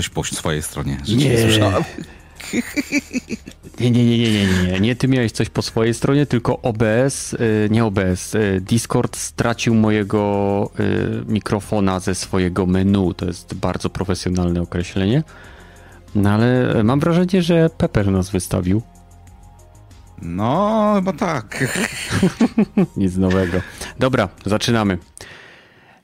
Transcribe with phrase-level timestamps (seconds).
[0.00, 0.96] coś po swojej stronie.
[1.08, 1.16] Nie.
[3.80, 4.96] Nie, nie, nie, nie, nie, nie, nie.
[4.96, 10.70] Ty miałeś coś po swojej stronie, tylko OBS, y, nie OBS, y, Discord stracił mojego
[10.80, 13.14] y, mikrofona ze swojego menu.
[13.14, 15.22] To jest bardzo profesjonalne określenie.
[16.14, 18.82] No ale mam wrażenie, że Pepper nas wystawił.
[20.22, 21.78] No, chyba tak.
[22.96, 23.60] Nic nowego.
[23.98, 24.98] Dobra, zaczynamy.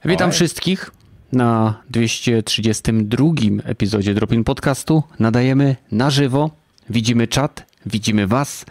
[0.04, 0.34] Witam Oj.
[0.34, 0.90] wszystkich
[1.32, 3.26] na 232
[3.64, 5.02] epizodzie Dropin Podcastu.
[5.18, 6.50] Nadajemy na żywo.
[6.90, 8.66] Widzimy czat, widzimy Was.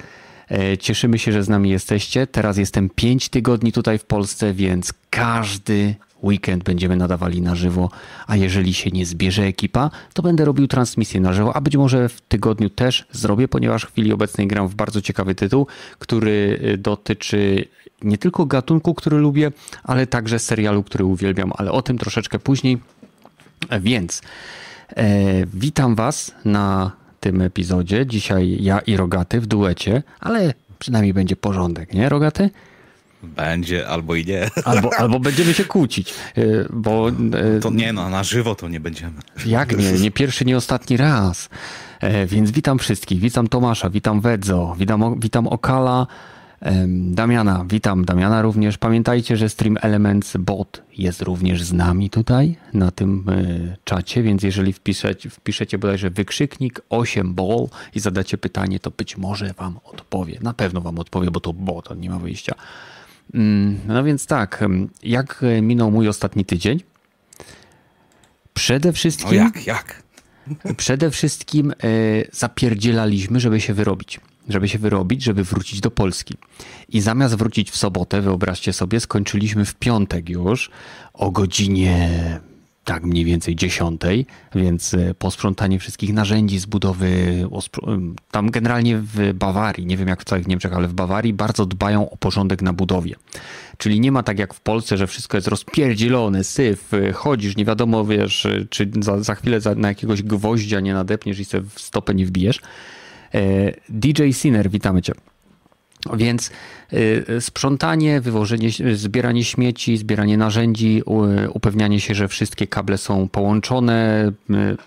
[0.51, 2.27] E, cieszymy się, że z nami jesteście.
[2.27, 7.89] Teraz jestem 5 tygodni tutaj w Polsce, więc każdy weekend będziemy nadawali na żywo,
[8.27, 12.09] a jeżeli się nie zbierze ekipa, to będę robił transmisję na żywo, a być może
[12.09, 15.67] w tygodniu też zrobię, ponieważ w chwili obecnej gram w bardzo ciekawy tytuł,
[15.99, 17.65] który y, dotyczy
[18.01, 19.51] nie tylko gatunku, który lubię,
[19.83, 22.77] ale także serialu, który uwielbiam, ale o tym troszeczkę później.
[23.81, 24.21] Więc
[24.89, 25.05] e,
[25.53, 28.05] witam Was na tym epizodzie.
[28.05, 32.49] Dzisiaj ja i Rogaty w duecie, ale przynajmniej będzie porządek, nie Rogaty?
[33.23, 34.49] Będzie albo i nie.
[34.65, 37.09] Albo, albo będziemy się kłócić, e, bo...
[37.09, 39.13] E, to nie, no na żywo to nie będziemy.
[39.45, 39.91] Jak nie?
[39.91, 41.49] Nie pierwszy, nie ostatni raz.
[41.99, 43.19] E, więc witam wszystkich.
[43.19, 46.07] Witam Tomasza, witam Wedzo, witam, witam Okala,
[47.11, 48.77] Damiana, witam Damiana również.
[48.77, 53.25] Pamiętajcie, że Stream Elements Bot jest również z nami tutaj na tym
[53.83, 59.53] czacie, więc jeżeli wpiszecie, wpiszecie bodajże wykrzyknik 8 ball i zadacie pytanie, to być może
[59.53, 60.39] wam odpowie.
[60.41, 62.55] Na pewno wam odpowie, bo to bot, on nie ma wyjścia.
[63.33, 64.63] Mm, no więc tak,
[65.03, 66.79] jak minął mój ostatni tydzień?
[68.53, 69.37] Przede wszystkim.
[69.37, 70.03] No jak, jak?
[70.77, 71.75] Przede wszystkim e,
[72.31, 74.19] zapierdzielaliśmy, żeby się wyrobić.
[74.49, 76.37] Żeby się wyrobić, żeby wrócić do Polski.
[76.89, 80.69] I zamiast wrócić w sobotę, wyobraźcie sobie, skończyliśmy w piątek już
[81.13, 82.09] o godzinie
[82.85, 87.43] tak mniej więcej dziesiątej, więc e, posprzątanie wszystkich narzędzi z budowy,
[88.31, 92.09] tam generalnie w Bawarii, nie wiem jak w całych Niemczech, ale w Bawarii bardzo dbają
[92.09, 93.15] o porządek na budowie.
[93.77, 97.65] Czyli nie ma tak jak w Polsce, że wszystko jest rozpierdzielone, syf, e, chodzisz, nie
[97.65, 101.81] wiadomo, wiesz, e, czy za, za chwilę na jakiegoś gwoździa nie nadepniesz i sobie w
[101.81, 102.61] stopę nie wbijesz.
[103.89, 105.13] DJ Sinner, witamy cię.
[106.13, 106.51] Więc
[106.93, 111.03] y, sprzątanie, wywożenie, zbieranie śmieci, zbieranie narzędzi,
[111.53, 114.77] upewnianie się, że wszystkie kable są połączone y,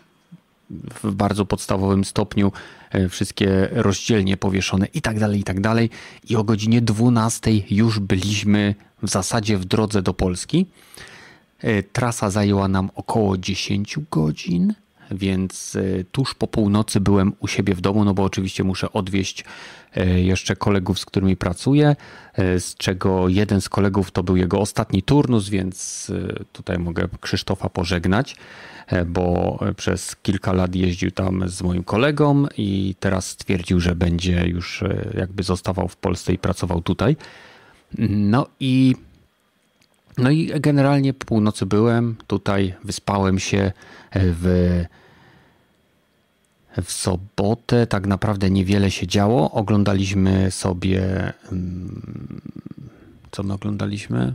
[1.03, 2.53] w bardzo podstawowym stopniu,
[3.10, 5.91] wszystkie rozdzielnie powieszone i tak dalej, i tak dalej.
[6.31, 10.66] I o godzinie 12 już byliśmy w zasadzie w drodze do Polski.
[11.93, 14.75] Trasa zajęła nam około 10 godzin
[15.11, 19.45] więc e, tuż po północy byłem u siebie w domu, no bo oczywiście muszę odwieźć
[19.95, 21.97] e, jeszcze kolegów, z którymi pracuję,
[22.35, 26.13] e, z czego jeden z kolegów to był jego ostatni turnus, więc
[26.53, 28.37] tutaj mogę Krzysztofa pożegnać,
[29.07, 34.85] bo przez kilka lat jeździł tam z moim kolegą i teraz stwierdził, że będzie już
[35.15, 37.17] jakby zostawał w Polsce i pracował tutaj.
[37.99, 38.95] No i
[40.19, 43.73] no i generalnie po północy byłem tutaj, wyspałem się
[44.15, 44.84] w
[46.83, 49.51] w sobotę tak naprawdę niewiele się działo.
[49.51, 51.03] Oglądaliśmy sobie.
[51.53, 52.41] Mm,
[53.31, 54.34] co my oglądaliśmy?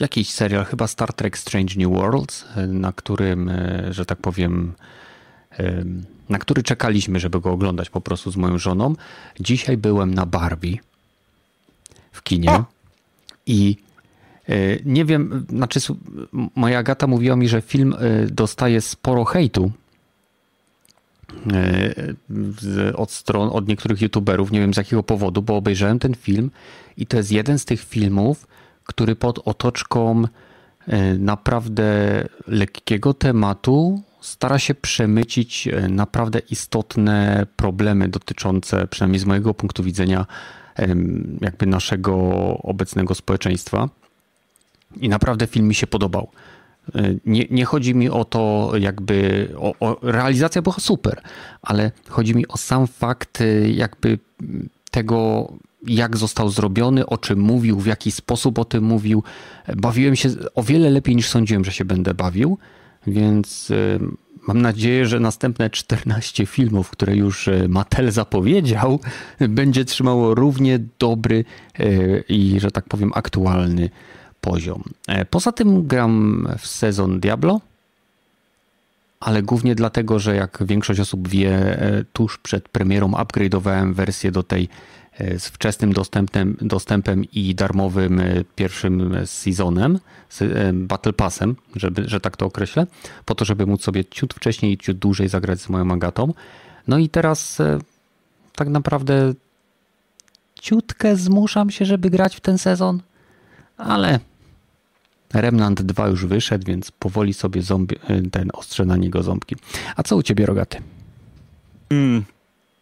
[0.00, 4.72] Jakiś serial, chyba Star Trek Strange New Worlds, na którym, e, że tak powiem,
[5.58, 5.84] e,
[6.28, 8.94] na który czekaliśmy, żeby go oglądać po prostu z moją żoną.
[9.40, 10.78] Dzisiaj byłem na Barbie
[12.12, 12.64] w kinie
[13.46, 13.85] i e,
[14.84, 15.80] nie wiem, znaczy
[16.54, 17.94] moja Agata mówiła mi, że film
[18.30, 19.72] dostaje sporo hejtu
[22.94, 26.50] od stron, od niektórych youtuberów, nie wiem z jakiego powodu, bo obejrzałem ten film
[26.96, 28.46] i to jest jeden z tych filmów,
[28.84, 30.24] który pod otoczką
[30.86, 31.84] e, naprawdę
[32.46, 40.26] lekkiego tematu stara się przemycić e, naprawdę istotne problemy dotyczące, przynajmniej z mojego punktu widzenia,
[41.40, 42.16] jakby naszego
[42.58, 43.88] obecnego społeczeństwa.
[45.00, 46.30] I naprawdę film mi się podobał.
[47.26, 51.20] Nie, nie chodzi mi o to, jakby o, o, realizacja była super,
[51.62, 54.18] ale chodzi mi o sam fakt, y, jakby
[54.90, 55.52] tego,
[55.86, 59.22] jak został zrobiony, o czym mówił, w jaki sposób o tym mówił.
[59.76, 62.58] Bawiłem się o wiele lepiej niż sądziłem, że się będę bawił,
[63.06, 64.00] więc y,
[64.48, 69.00] mam nadzieję, że następne 14 filmów, które już y, Mattel zapowiedział,
[69.48, 71.44] będzie trzymało równie dobry
[72.28, 73.90] i, że tak powiem, aktualny
[74.46, 74.82] poziom.
[75.08, 77.60] E, poza tym gram w sezon Diablo,
[79.20, 84.42] ale głównie dlatego, że jak większość osób wie, e, tuż przed premierą upgrade'owałem wersję do
[84.42, 84.68] tej
[85.18, 88.22] e, z wczesnym dostępem, dostępem i darmowym
[88.56, 89.98] pierwszym sezonem,
[90.72, 92.86] Battle Passem, żeby, że tak to określę,
[93.24, 96.34] po to, żeby móc sobie ciut wcześniej i ciut dłużej zagrać z moją Agatą.
[96.88, 97.58] No i teraz
[98.56, 99.34] tak naprawdę
[100.60, 103.02] ciutkę zmuszam się, żeby grać w ten sezon,
[103.76, 104.20] ale
[105.34, 107.96] Remnant 2 już wyszedł, więc powoli sobie zombie,
[108.32, 109.56] ten ostrze na niego ząbki.
[109.96, 110.82] A co u ciebie, Rogaty?
[111.88, 112.24] Hmm.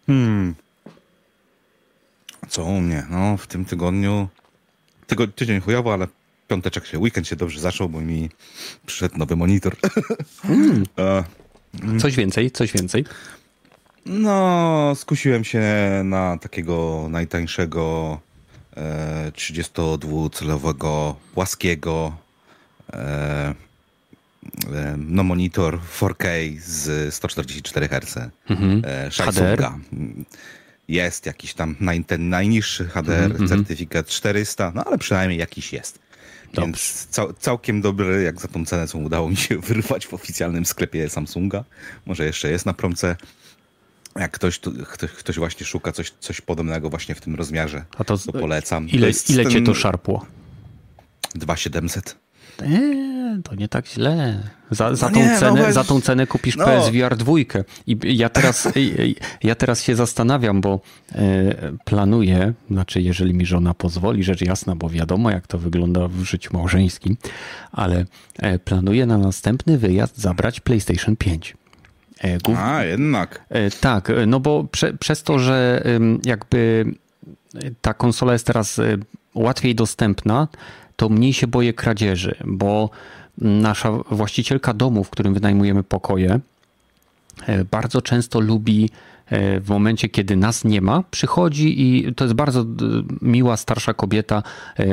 [0.06, 0.54] Hmm.
[2.48, 3.06] Co u mnie?
[3.10, 4.28] No, w tym tygodniu
[5.06, 6.08] tygo, tydzień chujowo, ale
[6.48, 8.30] piąteczek się, weekend się dobrze zaczął, bo mi
[8.86, 9.76] przyszedł nowy monitor.
[10.42, 10.84] Hmm.
[12.00, 13.04] Coś więcej, coś więcej.
[14.06, 15.62] No, skusiłem się
[16.04, 18.20] na takiego najtańszego
[18.76, 22.23] e, 32-celowego płaskiego e, e,
[24.96, 26.26] no monitor 4K
[26.60, 28.18] z 144 Hz.
[28.50, 28.82] Mhm.
[28.84, 29.68] E, HDR.
[30.88, 35.98] Jest jakiś tam naj, ten najniższy HDR, mhm, certyfikat 400, no ale przynajmniej jakiś jest.
[36.44, 36.66] Dobrze.
[36.66, 40.66] Więc cał, całkiem dobry, jak za tą cenę, co udało mi się wyrwać w oficjalnym
[40.66, 41.64] sklepie Samsunga.
[42.06, 43.16] Może jeszcze jest na promce
[44.16, 44.58] jak ktoś,
[44.92, 48.88] ktoś, ktoś właśnie szuka coś, coś podobnego właśnie w tym rozmiarze, A to, to polecam.
[48.88, 50.26] Ile, to ile cię to szarpło?
[51.34, 52.23] 2700.
[52.62, 54.40] Eee, to nie tak źle.
[54.70, 56.64] Za, za, no tą, nie, no cenę, no za tą cenę kupisz no.
[56.64, 57.32] PSVR 2.
[57.86, 58.68] I ja teraz,
[59.42, 60.80] ja teraz się zastanawiam, bo
[61.14, 61.18] e,
[61.84, 66.50] planuję, znaczy jeżeli mi żona pozwoli, rzecz jasna, bo wiadomo jak to wygląda w życiu
[66.56, 67.16] małżeńskim,
[67.72, 68.04] ale
[68.38, 71.56] e, planuję na następny wyjazd zabrać PlayStation 5.
[72.20, 72.58] E, głów...
[72.60, 73.44] A, jednak.
[73.80, 75.84] Tak, no bo prze, przez to, że
[76.24, 76.84] jakby
[77.80, 78.80] ta konsola jest teraz
[79.34, 80.48] łatwiej dostępna,
[80.96, 82.90] to mniej się boję kradzieży, bo
[83.38, 86.40] nasza właścicielka domu, w którym wynajmujemy pokoje,
[87.70, 88.90] bardzo często lubi
[89.60, 92.64] w momencie, kiedy nas nie ma, przychodzi i to jest bardzo
[93.22, 94.42] miła, starsza kobieta.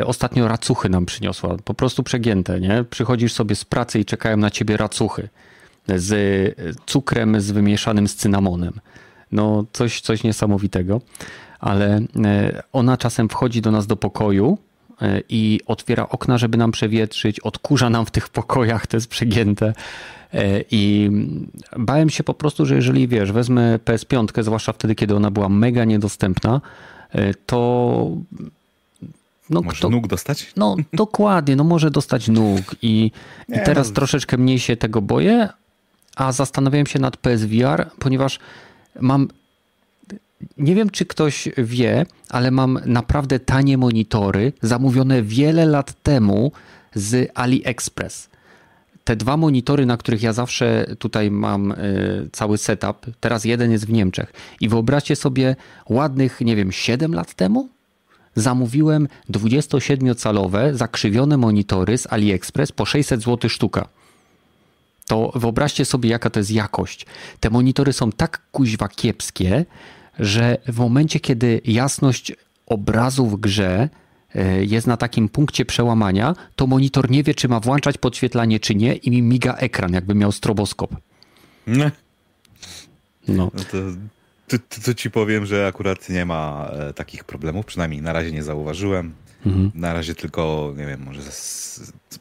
[0.05, 2.85] Ostatnio racuchy nam przyniosła, po prostu przegięte, nie?
[2.89, 5.29] Przychodzisz sobie z pracy i czekają na ciebie racuchy
[5.87, 6.55] z
[6.85, 8.73] cukrem z wymieszanym z cynamonem.
[9.31, 11.01] No coś, coś niesamowitego,
[11.59, 14.70] ale e, ona czasem wchodzi do nas do pokoju e,
[15.29, 19.73] i otwiera okna, żeby nam przewietrzyć, odkurza nam w tych pokojach, to jest przegięte.
[20.33, 21.11] E, I
[21.77, 25.85] bałem się po prostu, że jeżeli wiesz, wezmę PS5, zwłaszcza wtedy, kiedy ona była mega
[25.85, 26.61] niedostępna,
[27.45, 28.11] to
[29.51, 30.51] no, może kto, nóg dostać?
[30.55, 33.11] No dokładnie, no może dostać nóg i,
[33.49, 33.93] i teraz no.
[33.93, 35.49] troszeczkę mniej się tego boję,
[36.15, 38.39] a zastanawiałem się nad PSVR, ponieważ
[38.99, 39.27] mam.
[40.57, 46.51] Nie wiem, czy ktoś wie, ale mam naprawdę tanie monitory zamówione wiele lat temu
[46.95, 48.29] z AliExpress.
[49.03, 53.85] Te dwa monitory, na których ja zawsze tutaj mam y, cały setup, teraz jeden jest
[53.85, 54.33] w Niemczech.
[54.61, 55.55] I wyobraźcie sobie,
[55.89, 57.69] ładnych, nie wiem, 7 lat temu
[58.35, 63.87] zamówiłem 27-calowe zakrzywione monitory z AliExpress po 600 zł sztuka
[65.11, 67.05] to wyobraźcie sobie, jaka to jest jakość.
[67.39, 69.65] Te monitory są tak kuźwa kiepskie,
[70.19, 72.33] że w momencie, kiedy jasność
[72.65, 73.89] obrazu w grze
[74.35, 78.75] e, jest na takim punkcie przełamania, to monitor nie wie, czy ma włączać podświetlanie, czy
[78.75, 80.95] nie i mi miga ekran, jakby miał stroboskop.
[81.67, 81.91] Nie.
[83.27, 83.51] No.
[83.53, 83.77] no to,
[84.47, 88.43] to, to, ci powiem, że akurat nie ma e, takich problemów, przynajmniej na razie nie
[88.43, 89.13] zauważyłem.
[89.45, 89.71] Mhm.
[89.75, 91.31] Na razie tylko, nie wiem, może co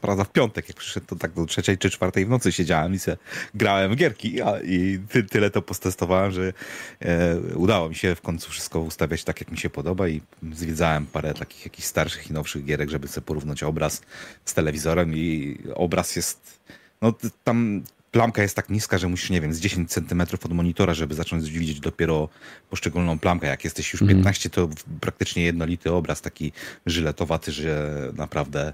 [0.01, 2.99] prawda w piątek, jak przyszedł, to tak do trzeciej czy czwartej w nocy siedziałem i
[2.99, 3.17] se
[3.55, 6.53] grałem w gierki a, i ty, tyle to postestowałem, że
[6.99, 10.21] e, udało mi się w końcu wszystko ustawiać tak, jak mi się podoba i
[10.53, 14.01] zwiedzałem parę takich jakichś starszych i nowszych gierek, żeby sobie porównać obraz
[14.45, 16.59] z telewizorem i obraz jest,
[17.01, 20.93] no tam plamka jest tak niska, że musisz, nie wiem, z 10 centymetrów od monitora,
[20.93, 22.29] żeby zacząć widzieć dopiero
[22.69, 23.47] poszczególną plamkę.
[23.47, 24.69] Jak jesteś już 15, mhm.
[24.69, 26.51] to praktycznie jednolity obraz, taki
[26.85, 28.73] żyletowaty, że naprawdę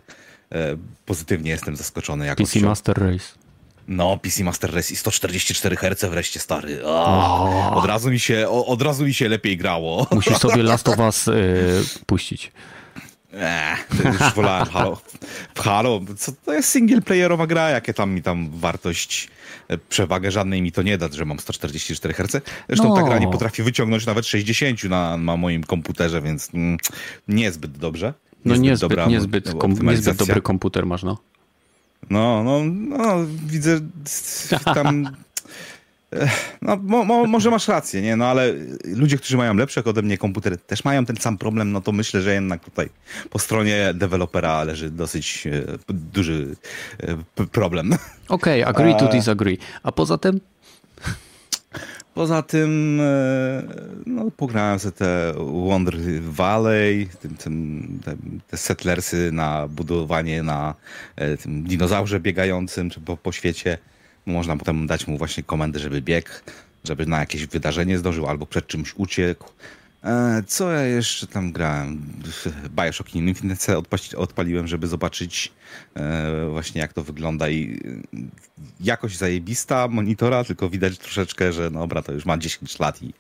[1.05, 2.25] pozytywnie jestem zaskoczony.
[2.25, 2.53] Jakością.
[2.53, 3.47] PC Master Race.
[3.87, 6.85] No, PC Master Race i 144 Hz wreszcie, stary.
[6.85, 10.07] O, od, razu mi się, od razu mi się lepiej grało.
[10.11, 12.51] Musisz sobie Last of Us y, puścić.
[13.33, 15.01] Eee, już wolałem Halo.
[15.57, 19.29] Halo, co to jest singleplayerowa gra, jakie tam mi tam wartość,
[19.67, 22.41] e, przewagę żadnej mi to nie da, że mam 144 Hz.
[22.67, 22.95] Zresztą no.
[22.95, 26.77] ta gra nie potrafi wyciągnąć nawet 60 na, na moim komputerze, więc mm,
[27.27, 28.13] niezbyt dobrze.
[28.45, 31.17] No niezbyt, dobra, niezbyt, kom, niezbyt dobry komputer masz, no.
[32.09, 33.79] No, no, no, widzę
[34.65, 35.09] tam
[36.61, 38.15] No, mo, mo, może masz rację, nie?
[38.15, 38.53] No ale
[38.85, 42.21] ludzie, którzy mają lepsze ode mnie komputery, też mają ten sam problem, no to myślę,
[42.21, 42.89] że jednak tutaj
[43.29, 46.55] po stronie dewelopera leży dosyć e, duży
[46.99, 47.93] e, problem.
[48.29, 49.57] Okej, okay, agree to disagree.
[49.83, 50.39] A poza tym?
[52.17, 53.63] Poza tym e,
[54.05, 57.99] no, pograłem sobie te Wonder Valley, tym, tym,
[58.47, 60.73] te, settlersy na budowanie na
[61.43, 63.77] tym dinozaurze biegającym czy po, po świecie.
[64.25, 66.29] Można potem dać mu właśnie komendę, żeby biegł,
[66.83, 69.49] żeby na jakieś wydarzenie zdążył albo przed czymś uciekł.
[70.03, 72.01] E, co ja jeszcze tam grałem?
[72.83, 73.81] Bioshock Infinite
[74.17, 75.51] odpaliłem, żeby zobaczyć
[75.95, 77.79] e, właśnie jak to wygląda i
[78.13, 78.17] e,
[78.79, 83.13] jakość zajebista monitora, tylko widać troszeczkę, że no dobra, to już ma 10 lat i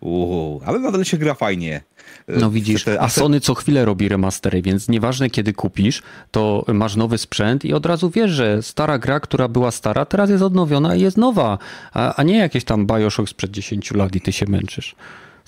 [0.00, 1.80] uu, ale nadal się gra fajnie.
[2.28, 7.18] No widzisz, a Sony co chwilę robi remastery, więc nieważne kiedy kupisz, to masz nowy
[7.18, 11.00] sprzęt i od razu wiesz, że stara gra, która była stara, teraz jest odnowiona i
[11.00, 11.58] jest nowa,
[11.92, 14.94] a, a nie jakieś tam Bioshock sprzed 10 lat i ty się męczysz.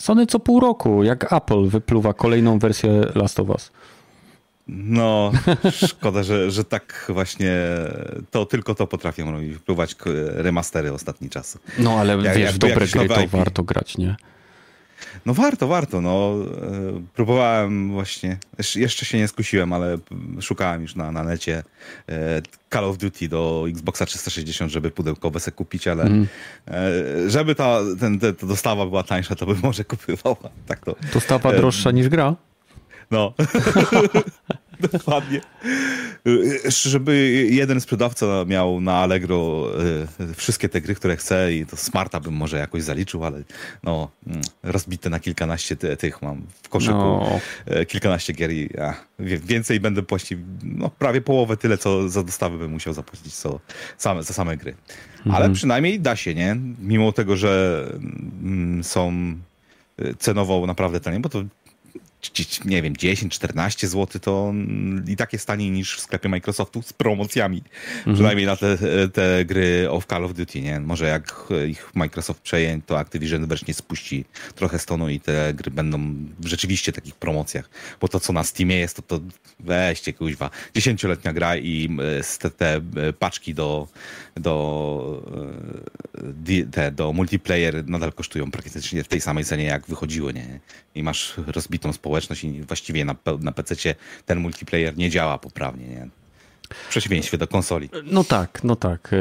[0.01, 3.73] Sony co pół roku, jak Apple wypluwa kolejną wersję Last of Us.
[4.69, 5.33] No,
[5.87, 7.57] szkoda, że, że tak właśnie
[8.31, 9.97] to tylko to potrafią robić, wypluwać
[10.35, 11.59] remastery ostatni czas.
[11.79, 13.31] No ale jak, wiesz, w dobre gry to IP.
[13.31, 14.17] warto grać, nie?
[15.27, 16.01] No warto, warto.
[16.01, 18.39] No, e, próbowałem właśnie,
[18.77, 19.99] jeszcze się nie skusiłem, ale
[20.41, 21.63] szukałem już na, na necie
[22.09, 22.43] e,
[22.73, 26.27] Call of Duty do Xboxa 360, żeby pudełkowe se kupić, ale mm.
[27.27, 30.37] żeby ta, ten, ta dostawa była tańsza, to bym może kupywał.
[30.67, 32.37] Tak to, dostawa droższa niż gra?
[33.11, 33.35] No.
[34.93, 35.41] Dokładnie.
[36.69, 39.67] Żeby jeden sprzedawca miał na Allegro
[40.21, 43.43] e, wszystkie te gry, które chce i to Smarta bym może jakoś zaliczył, ale
[43.83, 46.95] no, mm, rozbite na kilkanaście tych mam w koszyku.
[46.95, 47.41] No.
[47.67, 52.59] E, kilkanaście gier i a, więcej będę płacił, no prawie połowę tyle, co za dostawę
[52.59, 53.61] bym musiał zapłacić co,
[53.99, 54.75] same, za same gry.
[55.17, 55.37] Mhm.
[55.37, 56.57] Ale przynajmniej da się, nie?
[56.79, 57.85] Mimo tego, że
[58.43, 59.13] mm, są
[59.99, 61.45] e, cenowo naprawdę tanie, bo to
[62.65, 64.55] nie wiem, 10-14 zł to
[65.09, 67.63] i tak jest taniej niż w sklepie Microsoftu z promocjami.
[67.97, 68.15] Mhm.
[68.15, 70.81] Przynajmniej na te, te gry of Call of Duty, nie?
[70.81, 74.25] Może jak ich Microsoft przejęć, to Activision wreszcie spuści
[74.55, 77.71] trochę stonu i te gry będą w rzeczywiście takich promocjach.
[78.01, 79.21] Bo to, co na Steamie jest, to, to
[79.61, 80.51] weźcie kuźwa.
[80.75, 83.89] Dziesięcioletnia gra i e, te, te e, paczki do,
[84.37, 85.23] do,
[86.49, 90.61] e, te, do multiplayer nadal kosztują praktycznie w tej samej cenie, jak wychodziły, nie?
[90.95, 93.95] I masz rozbitą społeczność i właściwie na, na PC
[94.27, 95.87] ten multiplayer nie działa poprawnie.
[95.87, 96.09] Nie?
[96.71, 97.91] W przeciwieństwie do konsoli.
[98.05, 99.11] No tak, no tak.
[99.13, 99.17] E,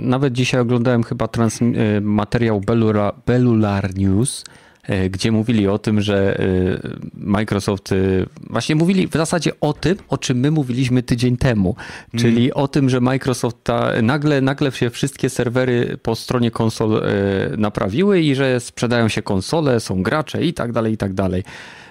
[0.00, 4.44] nawet dzisiaj oglądałem chyba trans, e, materiał Bellular, Bellular News,
[5.10, 6.38] gdzie mówili o tym, że
[7.14, 7.94] Microsoft
[8.50, 11.76] właśnie mówili w zasadzie o tym, o czym my mówiliśmy tydzień temu,
[12.16, 12.52] czyli mm.
[12.54, 17.02] o tym, że Microsoft ta, nagle, nagle się wszystkie serwery po stronie konsol
[17.56, 21.44] naprawiły i że sprzedają się konsole, są gracze i tak dalej, i tak dalej.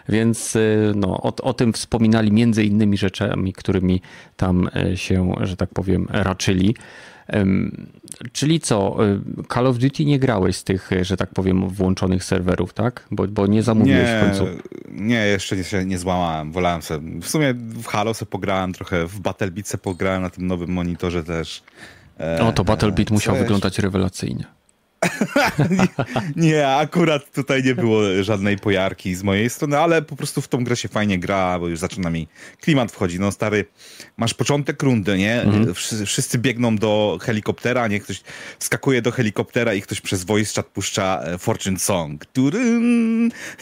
[0.09, 4.01] Więc y, no, o, o tym wspominali między innymi rzeczami, którymi
[4.37, 6.75] tam y, się, że tak powiem, raczyli.
[8.31, 9.19] Czyli co, y,
[9.53, 13.07] Call of Duty nie grałeś z tych, że tak powiem, włączonych serwerów, tak?
[13.11, 14.47] Bo, bo nie zamówiłeś nie, w końcu.
[14.91, 16.51] Nie, jeszcze nie, nie złamałem.
[16.51, 17.19] Wolałem sobie.
[17.21, 21.23] W sumie w Halo sobie pograłem trochę, w Battlebit sobie pograłem na tym nowym monitorze
[21.23, 21.63] też.
[22.41, 24.45] O, to Battlebit e, musiał wyglądać rewelacyjnie.
[25.69, 25.87] nie,
[26.35, 30.63] nie, akurat tutaj nie było żadnej pojarki z mojej strony, ale po prostu w tą
[30.63, 32.27] grę się fajnie gra, bo już zaczyna mi
[32.61, 33.19] klimat wchodzi.
[33.19, 33.65] No stary,
[34.17, 35.41] masz początek rundy, nie?
[35.41, 35.73] Mhm.
[36.05, 37.99] Wszyscy biegną do helikoptera, nie?
[37.99, 38.21] Ktoś
[38.59, 42.25] skakuje do helikoptera i ktoś przez voice chat puszcza e, Fortune Song.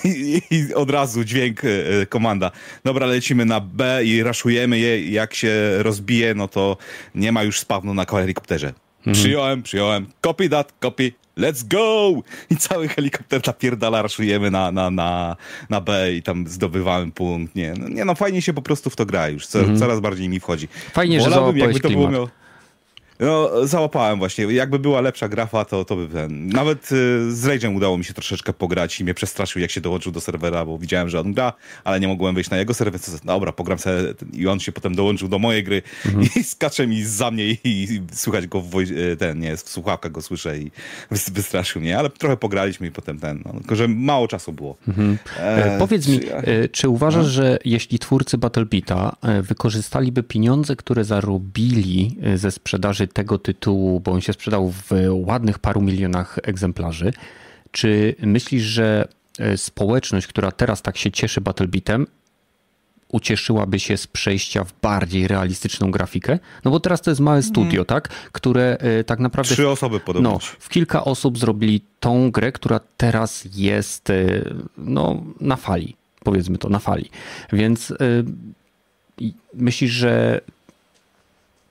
[0.03, 2.51] I, i od razu dźwięk, e, komanda.
[2.83, 5.11] Dobra, lecimy na B i raszujemy je.
[5.11, 6.77] Jak się rozbije, no to
[7.15, 8.73] nie ma już spawnu na helikopterze.
[9.01, 9.13] Mhm.
[9.13, 10.07] Przyjąłem, przyjąłem.
[10.21, 11.11] Copy that, copy.
[11.37, 12.21] Let's go!
[12.49, 15.35] I cały helikopter napierdala, raszujemy na, na, na,
[15.69, 17.55] na B i tam zdobywamy punkt.
[17.55, 19.47] Nie, no, nie, no fajnie się po prostu w to gra już.
[19.47, 19.79] Co, -hmm.
[19.79, 20.67] Coraz bardziej mi wchodzi.
[20.93, 22.11] Fajnie, Wolałbym, że jakby to klimat.
[22.11, 22.29] było
[23.21, 24.45] no, załapałem właśnie.
[24.45, 26.47] Jakby była lepsza grafa, to, to by ten...
[26.47, 30.11] Nawet y, z Rage'em udało mi się troszeczkę pograć i mnie przestraszył, jak się dołączył
[30.11, 33.01] do serwera, bo widziałem, że on gra, ale nie mogłem wejść na jego serwer.
[33.23, 33.95] Dobra, pogram sobie
[34.33, 36.27] i on się potem dołączył do mojej gry mhm.
[36.35, 40.11] i skacze mi za mnie i, i słychać go w y, ten, nie, w słuchawkach
[40.11, 40.71] go słyszę i
[41.31, 44.77] wystraszył mnie, ale trochę pograliśmy i potem ten, no, tylko że mało czasu było.
[44.87, 45.17] Mhm.
[45.39, 47.29] E, e Powiedz mi, czy, e, czy uważasz, no?
[47.29, 54.21] że jeśli twórcy Battlebita e, wykorzystaliby pieniądze, które zarobili ze sprzedaży tego tytułu, bo on
[54.21, 57.13] się sprzedał w ładnych paru milionach egzemplarzy.
[57.71, 59.07] Czy myślisz, że
[59.39, 62.07] e, społeczność, która teraz tak się cieszy Battlebitem,
[63.11, 66.39] ucieszyłaby się z przejścia w bardziej realistyczną grafikę?
[66.65, 67.85] No bo teraz to jest małe studio, hmm.
[67.85, 68.07] tak?
[68.07, 69.53] Które y, tak naprawdę...
[69.53, 70.31] Trzy osoby podobno.
[70.31, 75.95] No, w kilka osób zrobili tą grę, która teraz jest y, no, na fali.
[76.23, 77.09] Powiedzmy to, na fali.
[77.53, 77.93] Więc
[79.53, 80.41] myślisz, że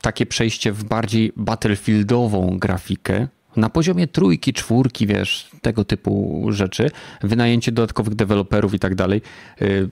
[0.00, 6.90] takie przejście w bardziej battlefieldową grafikę na poziomie trójki, czwórki, wiesz, tego typu rzeczy,
[7.22, 9.22] wynajęcie dodatkowych deweloperów i tak dalej,
[9.62, 9.88] y,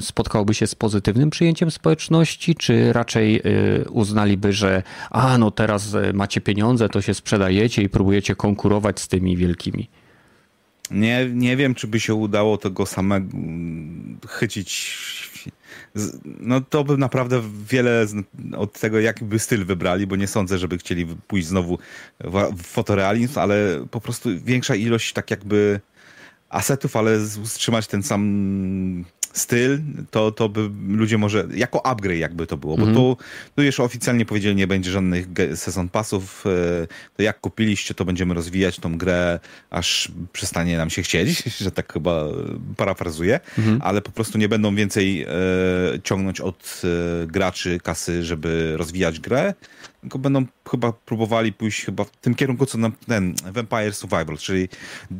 [0.00, 6.12] spotkałoby się z pozytywnym przyjęciem społeczności, czy raczej y, uznaliby, że a no teraz y,
[6.12, 9.88] macie pieniądze, to się sprzedajecie i próbujecie konkurować z tymi wielkimi?
[10.90, 13.36] Nie, nie wiem, czy by się udało tego samego
[14.28, 14.98] chycić
[16.24, 18.06] no to by naprawdę wiele
[18.56, 21.78] od tego, jaki by styl wybrali, bo nie sądzę, żeby chcieli pójść znowu
[22.56, 25.80] w fotorealizm, ale po prostu większa ilość tak jakby
[26.48, 29.78] asetów, ale utrzymać ten sam styl,
[30.10, 32.94] to, to by ludzie może, jako upgrade jakby to było, mm -hmm.
[32.94, 33.16] bo tu,
[33.56, 38.34] tu jeszcze oficjalnie powiedzieli, nie będzie żadnych sezon pasów, e, to jak kupiliście, to będziemy
[38.34, 42.24] rozwijać tą grę, aż przestanie nam się chcieć, że tak chyba
[42.76, 43.80] parafrazuję, mm -hmm.
[43.82, 45.28] ale po prostu nie będą więcej e,
[46.04, 49.54] ciągnąć od e, graczy kasy, żeby rozwijać grę,
[50.00, 54.68] tylko będą chyba próbowali pójść chyba w tym kierunku, co nam ten Vampire Survival, czyli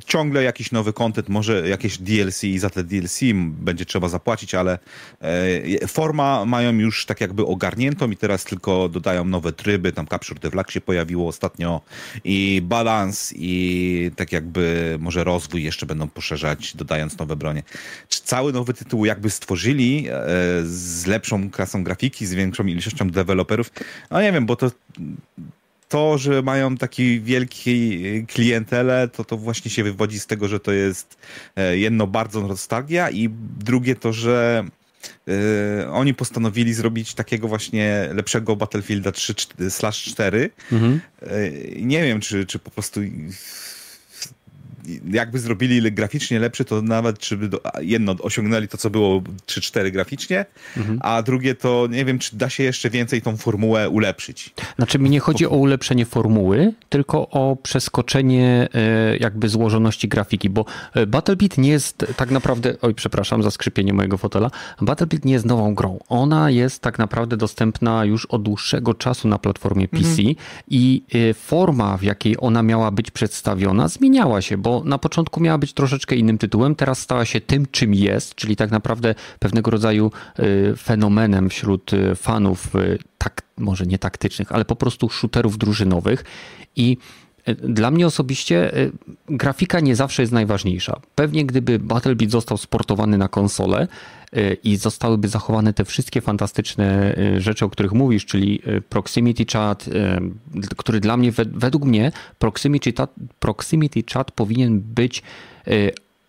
[0.06, 4.78] ciągle jakiś nowy content, może jakieś DLC i za te DLC będzie trzeba zapłacić, ale
[5.20, 10.40] e, forma mają już tak jakby ogarniętą i teraz tylko dodają nowe tryby, tam Capture
[10.40, 11.80] the Flag się pojawiło ostatnio
[12.24, 17.62] i balans i tak jakby może rozwój jeszcze będą poszerzać, dodając nowe bronie.
[18.08, 20.12] Czy cały nowy tytuł jakby stworzyli e,
[20.64, 23.70] z lepszą klasą grafiki, z większą ilością deweloperów?
[24.10, 24.70] No nie wiem, bo to
[25.88, 30.72] to, że mają taki wielki klientelę, to to właśnie się wywodzi z tego, że to
[30.72, 31.18] jest
[31.56, 33.28] e, jedno bardzo nostalgia i
[33.58, 34.64] drugie to, że
[35.26, 39.34] Yy, oni postanowili zrobić takiego właśnie lepszego Battlefielda 3
[39.92, 40.50] 4.
[40.72, 41.00] Mhm.
[41.22, 43.00] Yy, nie wiem, czy, czy po prostu
[45.10, 49.90] jakby zrobili graficznie lepszy, to nawet czy by do, jedno osiągnęli to, co było 3-4
[49.90, 50.98] graficznie, mhm.
[51.02, 54.50] a drugie to nie wiem, czy da się jeszcze więcej tą formułę ulepszyć.
[54.76, 60.64] Znaczy mi nie chodzi o ulepszenie formuły, tylko o przeskoczenie e, jakby złożoności grafiki, bo
[60.94, 65.46] e, Battlebeat nie jest tak naprawdę, oj przepraszam za skrzypienie mojego fotela, Battlebeat nie jest
[65.46, 65.98] nową grą.
[66.08, 70.34] Ona jest tak naprawdę dostępna już od dłuższego czasu na platformie PC mhm.
[70.68, 75.58] i e, forma, w jakiej ona miała być przedstawiona, zmieniała się, bo na początku miała
[75.58, 80.10] być troszeczkę innym tytułem, teraz stała się tym, czym jest, czyli tak naprawdę pewnego rodzaju
[80.38, 86.24] y, fenomenem wśród y, fanów, y, tak, może nie taktycznych, ale po prostu shooterów drużynowych.
[86.76, 86.96] I
[87.54, 88.72] dla mnie osobiście
[89.28, 91.00] grafika nie zawsze jest najważniejsza.
[91.14, 93.88] Pewnie gdyby Battlebeat został sportowany na konsolę
[94.64, 99.84] i zostałyby zachowane te wszystkie fantastyczne rzeczy, o których mówisz, czyli proximity chat,
[100.76, 105.22] który dla mnie, według mnie, proximity chat, proximity chat powinien być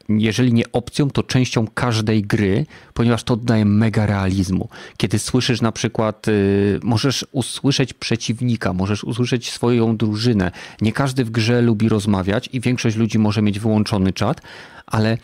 [0.10, 4.70] jeżeli nie opcją, to częścią każdej gry, ponieważ to daje mega realizmu.
[4.98, 10.52] Kiedy słyszysz na przykład, y, możesz usłyszeć przeciwnika, możesz usłyszeć swoją drużynę.
[10.82, 14.42] Nie każdy w grze lubi rozmawiać i większość ludzi może mieć wyłączony czat,
[14.86, 15.18] ale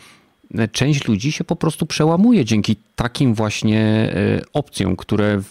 [0.72, 5.42] część ludzi się po prostu przełamuje dzięki takim właśnie y, opcjom, które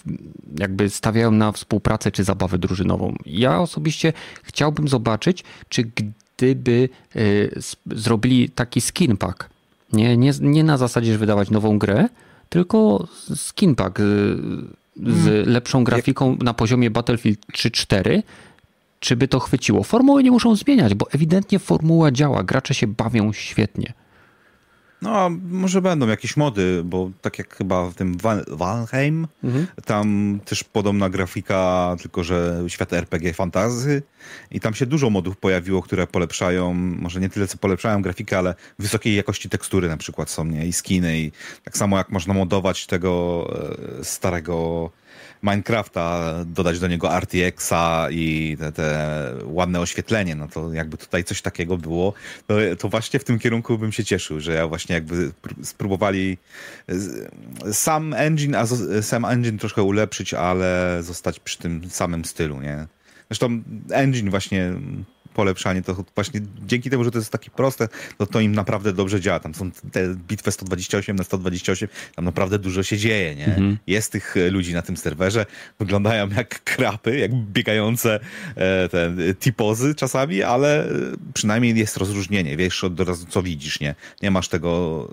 [0.59, 3.15] jakby stawiają na współpracę czy zabawę drużynową.
[3.25, 5.91] Ja osobiście chciałbym zobaczyć, czy
[6.37, 9.49] gdyby y, zrobili taki skin pack.
[9.93, 12.09] Nie, nie, nie na zasadzie, że wydawać nową grę,
[12.49, 14.03] tylko skin pack y,
[15.03, 15.49] z hmm.
[15.49, 18.23] lepszą grafiką na poziomie Battlefield 3-4.
[18.99, 19.83] Czy by to chwyciło?
[19.83, 22.43] Formuły nie muszą zmieniać, bo ewidentnie formuła działa.
[22.43, 23.93] Gracze się bawią świetnie.
[25.05, 29.67] No, może będą jakieś mody, bo tak jak chyba w tym Valheim, mhm.
[29.85, 34.01] tam też podobna grafika, tylko że świat RPG fantazy
[34.51, 38.55] i tam się dużo modów pojawiło, które polepszają, może nie tyle co polepszają grafikę, ale
[38.79, 40.67] wysokiej jakości tekstury na przykład są, nie?
[40.67, 41.31] I skiny i
[41.63, 43.45] tak samo jak można modować tego
[43.99, 44.89] e, starego
[45.43, 51.41] Minecrafta, dodać do niego RTX-a i te, te, ładne oświetlenie, no to jakby tutaj coś
[51.41, 52.13] takiego było,
[52.47, 55.31] to, to, właśnie w tym kierunku bym się cieszył, że ja właśnie jakby
[55.63, 56.37] spróbowali
[57.71, 58.65] sam engine, a
[59.01, 62.87] sam engine troszkę ulepszyć, ale zostać przy tym samym stylu, nie?
[63.29, 64.73] Zresztą engine właśnie
[65.35, 69.21] polepszanie, to właśnie dzięki temu, że to jest takie proste, to to im naprawdę dobrze
[69.21, 69.39] działa.
[69.39, 73.45] Tam są te bitwy 128 na 128, tam naprawdę dużo się dzieje, nie?
[73.45, 73.77] Mhm.
[73.87, 75.45] Jest tych ludzi na tym serwerze,
[75.79, 78.19] wyglądają jak krapy, jak biegające
[78.55, 80.87] e, te tipozy czasami, ale
[81.33, 83.95] przynajmniej jest rozróżnienie, wiesz od razu co widzisz, nie?
[84.21, 85.09] Nie masz tego,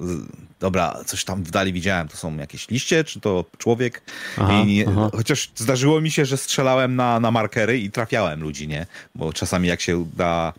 [0.63, 4.03] dobra, coś tam w dali widziałem, to są jakieś liście, czy to człowiek?
[4.39, 5.11] Aha, I, aha.
[5.13, 8.87] Chociaż zdarzyło mi się, że strzelałem na, na markery i trafiałem ludzi, nie?
[9.15, 10.53] Bo czasami jak się da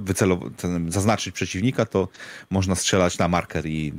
[0.00, 0.52] wycelować,
[0.88, 2.08] zaznaczyć przeciwnika, to
[2.50, 3.92] można strzelać na marker i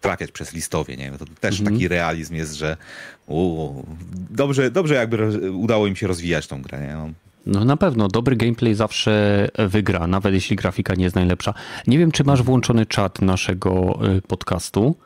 [0.00, 1.10] trafiać przez listowie, nie?
[1.10, 1.76] To też mhm.
[1.76, 2.76] taki realizm jest, że
[3.26, 3.70] u,
[4.30, 6.92] dobrze, dobrze jakby udało im się rozwijać tą grę, nie?
[6.92, 7.10] No.
[7.48, 11.54] No na pewno, dobry gameplay zawsze wygra, nawet jeśli grafika nie jest najlepsza.
[11.86, 14.96] Nie wiem, czy masz włączony czat naszego y, podcastu.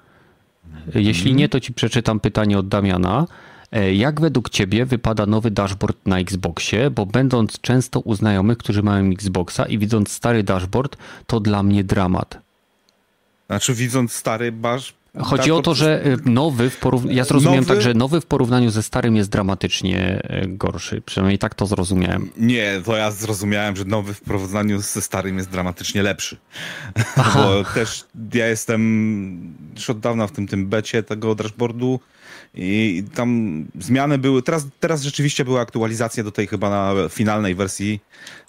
[0.94, 1.36] Jeśli mhm.
[1.36, 3.26] nie, to ci przeczytam pytanie od Damiana.
[3.72, 6.90] E, jak według Ciebie wypada nowy dashboard na Xboxie?
[6.90, 11.84] Bo będąc często u znajomych, którzy mają Xboxa i widząc stary dashboard, to dla mnie
[11.84, 12.38] dramat.
[13.46, 14.94] Znaczy, widząc stary basz.
[15.20, 17.16] Chodzi o to, że e, nowy w porównaniu.
[17.16, 17.74] Ja zrozumiałem nowy...
[17.74, 21.02] tak, że nowy w porównaniu ze starym jest dramatycznie e, gorszy.
[21.06, 22.30] Przynajmniej tak to zrozumiałem.
[22.36, 26.36] Nie, to ja zrozumiałem, że nowy w porównaniu ze starym jest dramatycznie lepszy.
[27.16, 27.42] Aha.
[27.42, 32.00] Bo też ja jestem już od dawna w tym, tym becie tego dashboardu
[32.54, 34.42] i tam zmiany były.
[34.42, 38.00] Teraz, teraz rzeczywiście były aktualizacje do tej chyba na finalnej wersji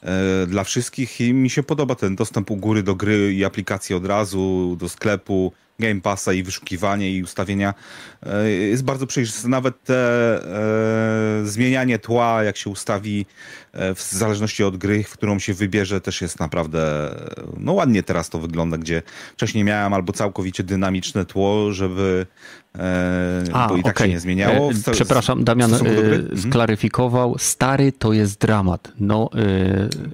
[0.02, 3.96] e, dla wszystkich i mi się podoba ten dostęp u góry do gry i aplikacji
[3.96, 5.54] od razu, do sklepu.
[5.80, 7.74] Game Passa i wyszukiwanie i ustawienia
[8.24, 9.48] e, jest bardzo przejrzyste.
[9.48, 9.96] Nawet te
[11.42, 13.26] e, zmienianie tła, jak się ustawi
[13.72, 17.10] e, w zależności od gry, w którą się wybierze, też jest naprawdę
[17.58, 19.02] no ładnie teraz to wygląda, gdzie
[19.34, 22.26] wcześniej miałem albo całkowicie dynamiczne tło, żeby
[23.54, 24.08] A, bo i tak okay.
[24.08, 24.72] się nie zmieniało.
[24.88, 25.80] E, przepraszam, Damian e,
[26.42, 28.92] sklaryfikował, stary to jest dramat.
[29.00, 29.30] No,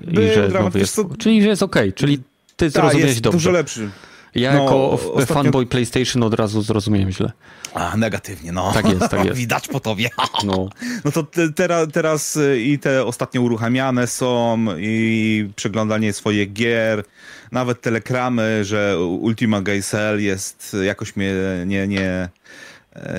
[0.08, 1.10] e, i że dramat, jest, to...
[1.20, 2.20] czyli że jest ok, czyli
[2.56, 3.38] ty Ta, zrozumiałeś jest dobrze.
[3.38, 3.90] dużo lepszy.
[4.36, 5.26] Ja no, jako ostatnio...
[5.26, 7.32] fanboy PlayStation od razu zrozumiałem źle.
[7.74, 8.72] A, negatywnie, no.
[8.74, 9.38] Tak jest, tak jest.
[9.38, 10.10] Widać po tobie.
[10.44, 10.70] No,
[11.06, 17.04] no to te, teraz, teraz i te ostatnio uruchamiane są i przeglądanie swoich gier,
[17.52, 21.34] nawet telekramy, że Ultima Geisel jest jakoś mnie
[21.66, 22.30] nie, nie,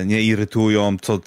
[0.06, 1.20] nie irytują, co,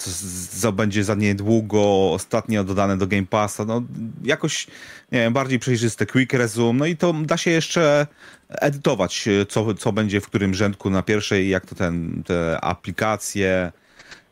[0.60, 3.84] co będzie za niedługo, ostatnio dodane do Game Passa, no
[4.24, 4.68] jakoś,
[5.12, 8.08] nie wiem, bardziej przejrzyste Quick Resume, no i to da się jeszcze
[8.50, 13.72] edytować, co, co będzie w którym rzędku na pierwszej, jak to ten, te aplikacje,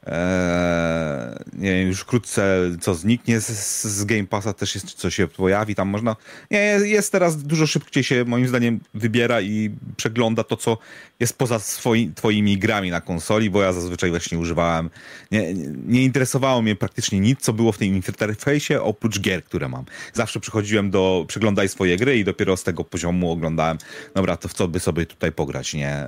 [0.06, 5.28] Eee, nie wiem, już wkrótce co zniknie z, z Game Passa, też jest, co się
[5.28, 6.16] pojawi, tam można,
[6.52, 10.78] nie, jest teraz dużo szybciej się moim zdaniem wybiera i przegląda to, co
[11.20, 14.90] jest poza swoi, twoimi grami na konsoli, bo ja zazwyczaj właśnie używałem,
[15.32, 15.54] nie,
[15.88, 19.86] nie interesowało mnie praktycznie nic, co było w tym interfejsie, oprócz gier, które mam.
[20.14, 23.78] Zawsze przychodziłem do, przeglądaj swoje gry i dopiero z tego poziomu oglądałem,
[24.16, 26.08] dobra, to w co by sobie tutaj pograć, nie?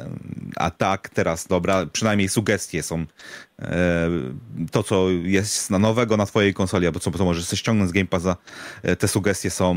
[0.55, 3.05] A tak, teraz, dobra, przynajmniej sugestie są
[3.63, 4.09] E,
[4.71, 7.93] to, co jest na nowego na twojej konsoli, albo co, co możesz sobie ściągnąć z
[7.93, 8.35] Game Passa,
[8.83, 9.75] e, te sugestie są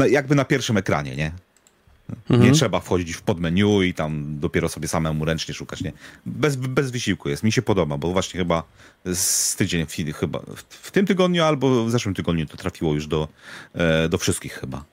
[0.00, 1.32] e, jakby na pierwszym ekranie, nie?
[2.30, 2.42] Mhm.
[2.42, 5.92] Nie trzeba wchodzić w podmenu i tam dopiero sobie samemu ręcznie szukać, nie?
[6.26, 7.42] Bez, bez wysiłku jest.
[7.42, 8.62] Mi się podoba, bo właśnie chyba
[9.04, 13.28] z tydzień, chyba w tym tygodniu albo w zeszłym tygodniu to trafiło już do,
[14.10, 14.84] do wszystkich chyba.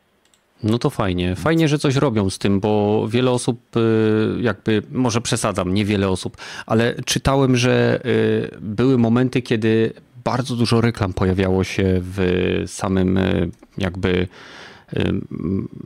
[0.63, 1.35] No to fajnie.
[1.35, 6.37] Fajnie, że coś robią z tym, bo wiele osób, y, jakby, może przesadzam, niewiele osób,
[6.65, 9.93] ale czytałem, że y, były momenty, kiedy
[10.23, 12.23] bardzo dużo reklam pojawiało się w
[12.67, 14.27] samym y, jakby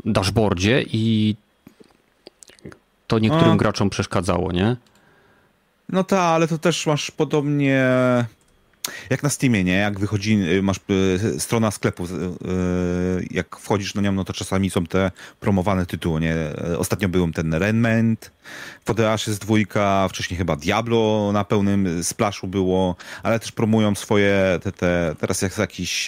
[0.06, 1.36] dashboardzie i
[3.08, 3.56] to niektórym A.
[3.56, 4.76] graczom przeszkadzało, nie?
[5.90, 7.86] No tak, ale to też masz podobnie
[9.10, 9.74] jak na Steamie, nie?
[9.74, 10.80] Jak wychodzi, y, masz
[11.36, 12.10] y, strona sklepu, y,
[13.32, 16.36] jak wchodzisz na nią, no to czasami są te promowane tytuły, nie?
[16.78, 18.32] Ostatnio był ten Remnant,
[18.86, 24.72] Fodeash jest dwójka, wcześniej chyba Diablo na pełnym splashu było, ale też promują swoje, te,
[24.72, 26.08] te teraz jest jakiś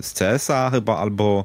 [0.00, 1.44] z CS-a chyba, albo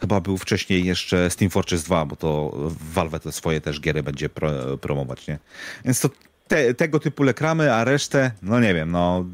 [0.00, 2.52] chyba był wcześniej jeszcze Steam Fortress 2, bo to
[2.94, 5.38] Valve te swoje też giery będzie pro, promować, nie?
[5.84, 6.10] Więc to
[6.48, 9.24] te, tego typu lekramy, a resztę, no nie wiem, no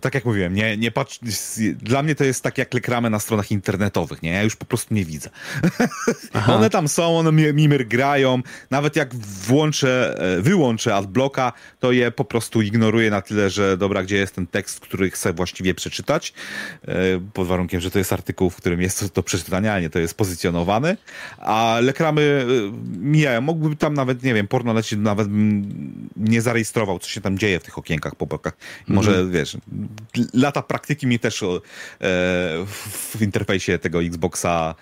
[0.00, 1.20] tak jak mówiłem, nie, nie patrz,
[1.78, 4.30] dla mnie to jest tak jak reklamy na stronach internetowych, nie?
[4.30, 5.30] Ja już po prostu nie widzę.
[6.56, 12.24] one tam są, one mimer grają, nawet jak włączę, e, wyłączę adblocka, to je po
[12.24, 16.32] prostu ignoruję na tyle, że dobra, gdzie jest ten tekst, który chcę właściwie przeczytać,
[16.88, 16.94] e,
[17.32, 19.98] pod warunkiem, że to jest artykuł, w którym jest to do przeczytania, a nie to
[19.98, 20.96] jest pozycjonowany,
[21.38, 22.46] a lekramy
[22.98, 27.38] mijają, mógłby tam nawet, nie wiem, porno lecieć, nawet bym nie zarejestrował, co się tam
[27.38, 28.56] dzieje w tych okienkach po bokach.
[28.88, 29.55] Może, mm wiesz,
[30.14, 31.46] wiesz, lata praktyki mi też e,
[32.90, 34.74] w interfejsie tego Xboxa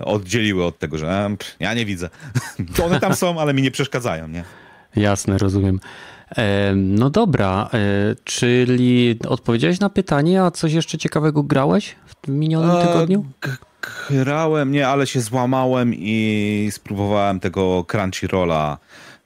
[0.00, 2.10] oddzieliły od tego, że e, ja nie widzę.
[2.76, 4.44] To one tam są, ale mi nie przeszkadzają, nie?
[4.96, 5.80] Jasne, rozumiem.
[6.74, 7.70] No dobra,
[8.24, 13.24] czyli odpowiedziałeś na pytanie, a coś jeszcze ciekawego grałeś w minionym tygodniu?
[14.10, 18.78] Grałem, nie, ale się złamałem i spróbowałem tego Crunchyrolla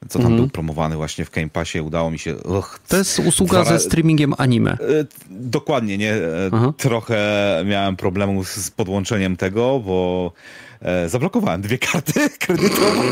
[0.09, 0.39] co tam mm.
[0.39, 2.43] był promowany właśnie w Game Passie, udało mi się...
[2.43, 4.73] Och, to jest usługa ze streamingiem anime.
[4.73, 4.77] E,
[5.31, 6.15] dokładnie, nie?
[6.15, 6.73] E, Aha.
[6.77, 7.19] Trochę
[7.67, 10.33] miałem problemu z podłączeniem tego, bo
[10.83, 13.03] E, zablokowałem dwie karty kredytowe.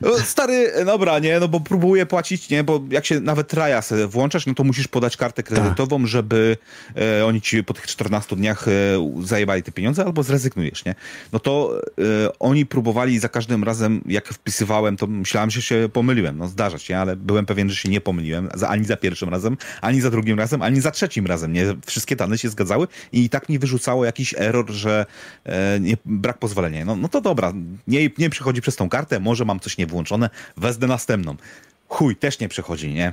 [0.00, 4.46] No, stary, dobra, nie, no bo próbuję płacić, nie, bo jak się nawet sobie włączasz,
[4.46, 6.06] no to musisz podać kartę kredytową, tak.
[6.06, 6.56] żeby
[6.96, 8.70] e, oni ci po tych 14 dniach e,
[9.22, 10.94] zajebali te pieniądze, albo zrezygnujesz, nie?
[11.32, 16.38] No to e, oni próbowali za każdym razem, jak wpisywałem, to myślałem, że się pomyliłem,
[16.38, 20.00] no zdarza się, ale byłem pewien, że się nie pomyliłem, ani za pierwszym razem, ani
[20.00, 21.64] za drugim razem, ani za trzecim razem, nie?
[21.86, 25.06] Wszystkie dane się zgadzały i tak mi wyrzucało jakiś error, że
[25.44, 26.84] e, nie, brak pozwolenia.
[26.84, 27.52] No, no to dobra,
[27.86, 31.36] nie, nie przechodzi przez tą kartę, może mam coś niewłączone, wezmę następną.
[31.90, 33.12] Chuj, też nie przechodzi, nie?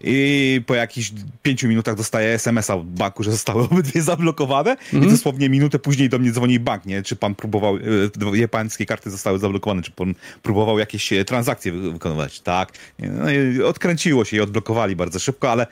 [0.00, 4.96] I po jakichś pięciu minutach dostaję SMS-a od banku, że zostały obydwie zablokowane mm i
[4.96, 5.12] mhm.
[5.12, 7.02] dosłownie minutę później do mnie dzwoni bank, nie?
[7.02, 7.78] Czy pan próbował,
[8.14, 12.40] dwie pańskie karty zostały zablokowane, czy pan próbował jakieś e, transakcje wykonywać?
[12.40, 12.72] Tak.
[12.98, 15.66] No odkręciło się i odblokowali bardzo szybko, ale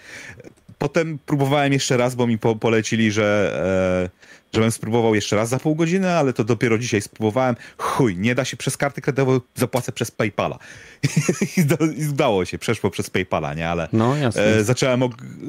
[0.81, 4.09] potem próbowałem jeszcze raz, bo mi po, polecili, że...
[4.17, 7.57] E, żebym spróbował jeszcze raz za pół godziny, ale to dopiero dzisiaj spróbowałem.
[7.79, 10.59] Chuj, nie da się przez kartę kredytową, zapłacę przez PayPala.
[11.99, 13.69] I udało się, przeszło przez PayPala, nie?
[13.69, 15.01] Ale no, e, zacząłem,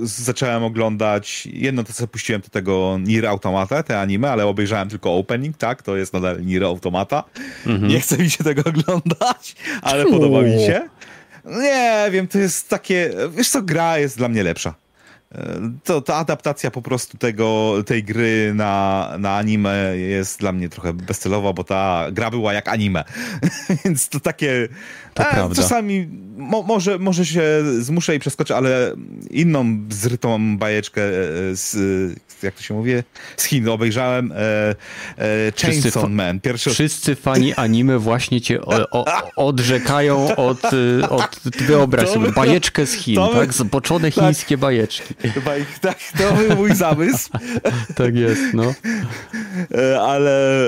[0.03, 5.15] zacząłem oglądać, jedno to co puściłem do tego Nier Automata, te anime, ale obejrzałem tylko
[5.15, 5.83] opening, tak?
[5.83, 7.23] To jest nadal Nier Automata.
[7.65, 7.91] Mhm.
[7.91, 10.89] Nie chce mi się tego oglądać, ale podoba mi się.
[11.45, 14.80] Nie wiem, to jest takie, wiesz co, gra jest dla mnie lepsza
[15.83, 20.93] to ta adaptacja po prostu tego, tej gry na, na anime jest dla mnie trochę
[20.93, 23.03] bezcelowa, bo ta gra była jak anime.
[23.85, 24.67] Więc to takie.
[25.13, 27.43] To e, czasami mo, może, może się
[27.79, 28.95] zmuszę i przeskoczę, ale
[29.29, 31.11] inną zrytą bajeczkę e,
[31.55, 31.75] z,
[32.43, 32.91] jak to się mówi,
[33.37, 34.35] z Chin obejrzałem e,
[35.17, 36.39] e, Chainsaw Man.
[36.39, 36.69] Pierwszy...
[36.69, 42.93] Wszyscy fani anime właśnie cię o, o, odrzekają od, e, od wyobraź sobie, bajeczkę z
[42.93, 43.53] Chin, to tak?
[43.53, 44.23] Zboczone tak.
[44.23, 45.13] chińskie bajeczki.
[45.81, 47.29] Tak, to był mój zamysł.
[47.95, 48.73] tak jest, no.
[49.75, 50.67] E, ale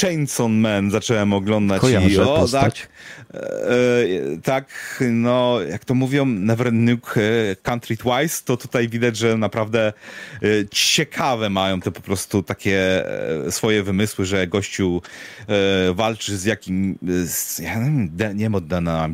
[0.00, 2.93] Chainsaw Man zacząłem oglądać Kojarzę i o, tak, E,
[4.42, 4.68] tak,
[5.10, 9.92] no, jak to mówią, Never Nuke e, Country Twice, to tutaj widać, że naprawdę
[10.42, 13.04] e, ciekawe mają te po prostu takie
[13.50, 15.02] swoje wymysły, że gościu
[15.94, 17.78] walczy z jakim, z, ja
[18.34, 18.54] nie wiem,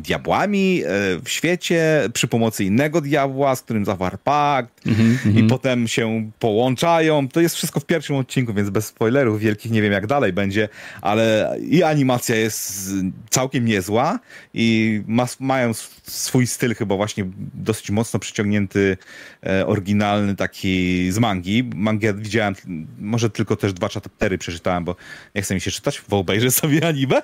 [0.01, 0.83] diabłami
[1.23, 6.31] w świecie przy pomocy innego diabła, z którym zawarł pakt mm -hmm, i potem się
[6.39, 7.27] połączają.
[7.27, 10.69] To jest wszystko w pierwszym odcinku, więc bez spoilerów wielkich nie wiem jak dalej będzie,
[11.01, 12.89] ale i animacja jest
[13.29, 14.10] całkiem niezła,
[14.53, 15.71] i ma, mają
[16.03, 18.97] swój styl chyba właśnie dosyć mocno przyciągnięty,
[19.45, 21.69] e, oryginalny taki z mangi.
[21.75, 22.55] Mangę widziałem,
[22.99, 24.95] może tylko też dwa chaptery przeczytałem, bo
[25.35, 27.21] nie chcę mi się czytać, bo obejrzę sobie anime.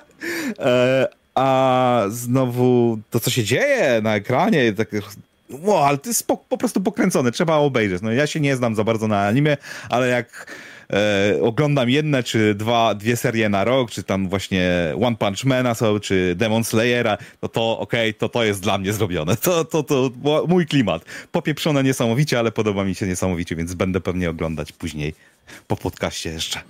[0.58, 4.88] E, a znowu to, co się dzieje na ekranie, tak
[5.50, 8.02] Wow, ale to jest po, po, prostu pokręcone, trzeba obejrzeć.
[8.02, 9.56] No ja się nie znam za bardzo na anime,
[9.88, 10.46] ale jak
[10.92, 14.70] e, oglądam jedne czy dwa, dwie serie na rok, czy tam właśnie
[15.02, 18.78] One Punch Mana są, czy Demon Slayera, no to okej, okay, to to jest dla
[18.78, 19.36] mnie zrobione.
[19.36, 20.10] To, to, to
[20.48, 21.04] mój klimat.
[21.32, 25.14] Popieprzone niesamowicie, ale podoba mi się niesamowicie, więc będę pewnie oglądać później
[25.66, 26.60] po podcaście jeszcze.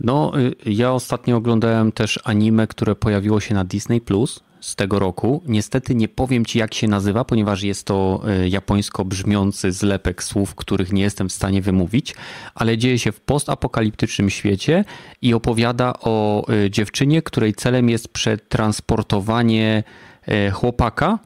[0.00, 4.98] No, y, ja ostatnio oglądałem też anime, które pojawiło się na Disney Plus z tego
[4.98, 5.42] roku.
[5.46, 10.54] Niestety nie powiem ci, jak się nazywa, ponieważ jest to e, japońsko brzmiący zlepek słów,
[10.54, 12.14] których nie jestem w stanie wymówić,
[12.54, 14.84] ale dzieje się w postapokaliptycznym świecie
[15.22, 19.84] i opowiada o e, dziewczynie, której celem jest przetransportowanie
[20.26, 21.18] e, chłopaka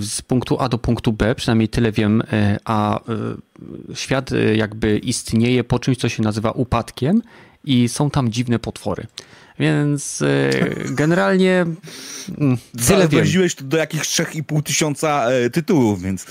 [0.00, 2.22] z punktu A do punktu B, przynajmniej tyle wiem,
[2.64, 3.00] a
[3.94, 7.22] świat jakby istnieje po czymś, co się nazywa upadkiem
[7.64, 9.06] i są tam dziwne potwory.
[9.60, 10.50] Więc e,
[10.90, 11.66] generalnie
[12.38, 16.26] mm, tyle Zwiedziłeś to do jakichś 3,5 tysiąca e, tytułów, więc...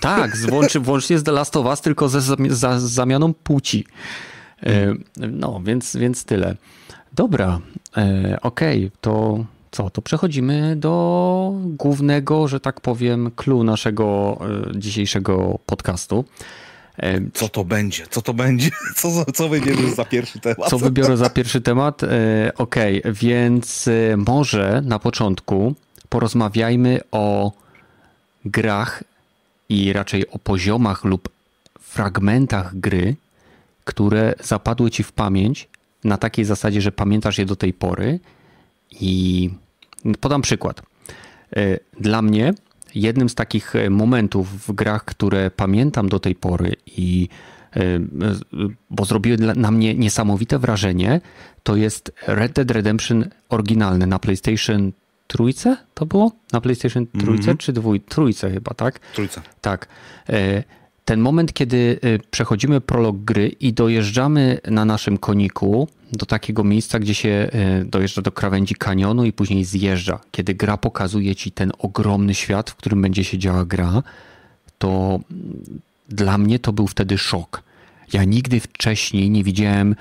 [0.00, 3.86] Tak, włączy, włącznie z The Last of Us, tylko ze za, zamianą płci.
[4.62, 6.56] E, no, więc, więc tyle.
[7.12, 7.60] Dobra,
[8.42, 14.38] okej, okay, to co, to przechodzimy do głównego, że tak powiem, clue naszego
[14.74, 16.24] dzisiejszego podcastu.
[17.34, 18.06] Co to będzie?
[18.10, 18.70] Co to będzie?
[18.96, 20.70] Co, co wybierzesz za pierwszy temat?
[20.70, 22.02] Co wybiorę za pierwszy temat?
[22.02, 22.08] E,
[22.56, 25.74] okej, okay, więc e, może na początku
[26.08, 27.52] porozmawiajmy o
[28.44, 29.04] grach
[29.68, 31.28] i raczej o poziomach lub
[31.80, 33.16] fragmentach gry,
[33.84, 35.68] które zapadły ci w pamięć
[36.04, 38.20] na takiej zasadzie, że pamiętasz je do tej pory.
[38.90, 39.50] I
[40.20, 40.82] podam przykład.
[41.56, 42.54] E, dla mnie
[42.94, 47.28] jednym z takich momentów w grach, które pamiętam do tej pory i
[47.76, 47.80] e,
[48.90, 51.20] bo zrobiły na mnie niesamowite wrażenie,
[51.62, 54.92] to jest Red Dead Redemption oryginalny na PlayStation
[55.26, 56.32] trójce to było?
[56.52, 57.60] Na PlayStation trójce mm -hmm.
[57.60, 58.98] czy dwój, trójce chyba, tak?
[58.98, 59.42] Trójce.
[59.60, 59.88] Tak.
[61.04, 66.98] Ten moment, kiedy e, przechodzimy prolog gry i dojeżdżamy na naszym koniku do takiego miejsca,
[66.98, 71.72] gdzie się e, dojeżdża do krawędzi kanionu i później zjeżdża, kiedy gra pokazuje ci ten
[71.78, 74.02] ogromny świat, w którym będzie się działa gra,
[74.78, 75.20] to
[76.08, 77.62] dla mnie to był wtedy szok.
[78.12, 79.96] Ja nigdy wcześniej nie widziałem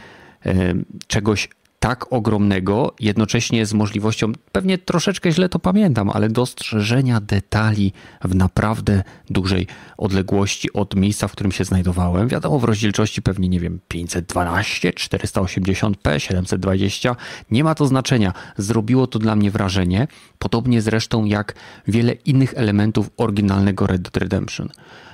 [1.07, 1.49] czegoś
[1.83, 9.03] tak ogromnego, jednocześnie z możliwością, pewnie troszeczkę źle to pamiętam, ale dostrzeżenia detali w naprawdę
[9.29, 9.67] dużej
[9.97, 12.27] odległości od miejsca, w którym się znajdowałem.
[12.27, 17.15] Wiadomo, w rozdzielczości pewnie, nie wiem, 512, 480p, 720,
[17.51, 18.33] nie ma to znaczenia.
[18.57, 20.07] Zrobiło to dla mnie wrażenie,
[20.39, 21.53] podobnie zresztą jak
[21.87, 24.69] wiele innych elementów oryginalnego Red Dead Redemption,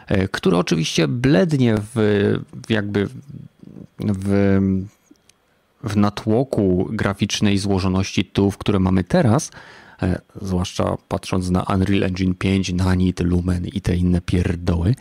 [0.07, 1.95] e, które oczywiście blednie w,
[2.67, 3.07] w jakby
[3.99, 4.59] w
[5.83, 9.51] w natłoku graficznej złożoności tytułów, które mamy teraz,
[10.01, 14.95] e, zwłaszcza patrząc na Unreal Engine 5, Nanit, Lumen i te inne pierdoły,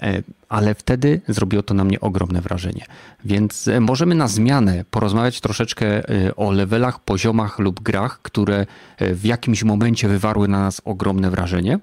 [0.00, 2.84] e, ale wtedy zrobiło to na mnie ogromne wrażenie.
[3.24, 6.02] Więc e, możemy na zmianę porozmawiać troszeczkę
[6.36, 8.66] o levelach, poziomach lub grach, które
[9.00, 11.78] w jakimś momencie wywarły na nas ogromne wrażenie.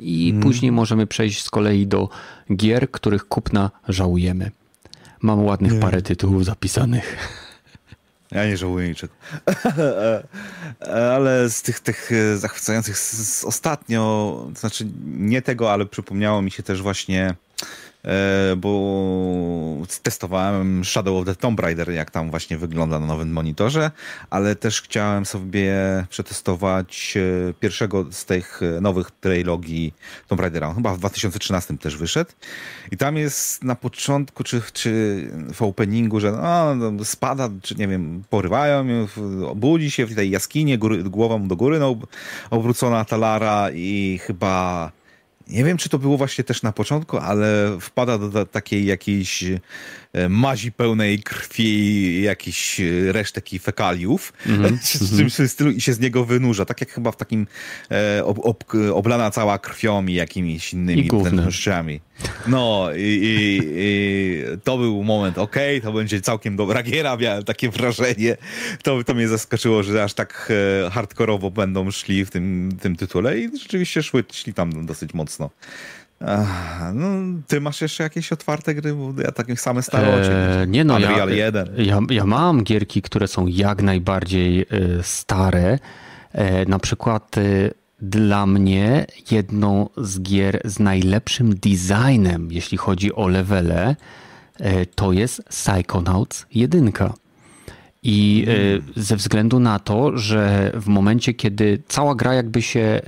[0.00, 0.42] I hmm.
[0.42, 2.08] później możemy przejść z kolei do
[2.56, 4.50] gier, których kupna żałujemy.
[5.24, 5.80] Mam ładnych nie.
[5.80, 7.16] parę tytułów zapisanych.
[8.30, 9.14] Ja nie żałuję niczego.
[11.14, 14.00] ale z tych, tych zachwycających z, ostatnio,
[14.54, 17.43] to znaczy nie tego, ale przypomniało mi się też właśnie E,
[18.56, 23.90] bo testowałem Shadow of the Tomb Raider, jak tam właśnie wygląda na nowym monitorze,
[24.30, 25.74] ale też chciałem sobie
[26.10, 29.94] przetestować e, pierwszego z tych nowych trilogii
[30.28, 30.68] Tomb Raidera.
[30.68, 32.30] On chyba w 2013 też wyszedł.
[32.92, 37.88] I tam jest na początku, czy, czy w openingu, że no, no spada, czy nie
[37.88, 38.86] wiem, porywają,
[39.56, 41.96] budzi się w tej jaskinie, góry, głową do góry, no,
[42.50, 44.92] obrócona talara i chyba
[45.48, 49.44] nie wiem, czy to było właśnie też na początku, ale wpada do, takiej jakiejś
[50.28, 55.48] mazi pełnej krwi, jakichś resztek i fekaliów mm -hmm.
[55.48, 56.64] stylu, i się z niego wynurza.
[56.64, 57.46] Tak jak chyba w takim
[57.90, 61.08] e, ob, ob, oblana cała krwią i jakimiś innymi
[61.48, 62.00] rzeczami.
[62.46, 67.44] No i, i, i, to był moment, okej, okay, to będzie całkiem dobra giera, miałem
[67.44, 68.36] takie wrażenie.
[68.82, 70.52] To, to mnie zaskoczyło, że aż tak
[70.86, 75.50] e, hardkorowo będą szli w tym, tym tytule i rzeczywiście szły, szli tam dosyć mocno.
[76.94, 77.06] No,
[77.46, 78.94] ty masz jeszcze jakieś otwarte gry?
[78.94, 81.68] Bo ja takie same stare eee, Nie no, Unreal ja, 1.
[81.76, 84.66] Ja, ja mam gierki, które są jak najbardziej e,
[85.02, 85.78] stare.
[86.32, 87.36] E, na przykład
[88.00, 93.96] dla mnie jedną z gier z najlepszym designem, jeśli chodzi o levele,
[94.58, 96.92] e, to jest Psychonauts 1.
[98.02, 98.46] I
[98.96, 103.00] e, ze względu na to, że w momencie, kiedy cała gra jakby się e,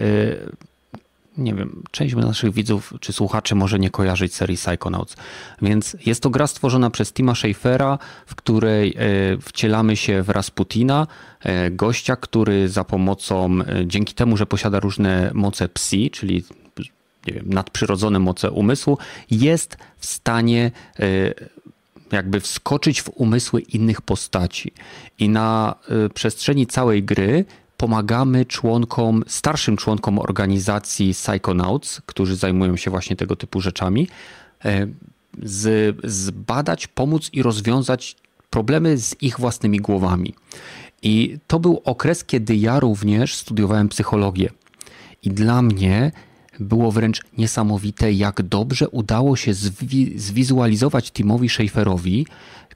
[1.38, 5.16] nie wiem, część naszych widzów czy słuchaczy może nie kojarzyć serii Psychonauts.
[5.62, 9.00] Więc jest to gra stworzona przez Tima Schafera, w której e,
[9.40, 11.06] wcielamy się w Rasputina,
[11.40, 16.44] e, gościa, który za pomocą, e, dzięki temu, że posiada różne moce psi, czyli
[17.26, 18.98] nie wiem, nadprzyrodzone moce umysłu,
[19.30, 20.70] jest w stanie
[22.12, 24.72] jakby wskoczyć w umysły innych postaci.
[25.18, 25.74] I na
[26.14, 27.44] przestrzeni całej gry
[27.76, 34.08] pomagamy członkom, starszym członkom organizacji Psychonauts, którzy zajmują się właśnie tego typu rzeczami,
[34.64, 34.86] e,
[35.42, 38.16] z, zbadać, pomóc i rozwiązać
[38.50, 40.34] problemy z ich własnymi głowami.
[41.02, 44.50] I to był okres, kiedy ja również studiowałem psychologię.
[45.22, 46.12] I dla mnie
[46.60, 52.26] było wręcz niesamowite, jak dobrze udało się zwi zwizualizować Timowi Schaeferowi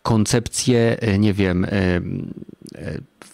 [0.02, 2.00] koncepcje, e, nie wiem, e,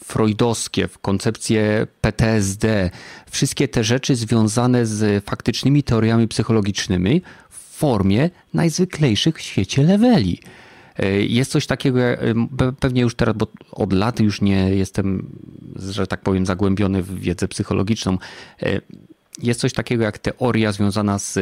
[0.05, 2.91] freudowskie, w koncepcje PTSD,
[3.31, 10.41] wszystkie te rzeczy związane z faktycznymi teoriami psychologicznymi w formie najzwyklejszych w świecie leveli.
[10.99, 12.19] E, jest coś takiego, e,
[12.81, 15.27] pewnie już teraz, bo od lat już nie jestem,
[15.77, 18.19] że tak powiem, zagłębiony w wiedzę psychologiczną.
[18.63, 18.81] E,
[19.43, 21.39] jest coś takiego jak teoria związana z,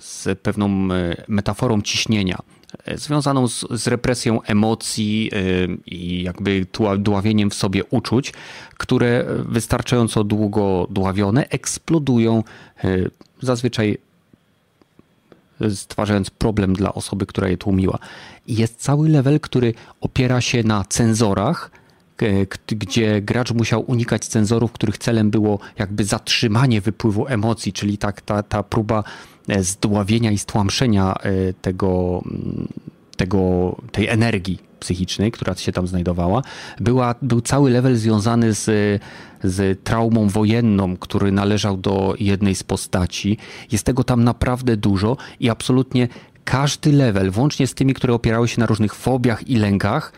[0.00, 0.88] z pewną
[1.28, 2.38] metaforą ciśnienia
[2.94, 6.66] związaną z, z represją emocji y, i jakby
[6.98, 8.32] dławieniem w sobie uczuć,
[8.78, 12.42] które wystarczająco długo dławione eksplodują
[12.84, 13.10] y,
[13.42, 13.98] zazwyczaj
[15.74, 17.98] stwarzając problem dla osoby, która je tłumiła.
[18.46, 21.70] Jest cały level, który opiera się na cenzorach,
[22.66, 28.42] gdzie gracz musiał unikać cenzorów, których celem było jakby zatrzymanie wypływu emocji, czyli tak, ta,
[28.42, 29.04] ta próba e,
[29.60, 32.68] zdławienia i stłamszenia e, tego, mm,
[33.16, 36.42] tego, tej energii psychicznej, która się tam znajdowała.
[36.80, 38.64] Była, był cały level związany z,
[39.44, 43.38] z traumą wojenną, który należał do jednej z postaci.
[43.72, 46.08] Jest tego tam naprawdę dużo i absolutnie
[46.44, 50.12] każdy level, włącznie z tymi, które opierały się na różnych fobiach i lękach,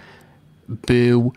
[0.68, 1.32] był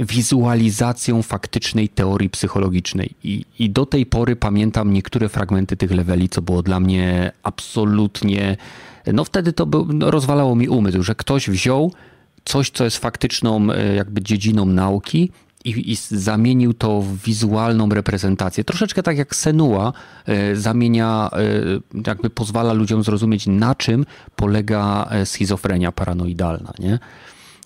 [0.00, 3.10] wizualizacją faktycznej teorii psychologicznej.
[3.24, 8.56] I, I do tej pory pamiętam niektóre fragmenty tych leveli, co było dla mnie absolutnie.
[9.12, 11.92] No wtedy to był, no rozwalało mi umysł, że ktoś wziął
[12.44, 15.30] coś, co jest faktyczną e, jakby dziedziną nauki
[15.64, 18.64] i, i, zamienił to w wizualną reprezentację.
[18.64, 19.92] Troszeczkę tak jak Senua
[20.52, 21.30] y, zamienia,
[21.94, 26.98] y, jakby pozwala ludziom zrozumieć, na czym polega schizofrenia paranoidalna, nie?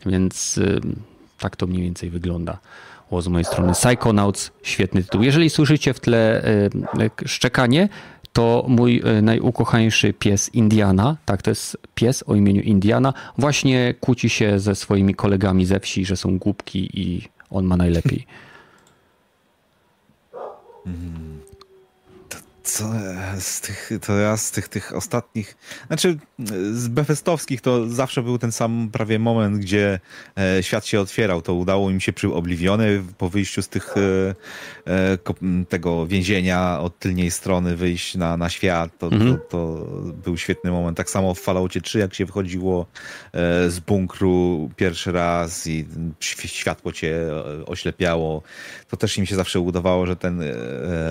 [0.06, 0.60] Więc
[1.44, 2.58] tak to mniej więcej wygląda.
[3.10, 5.22] O, z mojej strony Psychonauts, świetny tytuł.
[5.22, 6.42] Jeżeli słyszycie w tle
[7.26, 7.88] szczekanie,
[8.32, 14.28] to mój e, najukochańszy pies Indiana, tak, to jest pies o imieniu Indiana, właśnie kłóci
[14.28, 18.26] się ze swoimi kolegami ze wsi, że są głupki i on ma najlepiej.
[20.86, 21.33] Mm
[22.64, 22.84] co
[23.38, 25.56] z tych, to ja z tych, tych ostatnich,
[25.86, 26.18] znaczy
[26.72, 30.00] z befestowskich to zawsze był ten sam prawie moment, gdzie
[30.38, 31.42] e, świat się otwierał.
[31.42, 34.34] To udało im się przy Obliviony po wyjściu z tych e,
[34.92, 38.98] e, tego więzienia od tylnej strony wyjść na, na świat.
[38.98, 39.36] To, mhm.
[39.36, 39.86] to, to,
[40.24, 40.96] był świetny moment.
[40.96, 42.86] Tak samo w Falloutie 3, jak się wychodziło
[43.32, 45.86] e, z bunkru pierwszy raz i
[46.20, 48.42] światło cię e, oślepiało,
[48.88, 50.52] to też im się zawsze udawało, że ten e,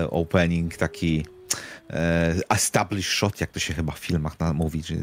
[0.09, 1.25] opening taki
[1.89, 4.99] e, established shot, jak to się chyba w filmach mówi, czy, e,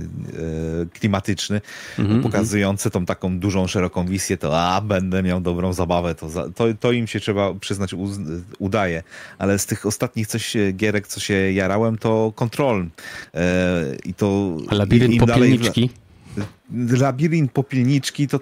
[0.93, 1.61] klimatyczny,
[1.99, 2.23] mm -hmm.
[2.23, 6.93] pokazujący tą taką dużą, szeroką wizję, to a, będę miał dobrą zabawę, to, to, to
[6.93, 7.95] im się trzeba przyznać
[8.59, 9.03] udaje,
[9.39, 12.87] ale z tych ostatnich coś gierek, co się jarałem, to Control
[13.35, 14.57] e, i to...
[14.71, 15.91] Labirynt popielniczki.
[16.73, 18.41] Labirynt popielniczki to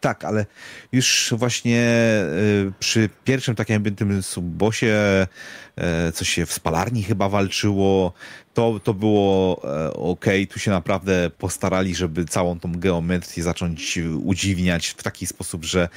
[0.00, 0.46] tak, ale
[0.92, 1.94] już właśnie
[2.78, 5.26] przy pierwszym takim tym subbosie
[5.76, 8.12] E, coś się w spalarni chyba walczyło.
[8.54, 9.62] To, to było
[9.92, 15.88] ok, tu się naprawdę postarali, żeby całą tą geometrię zacząć udziwniać w taki sposób, że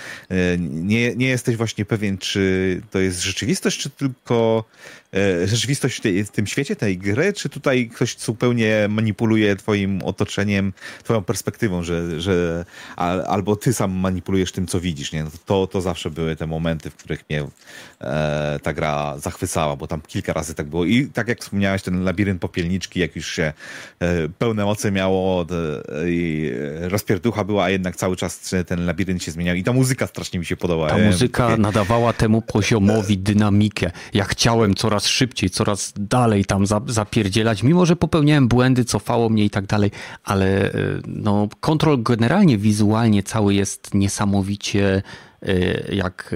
[0.60, 4.64] nie, nie jesteś właśnie pewien, czy to jest rzeczywistość, czy tylko
[5.46, 11.57] rzeczywistość w tym świecie, tej gry, czy tutaj ktoś zupełnie manipuluje twoim otoczeniem, twoją perspektywą,
[11.82, 12.66] że, że
[13.28, 15.26] albo ty sam manipulujesz tym, co widzisz, nie?
[15.46, 17.44] To, to zawsze były te momenty, w których mnie
[18.02, 20.86] e, ta gra zachwycała, bo tam kilka razy tak było.
[20.86, 23.54] I tak jak wspomniałeś, ten labirynt popielniczki, jak już się
[24.00, 26.52] e, pełne moce miało e, i
[26.82, 30.46] rozpierducha była, a jednak cały czas ten labirynt się zmieniał i ta muzyka strasznie mi
[30.46, 30.90] się podobała.
[30.90, 31.62] Ta muzyka takie...
[31.62, 33.92] nadawała temu poziomowi dynamikę.
[34.14, 39.50] Ja chciałem coraz szybciej, coraz dalej tam zapierdzielać, mimo że popełniałem błędy, cofało mnie i
[39.50, 39.92] tak dalej,
[40.24, 40.74] ale e,
[41.48, 45.02] no, kontrol generalnie wizualnie cały jest niesamowicie
[45.44, 46.36] Y, jak,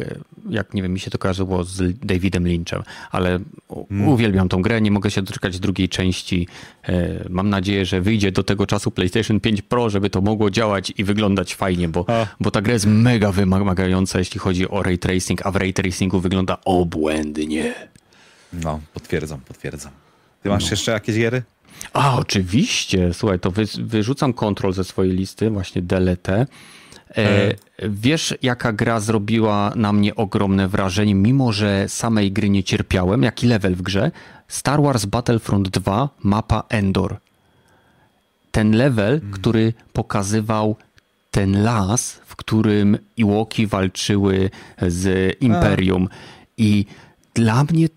[0.49, 3.39] jak nie wiem, mi się to kojarzyło z Davidem Lynchem, ale
[3.70, 4.07] hmm.
[4.07, 6.47] uwielbiam tą grę, nie mogę się doczekać drugiej części.
[6.89, 10.93] Y, mam nadzieję, że wyjdzie do tego czasu PlayStation 5 Pro, żeby to mogło działać
[10.97, 12.05] i wyglądać fajnie, bo,
[12.39, 16.20] bo ta gra jest mega wymagająca, jeśli chodzi o ray tracing, a w ray tracingu
[16.20, 17.74] wygląda obłędnie.
[18.53, 19.91] No, potwierdzam, potwierdzam.
[20.43, 20.72] Ty masz no.
[20.72, 21.43] jeszcze jakieś giery?
[21.93, 23.13] A, oczywiście.
[23.13, 26.45] Słuchaj, to wy, wyrzucam kontrol ze swojej listy, właśnie delete.
[27.17, 27.53] E,
[27.89, 33.24] wiesz, jaka gra zrobiła na mnie ogromne wrażenie, mimo że samej gry nie cierpiałem?
[33.24, 34.11] Jaki level w grze?
[34.47, 37.17] Star Wars Battlefront 2, mapa Endor.
[38.51, 39.34] Ten level, hmm.
[39.34, 40.76] który pokazywał
[41.32, 44.49] ten las, w którym Iłoki walczyły
[44.88, 46.07] z Imperium.
[46.11, 46.15] A.
[46.57, 46.86] I
[47.34, 47.88] dla mnie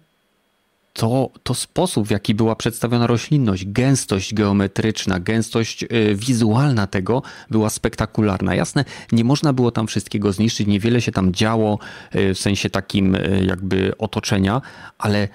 [0.94, 7.70] to, to sposób, w jaki była przedstawiona roślinność, gęstość geometryczna, gęstość y, wizualna tego była
[7.70, 8.54] spektakularna.
[8.54, 11.78] Jasne, nie można było tam wszystkiego zniszczyć, niewiele się tam działo
[12.14, 14.62] y, w sensie takim y, jakby otoczenia,
[14.98, 15.28] ale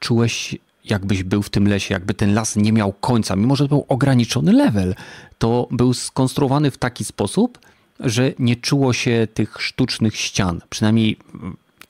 [0.00, 3.68] czułeś jakbyś był w tym lesie, jakby ten las nie miał końca, mimo że to
[3.68, 4.94] był ograniczony level,
[5.38, 7.58] to był skonstruowany w taki sposób,
[8.00, 10.60] że nie czuło się tych sztucznych ścian.
[10.70, 11.16] Przynajmniej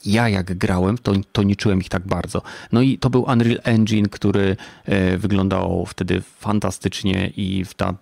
[0.07, 2.43] ja jak grałem, to, to nie czułem ich tak bardzo.
[2.73, 7.95] No i to był Unreal Engine, który e, wyglądał wtedy fantastycznie i ta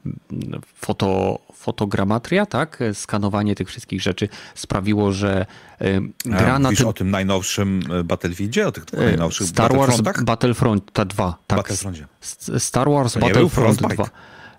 [0.75, 5.47] foto, fotogramatria, tak, skanowanie tych wszystkich rzeczy sprawiło, że
[5.81, 6.87] e, gra A, na tym...
[6.87, 11.59] o tym najnowszym e, Battlefieldzie, o tych najnowszych Star Wars Battlefront 2, tak.
[11.59, 12.07] Battlefroncie.
[12.59, 14.05] Star Wars Battlefront 2.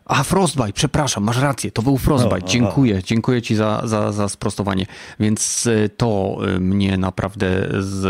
[0.05, 2.39] A, Frostbite, przepraszam, masz rację, to był Frostbite.
[2.41, 4.85] No, dziękuję, dziękuję ci za, za, za sprostowanie.
[5.19, 7.47] Więc y, to y, mnie naprawdę
[7.79, 8.05] z,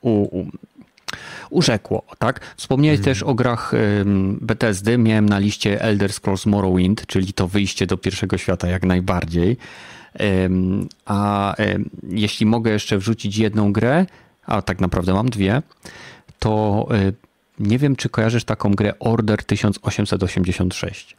[0.00, 0.46] u, u,
[1.50, 2.54] urzekło, tak?
[2.56, 3.14] Wspomniałeś hmm.
[3.14, 3.72] też o grach
[4.40, 4.98] Bethesdy.
[4.98, 9.56] Miałem na liście Elder Scrolls Morrowind, czyli to wyjście do pierwszego świata jak najbardziej.
[11.06, 11.54] A
[12.08, 14.06] jeśli mogę jeszcze wrzucić jedną grę,
[14.46, 15.62] a tak naprawdę mam dwie,
[16.38, 16.86] to
[17.60, 21.16] nie wiem, czy kojarzysz taką grę Order 1886.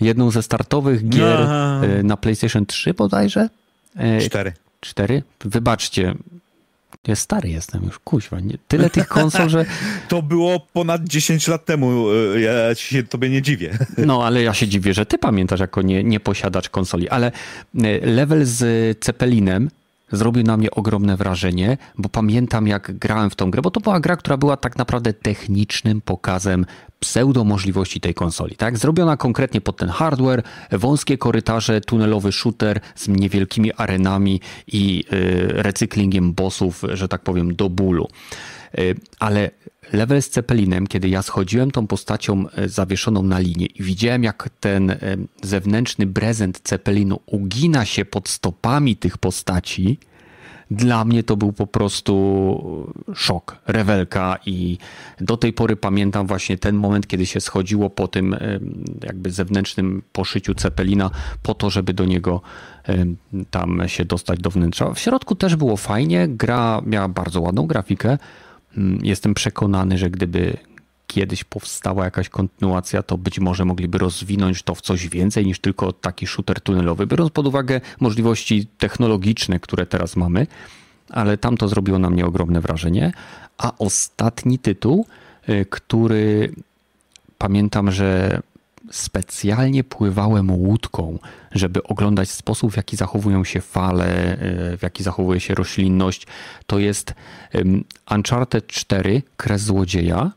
[0.00, 1.80] Jedną ze startowych gier no.
[2.02, 3.48] na PlayStation 3 bodajże.
[3.96, 4.52] E, cztery.
[4.80, 5.22] Cztery?
[5.40, 6.14] Wybaczcie,
[7.06, 8.40] ja stary jestem już, kuźwa.
[8.40, 9.64] Nie, tyle tych konsol, że...
[10.08, 13.78] To było ponad 10 lat temu, e, ja się tobie nie dziwię.
[14.06, 17.32] No, ale ja się dziwię, że ty pamiętasz jako nie, nie posiadacz konsoli, ale
[18.02, 19.70] level z Cepelinem
[20.16, 24.00] zrobił na mnie ogromne wrażenie, bo pamiętam jak grałem w tą grę, bo to była
[24.00, 26.66] gra, która była tak naprawdę technicznym pokazem
[27.00, 28.56] pseudo możliwości tej konsoli.
[28.56, 28.78] Tak?
[28.78, 30.42] Zrobiona konkretnie pod ten hardware,
[30.72, 37.70] wąskie korytarze, tunelowy shooter z niewielkimi arenami i y, recyklingiem bossów, że tak powiem, do
[37.70, 38.08] bólu.
[38.78, 39.50] Y, ale
[39.92, 44.50] level z Cepelinem, kiedy ja schodziłem tą postacią y, zawieszoną na linię i widziałem, jak
[44.60, 44.96] ten
[45.42, 49.98] zewnętrzny prezent Cepelinu ugina się pod stopami tych postaci,
[50.70, 54.78] dla mnie to był po prostu szok, rewelka i
[55.20, 58.36] do tej pory pamiętam właśnie ten moment, kiedy się schodziło po tym
[59.02, 61.10] jakby zewnętrznym poszyciu Cepelina
[61.42, 62.40] po to, żeby do niego
[63.50, 64.94] tam się dostać do wnętrza.
[64.94, 68.18] W środku też było fajnie, gra miała bardzo ładną grafikę.
[68.76, 70.56] Mm, jestem przekonany, że gdyby
[71.06, 75.92] kiedyś powstała jakaś kontynuacja, to być może mogliby rozwinąć to w coś więcej niż tylko
[75.92, 80.46] taki shooter tunelowy, biorąc pod uwagę możliwości technologiczne, które teraz mamy,
[81.10, 83.12] ale tam to zrobiło na mnie ogromne wrażenie.
[83.58, 85.06] A ostatni tytuł,
[85.48, 86.52] y, który
[87.38, 88.40] pamiętam, że
[88.90, 91.18] specjalnie pływałem łódką,
[91.52, 94.32] żeby oglądać sposób, w jaki zachowują się fale,
[94.72, 96.26] y, w jaki zachowuje się roślinność.
[96.66, 97.14] To jest
[98.10, 100.32] Uncharted 4, Kres Złodzieja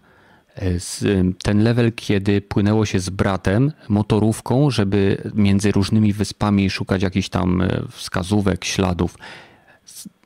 [1.44, 7.62] ten level, kiedy płynęło się z bratem motorówką, żeby między różnymi wyspami szukać jakichś tam
[7.62, 9.18] e, wskazówek, śladów.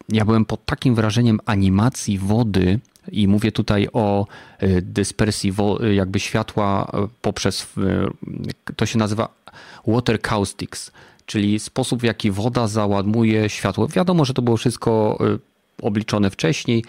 [0.10, 2.80] Ja byłem pod takim wrażeniem animacji wody
[3.12, 4.28] i mówię tutaj o
[4.60, 5.54] e, dyspersji
[5.94, 7.68] jakby światła e, poprzez,
[8.76, 9.30] to się nazywa
[9.88, 10.92] water caustics,
[11.26, 13.88] czyli sposób w jaki woda załadmuje światło.
[13.88, 15.20] Wiadomo, że to było wszystko
[15.82, 16.86] obliczone wcześniej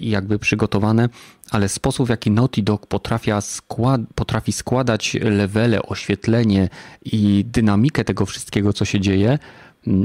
[0.00, 1.08] i jakby przygotowane,
[1.50, 2.86] ale sposób w jaki Naughty Dog
[3.40, 6.68] skład, potrafi składać levele, oświetlenie
[7.04, 9.38] i dynamikę tego wszystkiego, co się dzieje,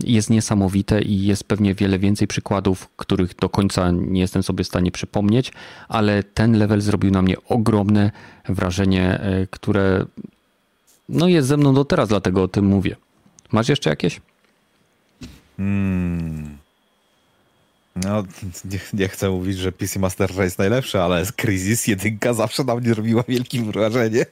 [0.04, 4.68] jest niesamowite i jest pewnie wiele więcej przykładów, których do końca nie jestem sobie w
[4.68, 5.52] stanie przypomnieć,
[5.88, 8.12] ale ten level zrobił na mnie ogromne
[8.50, 10.06] wrażenie, e, które
[11.10, 12.96] no jest ze mną do teraz, dlatego o tym mówię.
[13.52, 14.22] Masz jeszcze jakieś?
[15.58, 16.58] Hmm.
[17.96, 18.24] No,
[18.66, 22.76] nie, nie, chcę mówić, że PC Master Race jest najlepsze, ale Crisis 1 zawsze na
[22.76, 24.26] mnie robiła wielkie wrażenie.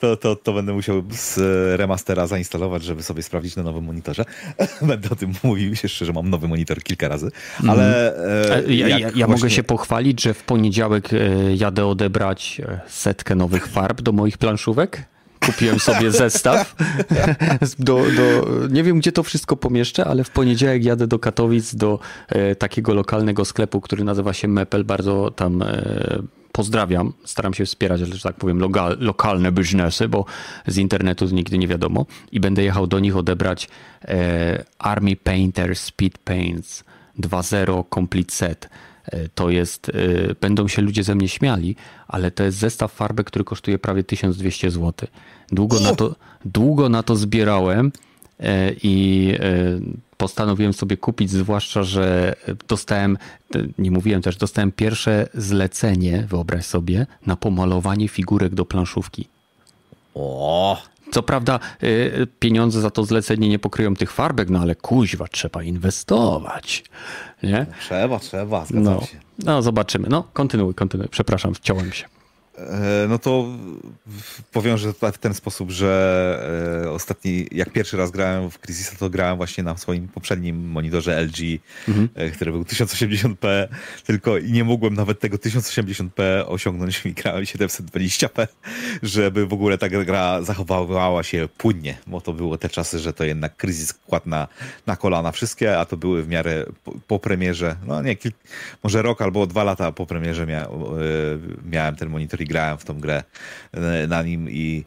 [0.00, 1.38] To, to, to będę musiał z
[1.80, 4.24] remastera zainstalować, żeby sobie sprawdzić na nowym monitorze.
[4.82, 7.30] Będę o tym mówił się szczerze, mam nowy monitor kilka razy,
[7.68, 8.14] ale...
[8.16, 8.72] Mm.
[8.72, 9.26] ja, ja, ja właśnie...
[9.26, 11.18] mogę się pochwalić, że w poniedziałek e,
[11.54, 15.08] jadę odebrać setkę nowych farb do moich planszówek
[15.46, 16.76] kupiłem sobie zestaw.
[17.78, 21.98] Do, do, nie wiem, gdzie to wszystko pomieszczę, ale w poniedziałek jadę do Katowic, do
[22.28, 24.84] e, takiego lokalnego sklepu, który nazywa się Mepel.
[24.84, 26.22] Bardzo tam e,
[26.52, 27.12] pozdrawiam.
[27.24, 30.24] Staram się wspierać, że tak powiem, lokal, lokalne biznesy, bo
[30.66, 32.06] z internetu nigdy nie wiadomo.
[32.32, 33.68] I będę jechał do nich odebrać
[34.04, 36.84] e, Army Painter Speed Paints
[37.18, 38.68] 2.0 Complete Set
[39.12, 39.92] E, to jest, e,
[40.40, 41.76] będą się ludzie ze mnie śmiali,
[42.08, 45.08] ale to jest zestaw farby, który kosztuje prawie 1200 zł.
[45.52, 47.92] Długo na to, długo na to zbierałem
[48.40, 49.34] e, i
[50.18, 52.34] postanowiłem sobie kupić, zwłaszcza, że
[52.68, 53.18] dostałem,
[53.78, 59.28] nie mówiłem też, dostałem pierwsze zlecenie, wyobraź sobie, na pomalowanie figurek do planszówki.
[60.14, 60.82] O!
[61.10, 65.62] Co prawda y, pieniądze za to zlecenie nie pokryją tych farbek, no ale kuźwa, trzeba
[65.62, 66.84] inwestować.
[67.42, 67.66] Nie?
[67.80, 69.18] Trzeba, trzeba, no, się.
[69.38, 70.08] No, zobaczymy.
[70.08, 71.08] No, kontynuuj, kontynuuj.
[71.10, 72.04] Przepraszam, wciąłem się.
[72.58, 73.46] E, no to
[74.52, 79.10] powiem, że w ten sposób, że e, ostatni, jak pierwszy raz grałem w Crysisa, to
[79.10, 82.08] grałem właśnie na swoim poprzednim monitorze LG, mhm.
[82.14, 83.68] E, który był 1080p,
[84.06, 88.46] tylko i nie mogłem nawet tego 1080p osiągnąć i grałem 720p,
[89.02, 93.24] żeby w ogóle ta gra zachowywała się płynnie, bo to było te czasy, że to
[93.24, 94.48] jednak Crysis kładł na,
[94.86, 98.34] na kolana wszystkie, a to były w miarę po, po premierze, no nie, kilk,
[98.82, 100.68] może rok albo dwa lata po premierze mia,
[101.70, 103.22] miałem ten monitor grałem w tą grę
[103.72, 104.84] e, na nim i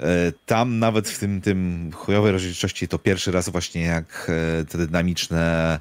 [0.00, 0.04] e,
[0.46, 5.80] tam nawet w tym, tym chujowej rozdzielczości to pierwszy raz właśnie jak e, te dynamiczne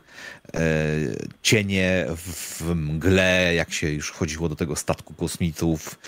[1.42, 6.00] cienie w mgle, jak się już chodziło do tego statku kosmitów,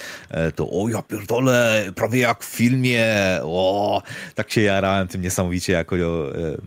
[0.56, 3.06] to o ja pierdolę, prawie jak w filmie,
[3.44, 4.02] o,
[4.36, 5.96] tak się jarałem tym niesamowicie jako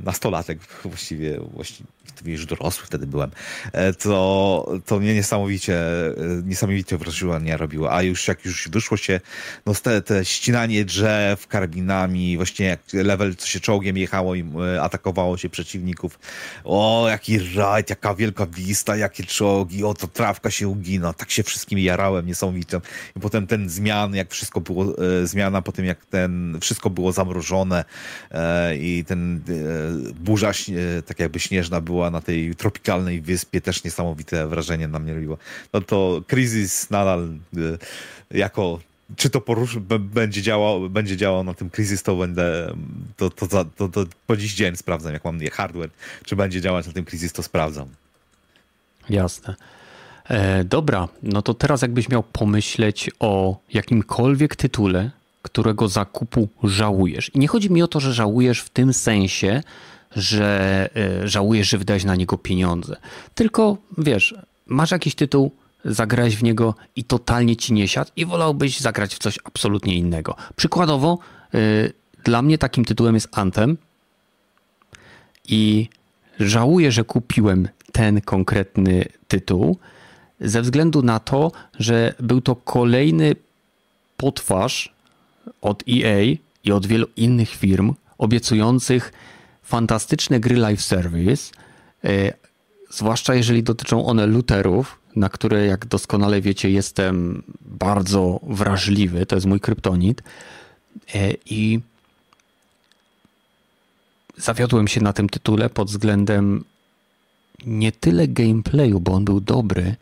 [0.04, 1.88] nastolatek właściwie, właściwie
[2.24, 3.30] już dorosły wtedy byłem,
[3.72, 6.12] e, to, to mnie niesamowicie, e,
[6.44, 7.92] niesamowicie wrażenie robiło.
[7.92, 9.20] A już jak już wyszło się,
[9.66, 14.44] no te, te ścinanie drzew karabinami, właśnie jak level, co się czołgiem jechało i
[14.74, 16.18] e, atakowało się przeciwników.
[16.64, 21.12] O, jaki rajd, jaka wielka wista, jakie czołgi, o, to trawka się ugina.
[21.12, 22.80] Tak się wszystkim jarałem niesamowicie.
[23.16, 24.94] I potem ten zmian, jak wszystko było,
[25.24, 27.84] zmiana po tym, jak ten, wszystko było zamrożone
[28.80, 29.42] i ten
[30.20, 30.52] burza,
[31.06, 35.38] tak jakby śnieżna była na tej tropikalnej wyspie, też niesamowite wrażenie na mnie robiło.
[35.72, 37.78] No to Kryzys nadal y,
[38.30, 38.78] jako
[39.16, 42.74] czy to poruszy, będzie działał, będzie działał na tym Kryzys, to będę,
[43.16, 45.90] to, to, to, to, po dziś dzień sprawdzam, jak mam hardware,
[46.24, 47.88] czy będzie działać na tym Kryzys, to sprawdzam.
[49.10, 49.54] Jasne.
[50.28, 55.10] E, dobra, no to teraz jakbyś miał pomyśleć o jakimkolwiek tytule,
[55.42, 57.30] którego zakupu żałujesz.
[57.34, 59.62] I nie chodzi mi o to, że żałujesz w tym sensie,
[60.16, 62.96] że e, żałujesz, że wydałeś na niego pieniądze.
[63.34, 64.34] Tylko wiesz,
[64.66, 65.50] masz jakiś tytuł,
[65.84, 70.36] zagrałeś w niego i totalnie ci nie siadł i wolałbyś zagrać w coś absolutnie innego.
[70.56, 71.18] Przykładowo,
[71.54, 71.58] e,
[72.24, 73.76] dla mnie takim tytułem jest Anthem
[75.48, 75.88] i
[76.40, 79.78] żałuję, że kupiłem ten konkretny tytuł
[80.40, 83.36] ze względu na to, że był to kolejny
[84.16, 84.92] potwarz
[85.60, 89.12] od EA i od wielu innych firm obiecujących
[89.68, 91.52] fantastyczne gry live service,
[92.04, 92.32] e,
[92.90, 99.26] zwłaszcza jeżeli dotyczą one luterów, na które, jak doskonale wiecie, jestem bardzo wrażliwy.
[99.26, 100.22] To jest mój kryptonit.
[101.14, 101.80] E, I
[104.36, 106.64] zawiodłem się na tym tytule pod względem
[107.66, 109.96] nie tyle gameplayu, bo on był dobry,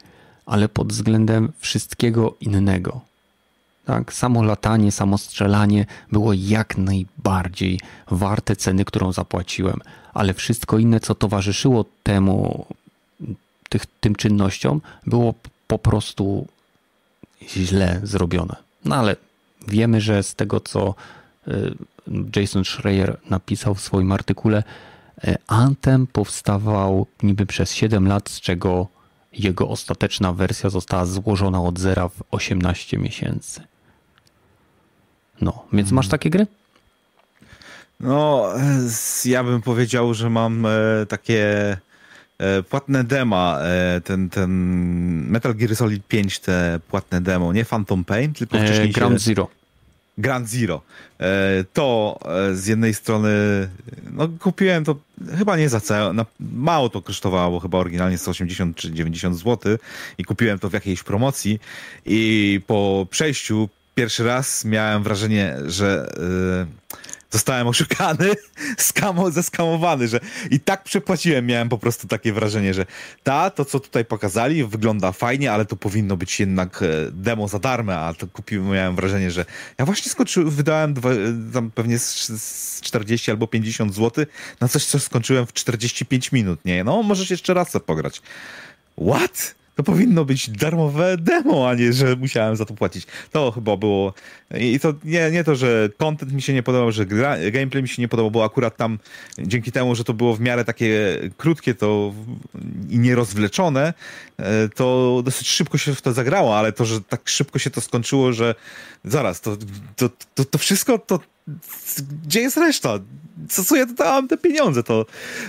[0.46, 3.00] ale pod względem wszystkiego innego.
[3.86, 7.80] Tak, samo latanie, samo strzelanie było jak najbardziej
[8.10, 9.80] warte ceny, którą zapłaciłem,
[10.14, 12.66] ale wszystko inne, co towarzyszyło temu,
[13.68, 15.34] tych, tym czynnościom, było
[15.66, 16.46] po prostu
[17.42, 18.56] źle zrobione.
[18.84, 19.16] No ale
[19.68, 20.94] wiemy, że z tego, co
[21.48, 21.74] y,
[22.36, 24.62] Jason Schreier napisał w swoim artykule,
[25.24, 28.86] y, Anthem powstawał niby przez 7 lat, z czego
[29.32, 33.60] jego ostateczna wersja została złożona od zera w 18 miesięcy.
[35.40, 36.46] No, więc masz takie gry?
[38.00, 38.48] No,
[39.24, 40.70] ja bym powiedział, że mam e,
[41.08, 41.76] takie
[42.38, 44.50] e, płatne dema, e, ten, ten
[45.30, 49.48] Metal Gear Solid 5, te płatne demo, nie Phantom Pain, tylko wcześniej Ground Zero.
[50.18, 50.82] Grand Zero.
[51.72, 52.18] To
[52.52, 53.28] z jednej strony,
[54.12, 54.96] no kupiłem to
[55.38, 59.78] chyba nie za cenę, mało to kosztowało, chyba oryginalnie 180 czy 90 zł
[60.18, 61.60] i kupiłem to w jakiejś promocji
[62.06, 66.66] i po przejściu pierwszy raz miałem wrażenie, że yy,
[67.30, 68.34] zostałem oszukany,
[68.78, 70.20] skamo, zeskamowany, że
[70.50, 72.86] i tak przepłaciłem, miałem po prostu takie wrażenie, że
[73.22, 77.58] ta, to co tutaj pokazali wygląda fajnie, ale to powinno być jednak e, demo za
[77.58, 79.44] darmo, a to kupiłem, miałem wrażenie, że
[79.78, 81.10] ja właśnie skończyłem, wydałem dwa,
[81.52, 84.26] tam pewnie z 40 albo 50 zł
[84.60, 86.84] na coś, co skończyłem w 45 minut, nie?
[86.84, 88.22] No, możesz jeszcze raz pograć.
[89.08, 89.54] What?
[89.76, 93.06] To powinno być darmowe demo, a nie, że musiałem za to płacić.
[93.32, 94.14] To chyba było.
[94.58, 97.88] I to nie, nie to, że content mi się nie podobał, że gra, gameplay mi
[97.88, 98.98] się nie podobał, bo akurat tam
[99.38, 102.14] dzięki temu, że to było w miarę takie krótkie to
[102.90, 103.94] i nierozwleczone,
[104.38, 107.80] e, to dosyć szybko się w to zagrało, ale to, że tak szybko się to
[107.80, 108.54] skończyło, że
[109.04, 109.56] zaraz, to,
[109.96, 111.20] to, to, to wszystko to
[112.24, 112.98] gdzie jest reszta?
[113.48, 114.82] Co, co ja dałem te pieniądze?
[114.82, 115.06] To,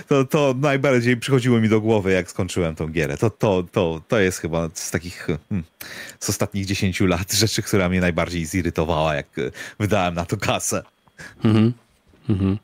[0.08, 3.16] to, to najbardziej przychodziło mi do głowy, jak skończyłem tą gierę.
[3.16, 5.64] To, to, to, to jest chyba z takich hmm,
[6.20, 9.26] z ostatnich 10 lat rzeczy, która mnie najbardziej zirytowała, jak
[9.78, 10.82] wydałem na to kasę.
[11.44, 11.72] Mhm.
[12.28, 12.58] Mhm.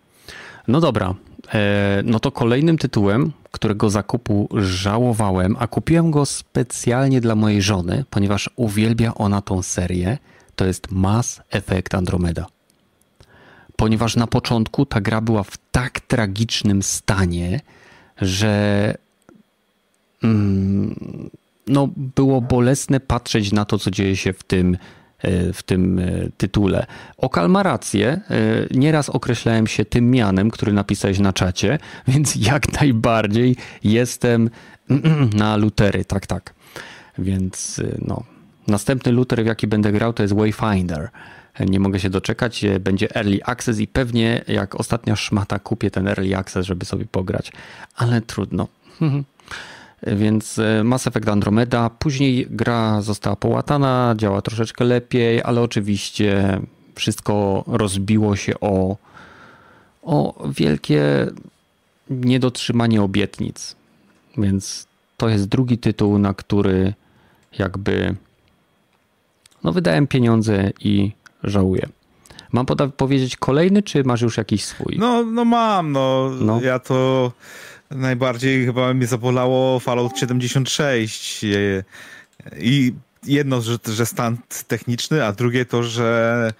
[0.68, 1.14] No dobra.
[1.54, 8.04] E, no to kolejnym tytułem, którego zakupu żałowałem, a kupiłem go specjalnie dla mojej żony,
[8.10, 10.18] ponieważ uwielbia ona tą serię,
[10.56, 12.46] to jest Mass Effect Andromeda.
[13.76, 17.60] Ponieważ na początku ta gra była w tak tragicznym stanie,
[18.20, 18.94] że
[20.22, 21.30] mm,
[21.66, 24.76] no, było bolesne patrzeć na to, co dzieje się w tym,
[25.18, 26.86] e, w tym e, tytule.
[27.16, 28.08] Okal ma rację.
[28.08, 28.20] E,
[28.70, 34.50] nieraz określałem się tym mianem, który napisałeś na czacie, więc jak najbardziej jestem
[35.34, 36.04] na lutery.
[36.04, 36.54] Tak, tak.
[37.18, 38.22] Więc no.
[38.68, 41.08] Następny luter, w jaki będę grał, to jest Wayfinder.
[41.60, 42.64] Nie mogę się doczekać.
[42.80, 47.52] Będzie early access i pewnie jak ostatnia szmata kupię ten early access, żeby sobie pograć.
[47.96, 48.68] Ale trudno.
[50.06, 51.90] Więc e, Mass Effect Andromeda.
[51.90, 56.60] Później gra została połatana, działa troszeczkę lepiej, ale oczywiście
[56.94, 58.96] wszystko rozbiło się o,
[60.02, 61.26] o wielkie
[62.10, 63.76] niedotrzymanie obietnic.
[64.38, 64.86] Więc
[65.16, 66.94] to jest drugi tytuł, na który
[67.58, 68.14] jakby
[69.64, 71.12] no wydałem pieniądze i
[71.44, 71.88] żałuję.
[72.52, 72.66] Mam
[72.96, 74.96] powiedzieć kolejny, czy masz już jakiś swój?
[74.98, 76.30] No, no mam, no.
[76.40, 76.60] no.
[76.60, 77.32] Ja to
[77.90, 81.44] najbardziej chyba mnie zabolało Fallout 76
[82.58, 82.92] i
[83.24, 84.36] jedno, że, że stan
[84.68, 86.52] techniczny, a drugie to, że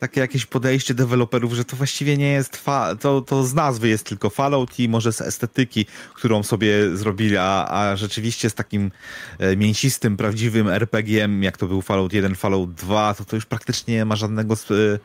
[0.00, 4.04] takie jakieś podejście deweloperów, że to właściwie nie jest, fa- to, to z nazwy jest
[4.04, 8.90] tylko Fallout i może z estetyki, którą sobie zrobili, a, a rzeczywiście z takim
[9.38, 13.94] e, mięsistym, prawdziwym RPG-iem, jak to był Fallout 1, Fallout 2, to to już praktycznie
[13.94, 14.98] nie ma żadnego, e,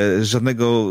[0.00, 0.84] e, żadnego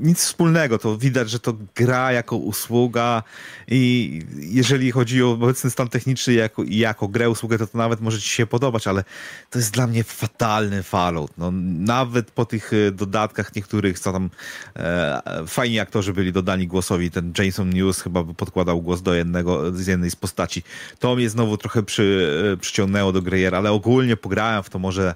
[0.00, 0.78] nic wspólnego.
[0.78, 3.22] To widać, że to gra jako usługa
[3.68, 8.20] i jeżeli chodzi o obecny stan techniczny jako, jako grę, usługę, to to nawet może
[8.20, 9.04] ci się podobać, ale
[9.50, 11.32] to jest dla mnie fatalny Fallout.
[11.38, 14.30] No, nawet po tych e, dodatkach niektórych, co tam
[14.76, 19.86] e, fajni aktorzy byli dodani głosowi, ten Jason News chyba podkładał głos do jednego, z
[19.86, 20.62] jednej z postaci.
[20.98, 25.14] To mnie znowu trochę przy, e, przyciągnęło do gry, ale ogólnie pograłem w to może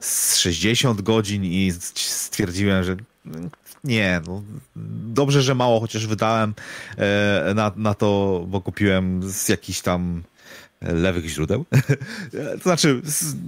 [0.00, 2.96] z 60 godzin i stwierdziłem, że
[3.84, 4.42] nie, no,
[5.06, 6.54] dobrze, że mało chociaż wydałem
[6.96, 10.22] e, na, na to, bo kupiłem z jakichś tam
[10.82, 11.64] lewych źródeł.
[12.58, 13.02] to znaczy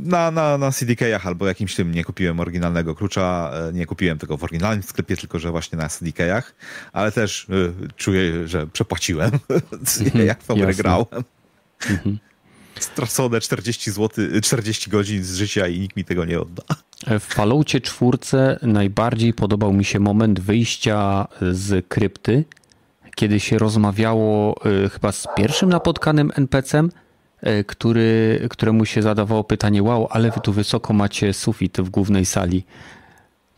[0.04, 4.36] na, na, na CDK-ach albo jakimś tym nie kupiłem oryginalnego klucza, e, nie kupiłem tego
[4.36, 6.54] w oryginalnym sklepie, tylko że właśnie na CDK-ach,
[6.92, 9.30] ale też y, czuję, że przepłaciłem,
[10.14, 11.06] mm jak w grałem.
[12.80, 16.62] Stracone 40 zł, 40 godzin z życia i nikt mi tego nie odda.
[17.06, 22.44] W Falloutie czwórce najbardziej podobał mi się moment wyjścia z krypty,
[23.14, 24.56] kiedy się rozmawiało
[24.86, 26.90] y, chyba z pierwszym napotkanym NPC-em,
[27.46, 32.24] y, który, któremu się zadawało pytanie, wow, ale wy tu wysoko macie sufit w głównej
[32.24, 32.64] sali.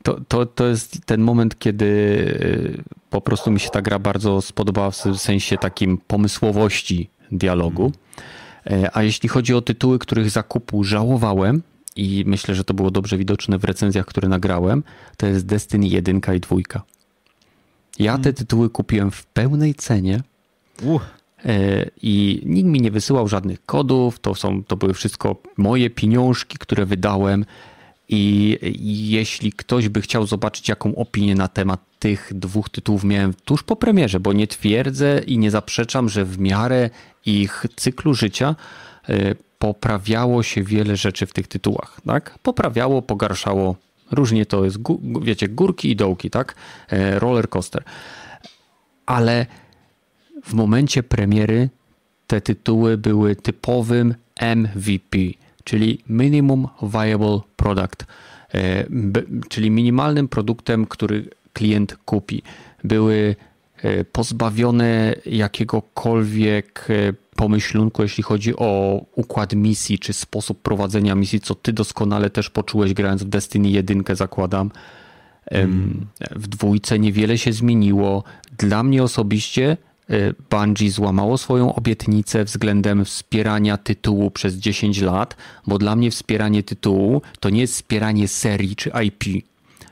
[0.02, 4.42] To, to, to jest ten moment, kiedy y, po prostu mi się ta gra bardzo
[4.42, 7.92] spodobała w sensie takim pomysłowości dialogu.
[8.92, 11.62] A jeśli chodzi o tytuły, których zakupu żałowałem,
[11.96, 14.82] i myślę, że to było dobrze widoczne w recenzjach, które nagrałem,
[15.16, 16.56] to jest Destiny 1 i 2.
[17.98, 18.34] Ja te hmm.
[18.34, 20.22] tytuły kupiłem w pełnej cenie.
[20.82, 21.02] Uh.
[22.02, 26.86] I nikt mi nie wysyłał żadnych kodów, to, są, to były wszystko moje pieniążki, które
[26.86, 27.44] wydałem.
[28.08, 28.58] I
[29.10, 33.76] jeśli ktoś by chciał zobaczyć, jaką opinię na temat tych dwóch tytułów miałem tuż po
[33.76, 36.90] premierze, bo nie twierdzę i nie zaprzeczam, że w miarę
[37.26, 38.56] ich cyklu życia
[39.08, 42.38] e, poprawiało się wiele rzeczy w tych tytułach, tak?
[42.42, 43.76] Poprawiało, pogarszało.
[44.10, 44.78] Różnie to jest,
[45.22, 46.54] wiecie, górki i dołki, tak?
[46.88, 47.82] E, roller coaster.
[49.06, 49.46] Ale
[50.44, 51.68] w momencie premiery
[52.26, 54.14] te tytuły były typowym
[54.56, 55.18] MVP,
[55.66, 58.06] czyli Minimum Viable Product,
[58.54, 58.86] e,
[59.48, 62.42] czyli minimalnym produktem, który klient kupi.
[62.84, 63.36] Były
[63.82, 66.88] e, pozbawione jakiegokolwiek
[67.36, 72.94] pomyślunku, jeśli chodzi o układ misji, czy sposób prowadzenia misji, co ty doskonale też poczułeś
[72.94, 74.70] grając w Destiny 1, zakładam.
[75.46, 76.06] Mm.
[76.30, 78.24] W dwójce niewiele się zmieniło.
[78.58, 79.76] Dla mnie osobiście e,
[80.50, 85.36] Bungie złamało swoją obietnicę względem wspierania tytułu przez 10 lat,
[85.66, 89.44] bo dla mnie wspieranie tytułu to nie jest wspieranie serii czy IP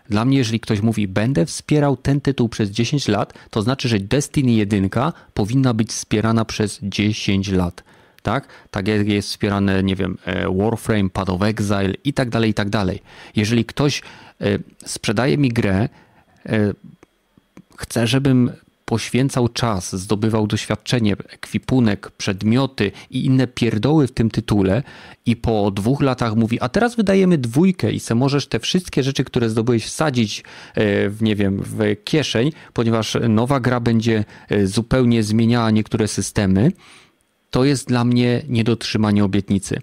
[0.08, 3.98] dla mnie, jeżeli ktoś mówi, będę wspierał ten tytuł przez 10 lat, to znaczy, że
[3.98, 4.90] Destiny 1
[5.34, 7.84] powinna być wspierana przez 10 lat.
[8.22, 8.48] Tak?
[8.70, 12.54] Tak jak jest wspierane, nie wiem, e, Warframe, Path of Exile i tak dalej, i
[12.54, 13.02] tak dalej.
[13.36, 14.02] Jeżeli ktoś
[14.40, 15.88] e, sprzedaje mi grę,
[16.46, 16.72] e,
[17.76, 18.52] chce, żebym
[18.84, 24.82] poświęcał czas, zdobywał doświadczenie, ekwipunek, przedmioty i inne pierdoły w tym tytule
[25.26, 29.24] i po dwóch latach mówi, a teraz wydajemy dwójkę i se możesz te wszystkie rzeczy,
[29.24, 35.22] które zdobyłeś wsadzić e, w, nie wiem, w kieszeń, ponieważ nowa gra będzie e, zupełnie
[35.22, 36.72] zmieniała niektóre systemy,
[37.50, 39.80] to jest dla mnie niedotrzymanie obietnicy.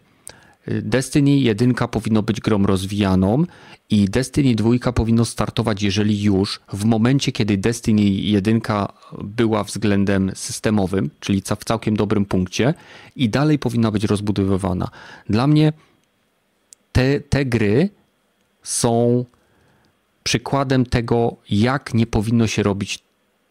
[0.67, 3.45] Destiny 1 powinno być grą rozwijaną
[3.89, 8.61] i Destiny 2 powinno startować, jeżeli już, w momencie, kiedy Destiny 1
[9.23, 12.73] była względem systemowym, czyli w całkiem dobrym punkcie
[13.15, 14.89] i dalej powinna być rozbudowywana.
[15.29, 15.73] Dla mnie
[16.91, 17.89] te, te gry
[18.63, 19.25] są
[20.23, 22.99] przykładem tego, jak nie powinno się robić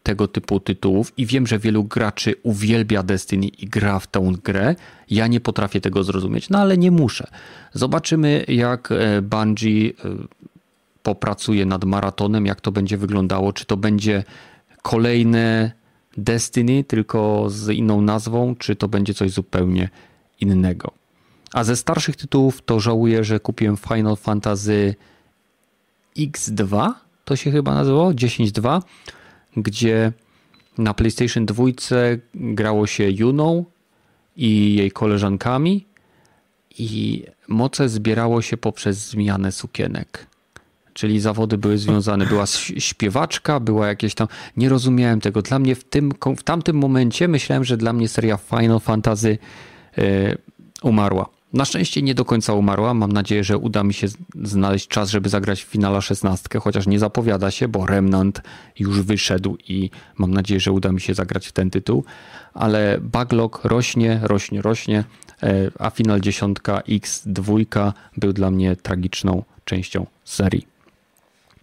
[0.03, 4.75] tego typu tytułów i wiem, że wielu graczy uwielbia Destiny i gra w tę grę.
[5.09, 7.27] Ja nie potrafię tego zrozumieć, no ale nie muszę.
[7.73, 9.91] Zobaczymy, jak e, Bungie e,
[11.03, 14.23] popracuje nad maratonem, jak to będzie wyglądało, czy to będzie
[14.81, 15.71] kolejne
[16.17, 19.89] Destiny, tylko z inną nazwą, czy to będzie coś zupełnie
[20.41, 20.91] innego.
[21.53, 24.95] A ze starszych tytułów to żałuję, że kupiłem Final Fantasy
[26.17, 26.91] X2,
[27.25, 28.81] to się chyba nazywało, 10.2
[29.57, 30.11] gdzie
[30.77, 31.63] na PlayStation 2
[32.33, 33.65] grało się Juną
[34.35, 35.85] i jej koleżankami
[36.79, 40.27] i moce zbierało się poprzez zmianę sukienek.
[40.93, 42.25] Czyli zawody były związane.
[42.25, 42.45] Była
[42.77, 44.27] śpiewaczka, była jakieś tam.
[44.57, 45.41] Nie rozumiałem tego.
[45.41, 49.37] Dla mnie w, tym, w tamtym momencie myślałem, że dla mnie seria Final Fantasy
[49.97, 50.37] yy,
[50.83, 51.29] umarła.
[51.53, 52.93] Na szczęście nie do końca umarła.
[52.93, 54.07] Mam nadzieję, że uda mi się
[54.43, 58.41] znaleźć czas, żeby zagrać w finala 16, chociaż nie zapowiada się, bo Remnant
[58.79, 62.03] już wyszedł i mam nadzieję, że uda mi się zagrać w ten tytuł.
[62.53, 65.03] Ale backlog rośnie, rośnie, rośnie,
[65.43, 66.57] e, a final 10
[66.89, 70.67] X2 był dla mnie tragiczną częścią serii.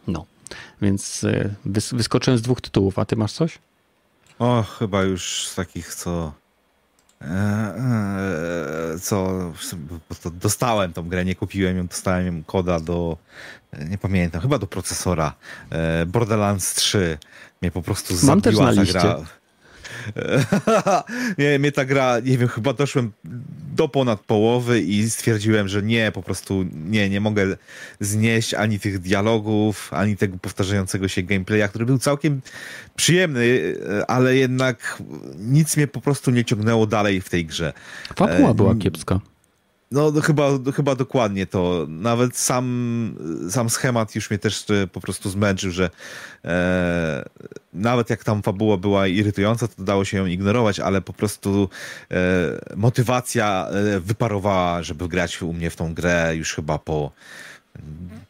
[0.07, 0.27] No,
[0.83, 1.55] więc e,
[1.93, 3.59] wyskoczyłem z dwóch tytułów, a ty masz coś?
[4.39, 6.33] O, chyba już z takich, co
[9.01, 9.53] co
[10.33, 13.17] dostałem tą grę, nie kupiłem ją, dostałem ją koda do,
[13.89, 15.35] nie pamiętam, chyba do procesora.
[15.71, 17.19] E, Borderlands 3
[17.63, 19.21] mnie po prostu Mam zabiła ta gra.
[21.39, 23.13] nie, mnie ta gra, nie wiem, chyba doszłem
[23.77, 27.57] do ponad połowy i stwierdziłem, że nie, po prostu nie, nie mogę
[28.01, 32.41] znieść ani tych dialogów, ani tego powtarzającego się gameplaya, który był całkiem
[32.97, 33.75] przyjemny,
[34.09, 35.03] ale jednak
[35.39, 37.73] nic mnie po prostu nie ciągnęło dalej w tej grze.
[38.17, 39.21] Fabuła była kiepska.
[39.91, 41.87] No, no chyba, chyba dokładnie to.
[41.89, 43.15] Nawet sam,
[43.51, 45.91] sam schemat już mnie też e, po prostu zmęczył, że
[46.45, 47.25] e,
[47.73, 51.69] nawet jak tam fabuła była irytująca, to dało się ją ignorować, ale po prostu
[52.11, 52.17] e,
[52.77, 57.13] motywacja e, wyparowała, żeby grać u mnie w tą grę już chyba po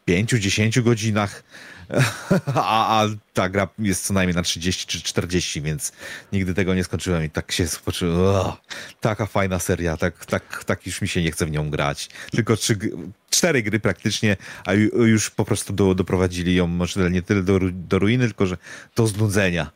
[0.09, 1.43] 5-10 godzinach.
[2.55, 5.93] a, a ta gra jest co najmniej na 30 czy 40, więc
[6.33, 8.47] nigdy tego nie skończyłem i tak się spoczyłem.
[9.01, 12.09] Taka fajna seria, tak, tak, tak już mi się nie chce w nią grać.
[12.31, 12.77] Tylko trzy,
[13.31, 17.99] cztery gry praktycznie, a już po prostu do, doprowadzili ją może nie tyle do, do
[17.99, 18.57] ruiny, tylko że
[18.97, 19.71] do znudzenia.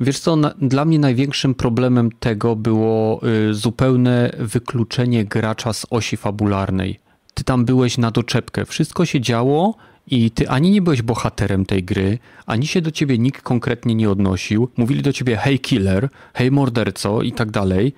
[0.00, 6.16] Wiesz co, na, dla mnie największym problemem tego było y, zupełne wykluczenie gracza z osi
[6.16, 7.00] fabularnej.
[7.34, 9.76] Ty tam byłeś na doczepkę, wszystko się działo,
[10.06, 14.10] i ty ani nie byłeś bohaterem tej gry, ani się do ciebie nikt konkretnie nie
[14.10, 14.68] odnosił.
[14.76, 17.94] Mówili do ciebie hej killer, hej morderco i tak dalej.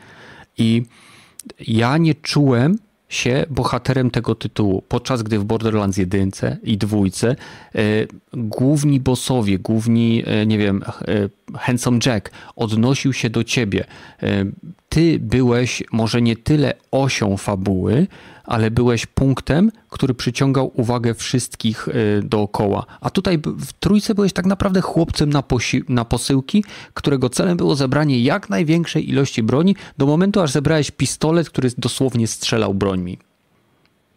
[0.58, 0.82] I
[1.60, 2.78] ja nie czułem
[3.08, 6.30] się bohaterem tego tytułu, podczas gdy w Borderlands 1
[6.62, 7.36] i dwójce
[7.74, 7.80] e,
[8.32, 13.84] główni bossowie, główni, e, nie wiem, e, Handsome Jack odnosił się do ciebie.
[14.22, 14.44] E,
[14.88, 18.06] ty byłeś może nie tyle osią fabuły,
[18.44, 22.86] ale byłeś punktem, który przyciągał uwagę wszystkich y, dookoła.
[23.00, 25.42] A tutaj w trójce byłeś tak naprawdę chłopcem na,
[25.88, 31.50] na posyłki, którego celem było zebranie jak największej ilości broni, do momentu aż zebrałeś pistolet,
[31.50, 33.18] który dosłownie strzelał brońmi.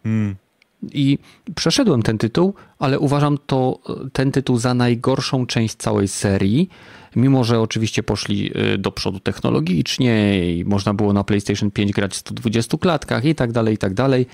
[0.04, 0.36] Hmm.
[0.84, 1.18] I
[1.56, 3.80] przeszedłem ten tytuł, ale uważam to
[4.14, 6.70] ten tytuł za najgorszą część całej serii.
[7.16, 12.14] Mimo, że oczywiście poszli y, do przodu technologicznie i można było na PlayStation 5 grać
[12.14, 14.26] w 120 klatkach i tak dalej, i tak dalej.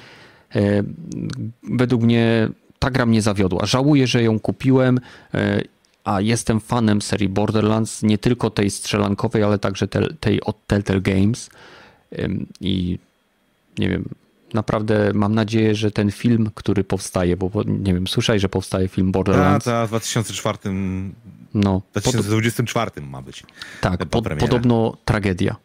[0.55, 0.83] E,
[1.63, 3.65] według mnie ta gra mnie zawiodła.
[3.65, 4.99] Żałuję, że ją kupiłem,
[5.33, 5.61] e,
[6.03, 9.87] a jestem fanem serii Borderlands, nie tylko tej strzelankowej, ale także
[10.19, 11.49] tej od Telltale Games.
[12.61, 12.99] I
[13.77, 14.09] nie wiem,
[14.53, 19.11] naprawdę mam nadzieję, że ten film, który powstaje, bo nie wiem, słyszałeś, że powstaje film
[19.11, 19.65] Borderlands?
[19.65, 20.57] Tak, w 2004,
[21.53, 23.03] no, 2024 pod...
[23.03, 23.43] ma być.
[23.81, 25.55] Tak, po, podobno tragedia.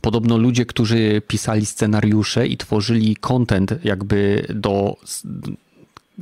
[0.00, 4.96] Podobno ludzie, którzy pisali scenariusze i tworzyli content jakby do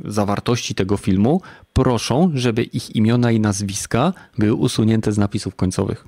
[0.05, 1.41] zawartości tego filmu,
[1.73, 6.07] proszą, żeby ich imiona i nazwiska były usunięte z napisów końcowych.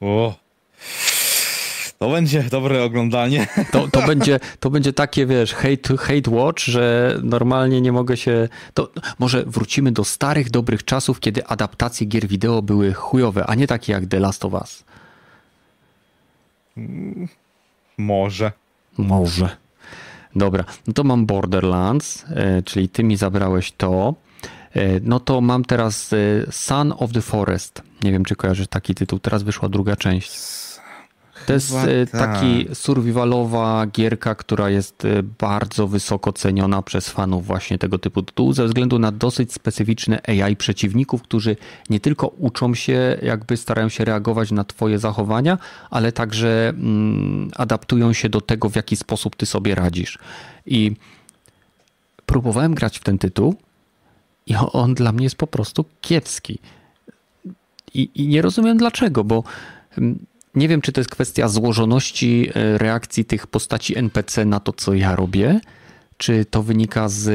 [0.00, 0.34] O,
[2.00, 3.46] to będzie dobre oglądanie.
[3.72, 8.48] To, to, będzie, to będzie takie, wiesz, hate, hate watch, że normalnie nie mogę się...
[8.74, 13.66] To może wrócimy do starych, dobrych czasów, kiedy adaptacje gier wideo były chujowe, a nie
[13.66, 14.84] takie jak The Last of Us.
[17.98, 18.52] Może.
[18.98, 19.56] Może.
[20.36, 24.14] Dobra, no to mam Borderlands, e, czyli ty mi zabrałeś to.
[24.74, 26.14] E, no to mam teraz
[26.50, 27.82] Son of the Forest.
[28.02, 29.18] Nie wiem, czy kojarzysz taki tytuł.
[29.18, 30.59] Teraz wyszła druga część.
[31.46, 32.20] To jest e, tak.
[32.20, 38.52] taki survivalowa gierka, która jest e, bardzo wysoko ceniona przez fanów właśnie tego typu tytułu
[38.52, 41.56] ze względu na dosyć specyficzne AI przeciwników, którzy
[41.90, 45.58] nie tylko uczą się, jakby starają się reagować na twoje zachowania,
[45.90, 50.18] ale także mm, adaptują się do tego, w jaki sposób ty sobie radzisz.
[50.66, 50.96] I
[52.26, 53.54] próbowałem grać w ten tytuł
[54.46, 56.58] i on dla mnie jest po prostu kiepski.
[57.94, 59.44] I, i nie rozumiem dlaczego, bo
[59.98, 64.72] mm, nie wiem, czy to jest kwestia złożoności e, reakcji tych postaci NPC na to,
[64.72, 65.60] co ja robię,
[66.16, 67.30] czy to wynika z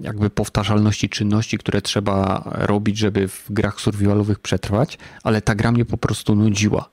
[0.00, 5.84] jakby powtarzalności czynności, które trzeba robić, żeby w grach survivalowych przetrwać, ale ta gra mnie
[5.84, 6.88] po prostu nudziła.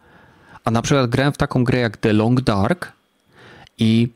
[0.64, 2.92] A na przykład grałem w taką grę jak The Long Dark
[3.78, 4.10] i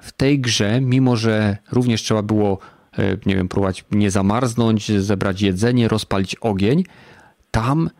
[0.00, 2.58] w tej grze, mimo że również trzeba było,
[2.98, 6.84] e, nie wiem, próbować nie zamarznąć, zebrać jedzenie, rozpalić ogień,
[7.50, 7.90] tam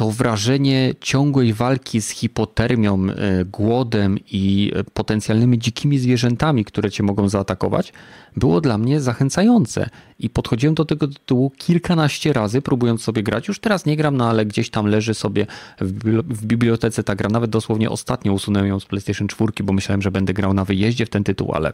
[0.00, 7.02] to wrażenie ciągłej walki z hipotermią, e, głodem i e, potencjalnymi dzikimi zwierzętami, które cię
[7.02, 7.92] mogą zaatakować,
[8.36, 9.90] było dla mnie zachęcające.
[10.18, 13.48] I podchodziłem do tego tytułu kilkanaście razy, próbując sobie grać.
[13.48, 15.46] Już teraz nie gram, no ale gdzieś tam leży sobie
[15.80, 17.28] w bibliotece ta gra.
[17.28, 21.06] Nawet dosłownie ostatnio usunąłem ją z PlayStation 4, bo myślałem, że będę grał na wyjeździe
[21.06, 21.72] w ten tytuł, ale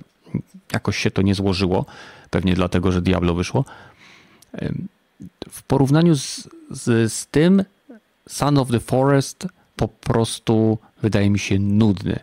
[0.73, 1.87] jakoś się to nie złożyło.
[2.31, 3.65] Pewnie dlatego, że Diablo wyszło.
[5.51, 7.65] W porównaniu z, z, z tym
[8.29, 9.47] Son of the Forest
[9.77, 12.19] po prostu wydaje mi się nudny.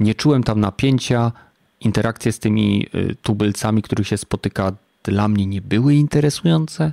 [0.00, 1.32] Nie czułem tam napięcia,
[1.80, 4.72] interakcje z tymi y, tubylcami, których się spotyka,
[5.02, 6.92] dla mnie nie były interesujące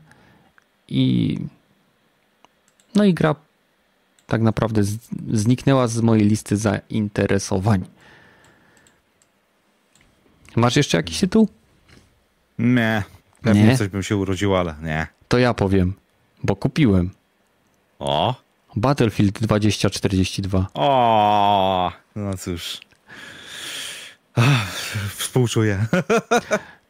[0.88, 1.38] i
[2.96, 3.36] no i gra
[4.28, 4.82] tak naprawdę
[5.34, 7.86] zniknęła z mojej listy zainteresowań.
[10.56, 11.50] Masz jeszcze jakiś tytuł?
[12.60, 13.04] Nie.
[13.42, 13.78] Pewnie nie?
[13.78, 15.08] coś bym się urodził, ale nie.
[15.28, 15.94] To ja powiem,
[16.44, 17.10] bo kupiłem.
[18.00, 18.36] O!
[18.76, 20.68] Battlefield 2042.
[20.74, 21.92] O!
[22.16, 22.80] No cóż.
[25.16, 25.86] Współczuję.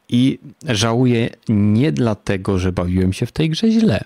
[0.10, 4.04] I żałuję nie dlatego, że bawiłem się w tej grze źle,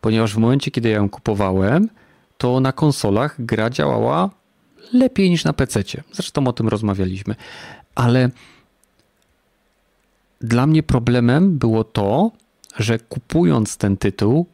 [0.00, 1.88] ponieważ w momencie, kiedy ja ją kupowałem,
[2.38, 4.30] to na konsolach gra działała
[4.92, 5.82] lepiej niż na PC.
[6.12, 7.34] Zresztą o tym rozmawialiśmy.
[7.94, 8.30] Ale
[10.40, 12.30] dla mnie problemem było to,
[12.78, 14.46] że kupując ten tytuł,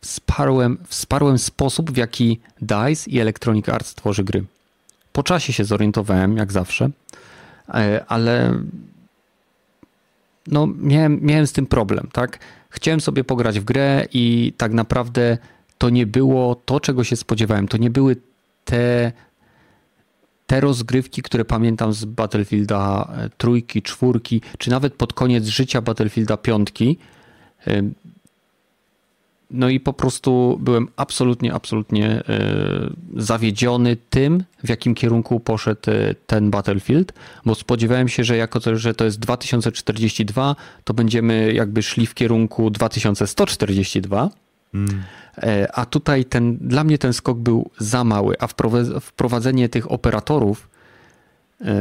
[0.00, 4.44] wsparłem, wsparłem sposób, w jaki DICE i Electronic Arts tworzy gry.
[5.12, 6.90] Po czasie się zorientowałem, jak zawsze,
[7.68, 8.54] e, ale
[10.46, 12.38] no, miałem, miałem z tym problem, tak?
[12.70, 15.38] Chciałem sobie pograć w grę i tak naprawdę
[15.78, 17.68] to nie było to, czego się spodziewałem.
[17.68, 18.16] To nie były
[18.64, 19.12] te,
[20.46, 26.36] te rozgrywki, które pamiętam z Battlefielda e, trójki, czwórki, czy nawet pod koniec życia Battlefielda
[26.36, 26.98] piątki.
[29.50, 32.24] No i po prostu byłem absolutnie, absolutnie e,
[33.16, 37.12] zawiedziony tym, w jakim kierunku poszedł e, ten Battlefield,
[37.44, 42.14] bo spodziewałem się, że jako to, że to jest 2042, to będziemy jakby szli w
[42.14, 44.30] kierunku 2142.
[44.72, 45.02] Hmm.
[45.38, 48.46] E, a tutaj ten, dla mnie ten skok był za mały, a
[49.00, 50.68] wprowadzenie tych operatorów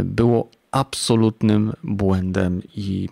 [0.04, 3.10] było absolutnym błędem i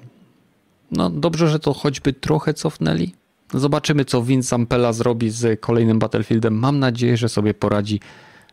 [0.92, 3.14] no dobrze, że to choćby trochę cofnęli,
[3.60, 6.54] Zobaczymy, co Vince Zampella zrobi z kolejnym Battlefieldem.
[6.60, 8.00] Mam nadzieję, że sobie poradzi,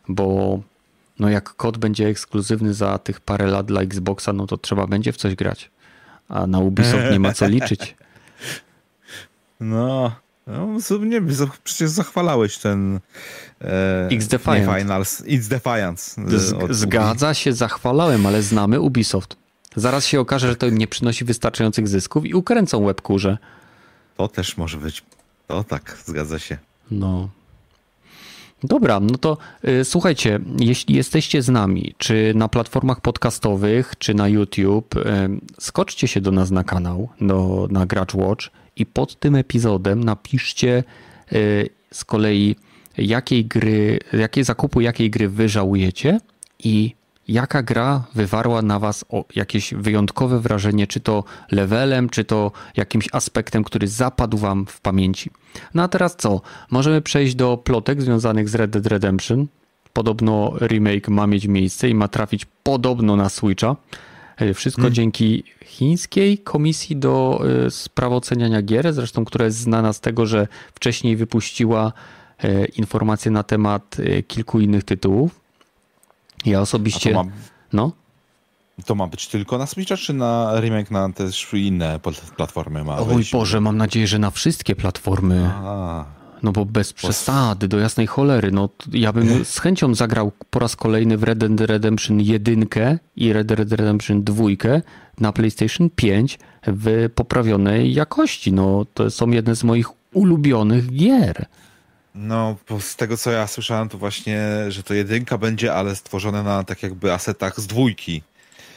[0.09, 0.61] bo
[1.19, 5.13] no jak kod będzie ekskluzywny za tych parę lat dla Xboxa, no to trzeba będzie
[5.13, 5.71] w coś grać.
[6.29, 7.97] A na Ubisoft nie ma co liczyć.
[9.61, 10.13] No,
[10.47, 11.23] no nie,
[11.65, 13.01] przecież zachwalałeś ten
[13.61, 14.79] e, X Defiant.
[14.79, 16.23] Finals, X Defiance.
[16.23, 19.37] E, zgadza się, zachwalałem, ale znamy Ubisoft.
[19.77, 23.39] Zaraz się okaże, że to nie przynosi wystarczających zysków i ukręcą łeb kurze.
[24.17, 25.03] To też może być.
[25.47, 26.59] To tak, zgadza się.
[26.91, 27.29] No.
[28.65, 29.39] Dobra, no to
[29.69, 35.01] y, słuchajcie, jeśli jesteście z nami, czy na platformach podcastowych, czy na YouTube, y,
[35.61, 38.47] skoczcie się do nas na kanał, do, na Gracz Watch
[38.77, 40.85] i pod tym epizodem napiszcie
[41.33, 42.57] y, z kolei
[42.99, 46.21] jakiej gry, jakie zakupy jakiej gry wy żałujecie
[46.59, 46.95] i
[47.29, 49.05] jaka gra wywarła na was
[49.35, 55.31] jakieś wyjątkowe wrażenie, czy to levelem, czy to jakimś aspektem, który zapadł wam w pamięci.
[55.75, 56.41] No a teraz co?
[56.71, 59.47] Możemy przejść do plotek związanych z Red Dead Redemption.
[59.93, 63.77] Podobno remake ma mieć miejsce i ma trafić podobno na Switcha.
[64.37, 64.95] E, wszystko hmm.
[64.95, 70.49] dzięki chińskiej komisji do e, spraw oceniania gier, zresztą która jest znana z tego, że
[70.75, 71.93] wcześniej wypuściła
[72.39, 73.97] e, informacje na temat
[74.29, 75.42] kilku innych tytułów.
[76.47, 77.13] Ja osobiście.
[77.13, 77.31] Mam,
[77.73, 77.93] no?
[78.87, 82.01] To ma być tylko na Switcha, czy na remake na też inne
[82.37, 85.51] platformy ma O mój Boże, mam nadzieję, że na wszystkie platformy.
[85.55, 86.05] A.
[86.43, 88.51] No bo bez przesady, do jasnej cholery.
[88.53, 92.67] No, ja bym z chęcią zagrał po raz kolejny w Red Dead Redemption 1
[93.17, 94.45] i Red Dead Redemption 2
[95.21, 98.53] na PlayStation 5 w poprawionej jakości.
[98.53, 101.47] No, to są jedne z moich ulubionych gier.
[102.15, 106.65] No, z tego co ja słyszałem, to właśnie, że to jedynka będzie, ale stworzone na
[106.65, 108.23] tak jakby asetach z dwójki.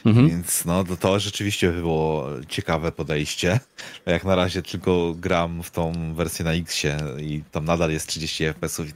[0.06, 0.28] Mhm.
[0.28, 3.60] Więc no, to, to rzeczywiście było ciekawe podejście.
[4.06, 8.44] Jak na razie tylko gram w tą wersję na Xie i tam nadal jest 30
[8.44, 8.86] FPS-ów.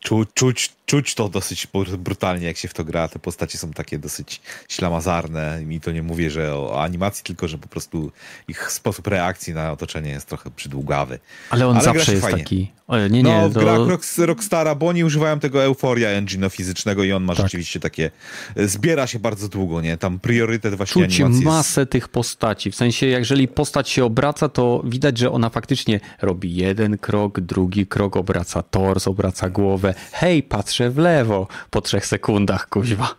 [0.00, 1.66] Czu, czuć, czuć to dosyć
[1.98, 3.08] brutalnie, jak się w to gra.
[3.08, 5.60] Te postacie są takie dosyć ślamazarne.
[5.70, 8.12] I to nie mówię, że o animacji, tylko że po prostu
[8.48, 11.18] ich sposób reakcji na otoczenie jest trochę przydługawy.
[11.50, 12.38] Ale on Ale zawsze jest fajnie.
[12.38, 12.72] taki.
[12.88, 17.04] O, nie, nie, no, w grach Rock, Rockstara, bo oni używają tego Euphoria Engine'a fizycznego
[17.04, 17.46] i on ma tak.
[17.46, 18.10] rzeczywiście takie...
[18.56, 19.96] Zbiera się bardzo długo, nie?
[19.96, 21.90] Tam priorytet właśnie Czuć masę jest...
[21.90, 22.70] tych postaci.
[22.70, 27.86] W sensie, jeżeli postać się obraca, to widać, że ona faktycznie robi jeden krok, drugi
[27.86, 29.94] krok, obraca tors, obraca głowę.
[30.12, 30.42] Hej,
[30.72, 33.14] patrzę w lewo po trzech sekundach, kuźwa.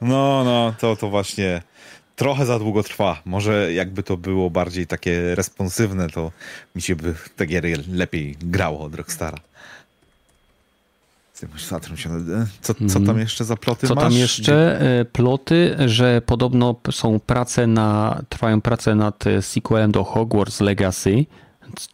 [0.00, 1.62] No, no, to, to właśnie
[2.16, 3.22] trochę za długo trwa.
[3.24, 6.32] Może jakby to było bardziej takie responsywne, to
[6.76, 9.38] mi się by te giery lepiej grało od Rockstara.
[12.60, 13.18] Co, co tam mhm.
[13.18, 14.04] jeszcze za ploty Co masz?
[14.04, 14.80] tam jeszcze?
[14.80, 21.26] E, ploty, że podobno są prace na, trwają prace nad e, sequelem do Hogwarts Legacy,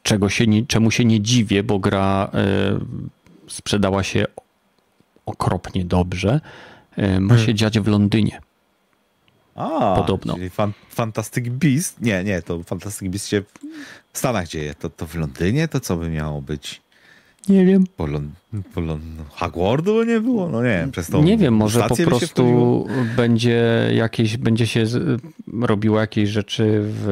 [0.02, 2.30] czego się nie, czemu się nie dziwię, bo gra
[3.46, 4.26] y, sprzedała się
[5.26, 6.40] okropnie dobrze.
[6.98, 7.46] Y, ma hmm.
[7.46, 8.40] się dziać w Londynie.
[9.54, 10.34] A, podobno.
[10.34, 12.00] Czyli fan, Fantastic Beast?
[12.00, 13.42] Nie, nie, to Fantastic Beast się
[14.12, 14.74] w Stanach dzieje.
[14.74, 15.68] To, to w Londynie?
[15.68, 16.82] To co by miało być?
[17.48, 17.84] Nie wiem.
[17.96, 18.30] Po, Lon,
[18.74, 19.00] po Lon,
[19.30, 20.48] Hogwartu nie było?
[20.48, 24.84] No nie wiem, przez Nie wiem, może po prostu będzie jakieś, będzie się
[25.60, 27.08] robiło jakieś rzeczy w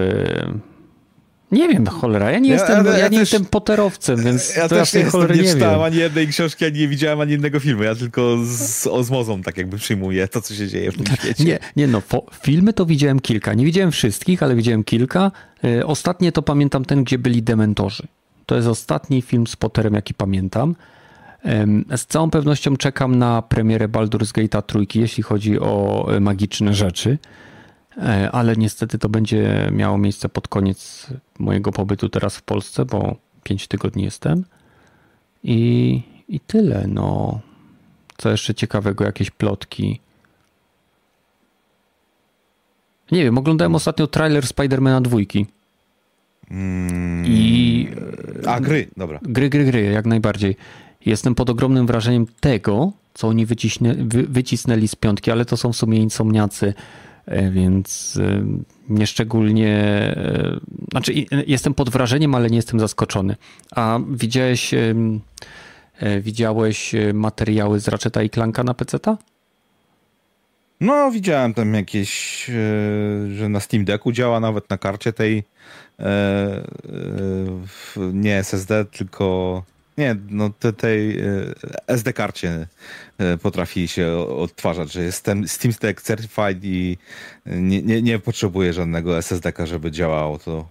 [1.53, 4.69] nie wiem, cholera, ja nie ja, jestem, ja, ja, nie też, jestem poterowcem, więc ja
[4.69, 7.61] to też ja nie, jestem, nie czytałem ani jednej książki, ani nie widziałem ani jednego
[7.61, 7.83] filmu.
[7.83, 11.45] Ja tylko z ozmozą tak jakby przyjmuję to, co się dzieje w tym świecie.
[11.45, 12.03] Nie, nie no,
[12.43, 13.55] filmy to widziałem kilka.
[13.55, 15.31] Nie widziałem wszystkich, ale widziałem kilka.
[15.65, 18.07] Y, ostatnie to pamiętam ten, gdzie byli dementorzy.
[18.47, 20.75] To jest ostatni film z Potterem, jaki pamiętam.
[21.97, 27.19] Z całą pewnością czekam na premierę Baldur's Gate'a trójki, jeśli chodzi o e, magiczne rzeczy.
[27.99, 31.07] E, ale niestety to będzie miało miejsce pod koniec
[31.39, 34.45] mojego pobytu teraz w Polsce, bo 5 tygodni jestem.
[35.45, 36.85] I, i tyle.
[36.89, 37.41] No,
[38.17, 40.01] co jeszcze ciekawego, jakieś plotki.
[43.13, 45.47] Nie wiem, oglądałem ostatnio trailer Spidermana dwójki.
[46.51, 47.25] Mm.
[47.27, 47.89] I.
[48.47, 49.21] A, gry, dobra.
[49.23, 50.57] Gry, gry, gry, jak najbardziej.
[51.07, 55.73] Jestem pod ogromnym wrażeniem tego, co oni wyciśnie, wy, wycisnęli z piątki, ale to są
[55.73, 56.75] w sumie insomniacy
[57.51, 58.45] więc e,
[58.89, 59.77] nieszczególnie,
[60.17, 60.61] e,
[60.91, 61.13] znaczy
[61.47, 63.37] jestem pod wrażeniem, ale nie jestem zaskoczony.
[63.71, 64.75] A widziałeś,
[66.21, 69.19] widziałeś materiały z Ratcheta i Clanka na PC-ta?
[70.81, 72.45] No, widziałem tam jakieś,
[73.37, 75.43] że na Steam Decku działa nawet na karcie tej
[78.13, 79.63] nie SSD, tylko
[79.99, 81.25] nie, no te, tej e,
[81.87, 82.67] SD karcie
[83.19, 86.99] e, potrafi się odtwarzać, że jestem Steam Stack Certified i
[87.47, 90.69] nie, nie, nie potrzebuję żadnego SSD-ka, żeby działało to.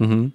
[0.00, 0.30] Mhm.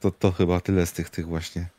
[0.00, 1.73] To, to chyba tyle z tych, tych właśnie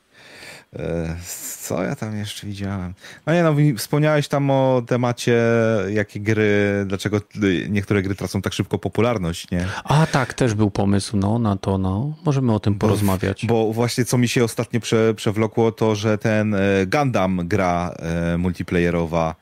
[1.68, 2.94] co ja tam jeszcze widziałem?
[3.26, 5.42] No nie no, wspomniałeś tam o temacie,
[5.90, 7.22] jakie gry, dlaczego
[7.70, 9.68] niektóre gry tracą tak szybko popularność, nie?
[9.84, 12.14] A tak, też był pomysł no, na to, no.
[12.26, 13.46] Możemy o tym porozmawiać.
[13.46, 17.96] Bo, bo właśnie co mi się ostatnio prze, przewlokło, to że ten e, Gundam gra
[18.00, 19.36] e, multiplayerowa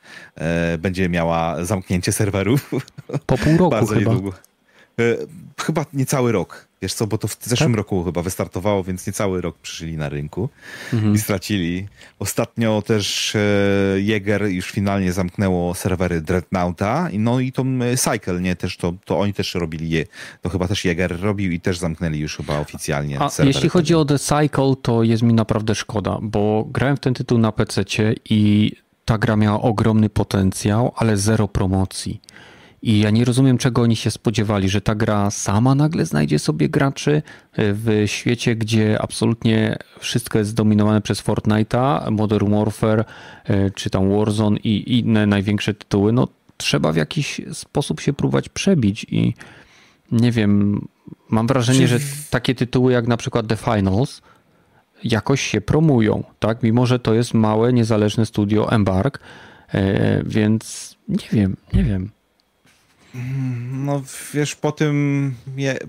[0.78, 2.70] będzie miała zamknięcie serwerów.
[3.26, 4.10] Po pół roku Bardzo chyba.
[4.10, 4.53] Niedługo.
[5.60, 6.68] Chyba niecały rok.
[6.82, 7.76] Wiesz co, bo to w zeszłym tak?
[7.76, 10.48] roku chyba wystartowało, więc niecały rok przyszli na rynku
[10.92, 11.14] mhm.
[11.14, 11.88] i stracili.
[12.18, 13.38] Ostatnio też e,
[14.00, 17.64] Jäger już finalnie zamknęło serwery Dreadnoughta, no i to
[17.96, 20.04] Cycle, nie, też to, to oni też robili je,
[20.42, 23.54] to chyba też Jäger robił i też zamknęli już chyba oficjalnie A serwery.
[23.54, 27.38] Jeśli chodzi o The Cycle, to jest mi naprawdę szkoda, bo grałem w ten tytuł
[27.38, 27.84] na PC
[28.30, 28.72] i
[29.04, 32.20] ta gra miała ogromny potencjał, ale zero promocji.
[32.84, 36.68] I ja nie rozumiem, czego oni się spodziewali, że ta gra sama nagle znajdzie sobie
[36.68, 37.22] graczy
[37.52, 43.04] e, w świecie, gdzie absolutnie wszystko jest zdominowane przez Fortnite'a, Modern Warfare,
[43.44, 46.12] e, czy tam Warzone i inne największe tytuły.
[46.12, 49.34] No, trzeba w jakiś sposób się próbować przebić i
[50.12, 50.80] nie wiem,
[51.28, 51.98] mam wrażenie, że
[52.30, 54.22] takie tytuły jak na przykład The Finals
[55.04, 56.62] jakoś się promują, tak?
[56.62, 59.20] Mimo, że to jest małe, niezależne studio Embark,
[59.68, 62.10] e, więc nie wiem, nie wiem.
[63.72, 64.02] No
[64.34, 65.34] wiesz, po tym,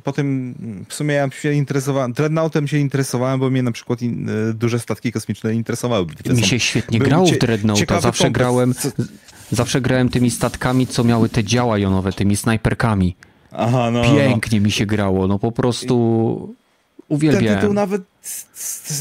[0.03, 0.55] po tym
[0.89, 4.79] w sumie ja się interesowałem, Dreadnoughtem się interesowałem, bo mnie na przykład in, e, duże
[4.79, 6.05] statki kosmiczne interesowały.
[6.29, 8.73] Mi się świetnie grało w Dreadnoughta, zawsze grałem,
[9.51, 13.15] zawsze grałem tymi statkami, co miały te działa jonowe, tymi snajperkami.
[13.51, 14.15] Aha, no, no, no.
[14.15, 14.65] Pięknie no.
[14.65, 16.55] mi się grało, no po prostu
[17.07, 17.47] uwielbiałem.
[17.47, 18.01] Ten tytuł nawet,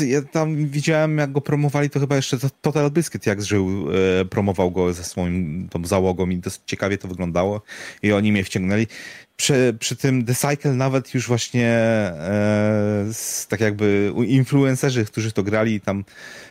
[0.06, 3.86] ja tam widziałem jak go promowali, to chyba jeszcze Total Biscuit jak żył,
[4.20, 5.32] e, promował go ze swoją
[5.70, 7.62] tą załogą i dosyć ciekawie to wyglądało
[8.02, 8.86] i oni mnie wciągnęli.
[9.36, 13.04] Przy, przy tym The Cycle nawet już właśnie e,
[13.48, 16.04] tak jakby influencerzy, którzy to grali, tam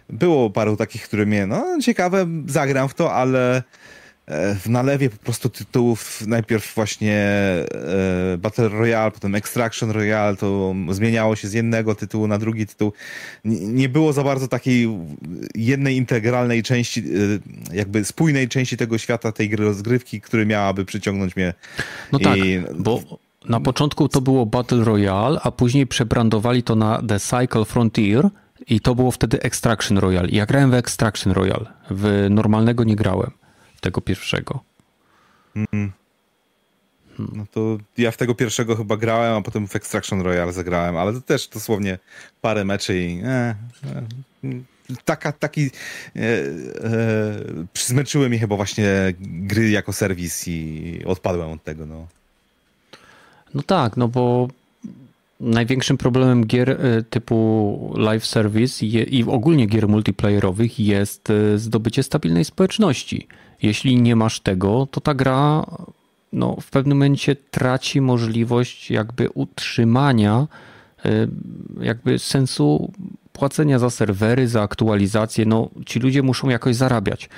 [0.10, 3.64] było paru takich, które mnie, no ciekawe, zagram w to, ale
[4.28, 11.36] w nalewie po prostu tytułów najpierw właśnie e, Battle Royale, potem Extraction Royale, to zmieniało
[11.36, 12.94] się z jednego tytułu na drugi tytuł.
[13.46, 14.90] Nie było za bardzo takiej
[15.56, 17.04] jednej integralnej części,
[17.72, 21.54] e, jakby spójnej części tego świata, tej gry rozgrywki, który miałaby przyciągnąć mnie.
[22.12, 22.62] No tak, I...
[22.80, 23.00] bo
[23.50, 28.30] na początku to było Battle Royale, a później przebrandowali to na The Cycle Frontier
[28.68, 30.30] i to było wtedy Extraction Royale.
[30.32, 33.32] Ja grałem w Extraction Royale, w normalnego nie grałem
[33.84, 34.60] tego pierwszego.
[35.56, 35.92] Mm.
[37.20, 41.14] No to ja w tego pierwszego chyba grałem, a potem w Extraction Royale zagrałem, ale
[41.14, 42.00] to też dosłownie
[42.42, 46.32] parę meczy i e, e, taka, taki e, e,
[47.74, 52.08] zmęczyły mnie chyba właśnie gry jako serwis i odpadłem od tego, no.
[53.54, 54.48] No tak, no bo
[55.44, 62.46] największym problemem gier e, typu live service i ogólnie gier multiplayerowych jest e, zdobycie stabilnej
[62.46, 63.28] społeczności.
[63.62, 65.66] Jeśli nie masz tego, to ta gra
[66.34, 70.48] no, w pewnym momencie traci możliwość jakby utrzymania
[71.06, 71.10] y,
[71.82, 72.92] jakby sensu
[73.34, 75.46] płacenia za serwery, za aktualizację.
[75.46, 77.30] No, ci ludzie muszą jakoś zarabiać.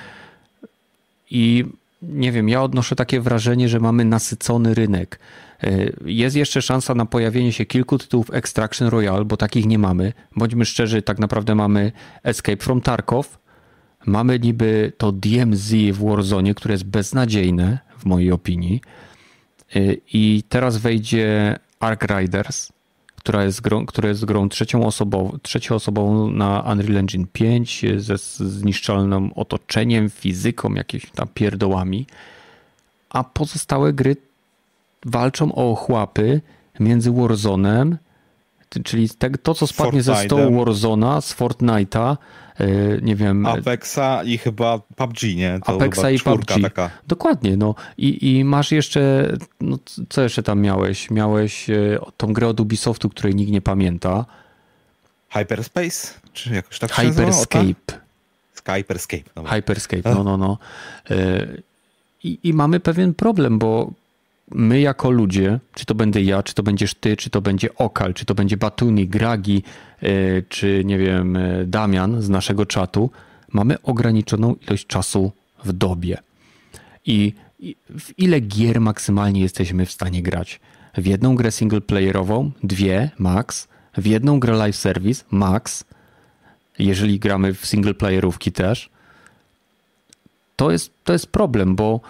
[1.32, 1.65] I
[2.02, 5.19] nie wiem, ja odnoszę takie wrażenie, że mamy nasycony rynek.
[5.64, 10.14] Y, jest jeszcze szansa na pojawienie się kilku tytułów Extraction Royale, bo takich nie mamy.
[10.36, 11.91] Bądźmy szczerzy, tak naprawdę mamy
[12.23, 13.38] Escape from Tarkov,
[14.06, 18.82] Mamy niby to DMZ w Warzone, które jest beznadziejne w mojej opinii.
[19.76, 22.72] Y, I teraz wejdzie Ark Riders,
[23.15, 29.32] która jest grą, która jest grą trzecią osobową, trzecioosobową na Unreal Engine 5 ze zniszczalnym
[29.36, 32.07] otoczeniem, fizyką, jakimiś tam pierdołami.
[33.10, 34.15] A pozostałe gry
[35.06, 36.41] walczą o ochłapy
[36.80, 37.95] między Warzone'em,
[38.84, 39.10] czyli
[39.44, 42.18] to, co spadnie ze stołu Warzona z Fortnite'a,
[42.60, 43.45] E, nie wiem...
[43.45, 45.60] Apexa i chyba PUBG, nie?
[45.65, 46.61] To Apexa i PUBG.
[46.61, 46.90] Taka.
[47.07, 47.76] Dokładnie, no.
[47.98, 49.77] I, I masz jeszcze, no
[50.10, 51.11] co jeszcze tam miałeś?
[51.11, 54.26] Miałeś e, tą grę od Ubisoftu, której nikt nie pamięta.
[55.30, 56.07] Hyperspace?
[56.34, 57.99] Czy jakoś tak Hyperscape.
[58.65, 59.23] Hyperscape.
[59.36, 59.52] Dobra.
[59.52, 60.57] Hyperscape, no, no, no.
[61.10, 61.48] E,
[62.23, 63.91] I, I mamy pewien problem, bo
[64.51, 68.13] my jako ludzie, czy to będę ja, czy to będziesz ty, czy to będzie Okal,
[68.13, 69.63] czy to będzie Batuni, Gragi,
[70.01, 73.11] e, czy nie wiem, e, Damian z naszego czatu,
[73.53, 75.31] mamy ograniczoną ilość czasu
[75.63, 76.17] w dobie.
[77.05, 77.34] I
[77.99, 80.59] w ile gier maksymalnie jesteśmy w stanie grać?
[80.97, 83.67] W jedną grę singleplayerową, dwie max,
[83.97, 85.84] w jedną grę live service max,
[86.80, 88.89] jeżeli gramy w singleplayerówki też.
[90.55, 92.01] To jest, to jest problem, bo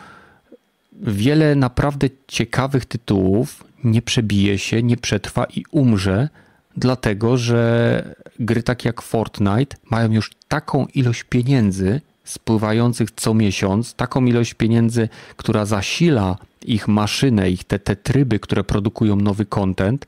[1.01, 6.29] wiele naprawdę ciekawych tytułów nie przebije się, nie przetrwa i umrze,
[6.77, 14.25] dlatego że gry takie jak Fortnite mają już taką ilość pieniędzy spływających co miesiąc, taką
[14.25, 20.07] ilość pieniędzy, która zasila ich maszynę, ich te, te tryby, które produkują nowy content,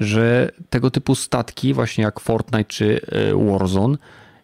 [0.00, 3.96] że tego typu statki, właśnie jak Fortnite czy e, Warzone,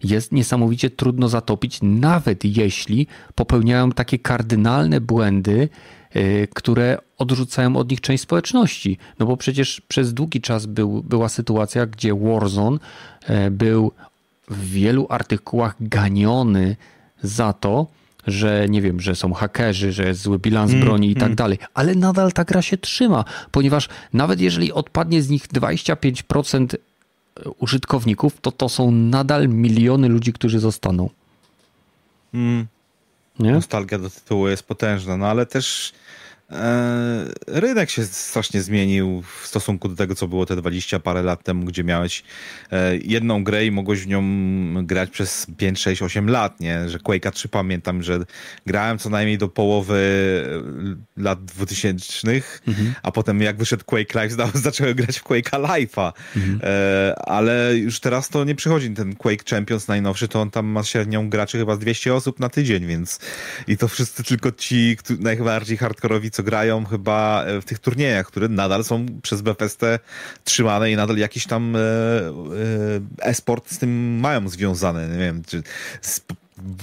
[0.04, 5.68] jest niesamowicie trudno zatopić, nawet jeśli popełniają takie kardynalne błędy,
[6.16, 8.98] y, które odrzucają od nich część społeczności.
[9.18, 12.78] No bo przecież przez długi czas był, była sytuacja, gdzie Warzone
[13.30, 13.92] y, był
[14.50, 16.76] w wielu artykułach ganiony
[17.22, 17.86] za to,
[18.26, 21.36] że nie wiem, że są hakerzy, że jest zły bilans mm, broni i tak mm.
[21.36, 26.76] dalej, ale nadal ta gra się trzyma, ponieważ nawet jeżeli odpadnie z nich 25%
[27.58, 31.10] użytkowników, to to są nadal miliony ludzi, którzy zostaną.
[32.34, 32.66] Mm.
[33.38, 33.52] Nie?
[33.52, 35.92] Nostalgia do tytułu jest potężna, no ale też
[37.46, 41.64] rynek się strasznie zmienił w stosunku do tego, co było te 20 parę lat temu,
[41.64, 42.22] gdzie miałeś
[42.72, 44.22] e, jedną grę i mogłeś w nią
[44.86, 46.88] grać przez 5, 6, 8 lat, nie?
[46.88, 48.18] Że Quake'a 3 pamiętam, że
[48.66, 49.98] grałem co najmniej do połowy
[51.16, 52.28] e, lat 2000,
[52.66, 52.94] mhm.
[53.02, 56.12] a potem jak wyszedł Quake Live, zacząłem grać w Quake'a Live'a.
[56.36, 56.60] Mhm.
[57.26, 58.90] Ale już teraz to nie przychodzi.
[58.90, 62.48] Ten Quake Champions najnowszy, to on tam ma średnią graczy chyba z 200 osób na
[62.48, 63.20] tydzień, więc
[63.66, 68.48] i to wszyscy tylko ci najbardziej hardkorowi co grają chyba e, w tych turniejach, które
[68.48, 69.80] nadal są przez BFST
[70.44, 71.82] trzymane i nadal jakiś tam e, e,
[73.20, 75.08] e-sport z tym mają związane.
[75.08, 75.62] Nie wiem, czy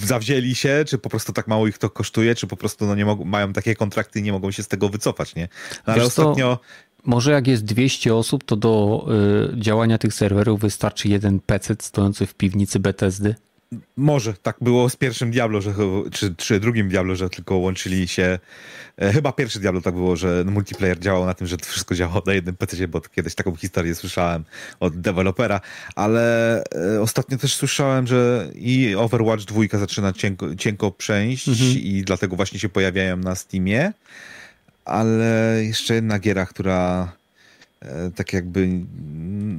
[0.01, 3.05] zawzięli się, czy po prostu tak mało ich to kosztuje, czy po prostu no, nie
[3.05, 5.47] mogą, mają takie kontrakty i nie mogą się z tego wycofać, nie?
[5.87, 6.59] No, ale Wiesz ostatnio...
[7.05, 9.05] może jak jest 200 osób, to do
[9.53, 13.35] y, działania tych serwerów wystarczy jeden PC stojący w piwnicy Bethesdy?
[13.97, 15.73] Może tak było z pierwszym Diablo, że,
[16.11, 18.39] czy, czy drugim Diablo, że tylko łączyli się.
[18.97, 22.21] E, chyba pierwszy Diablo tak było, że multiplayer działał na tym, że to wszystko działało
[22.25, 24.43] na jednym PC, bo kiedyś taką historię słyszałem
[24.79, 25.61] od dewelopera,
[25.95, 31.71] ale e, ostatnio też słyszałem, że i Overwatch 2 zaczyna cienko, cienko przejść mhm.
[31.71, 33.93] i dlatego właśnie się pojawiają na Steamie,
[34.85, 37.11] ale jeszcze jedna giera, która
[38.15, 38.69] tak jakby,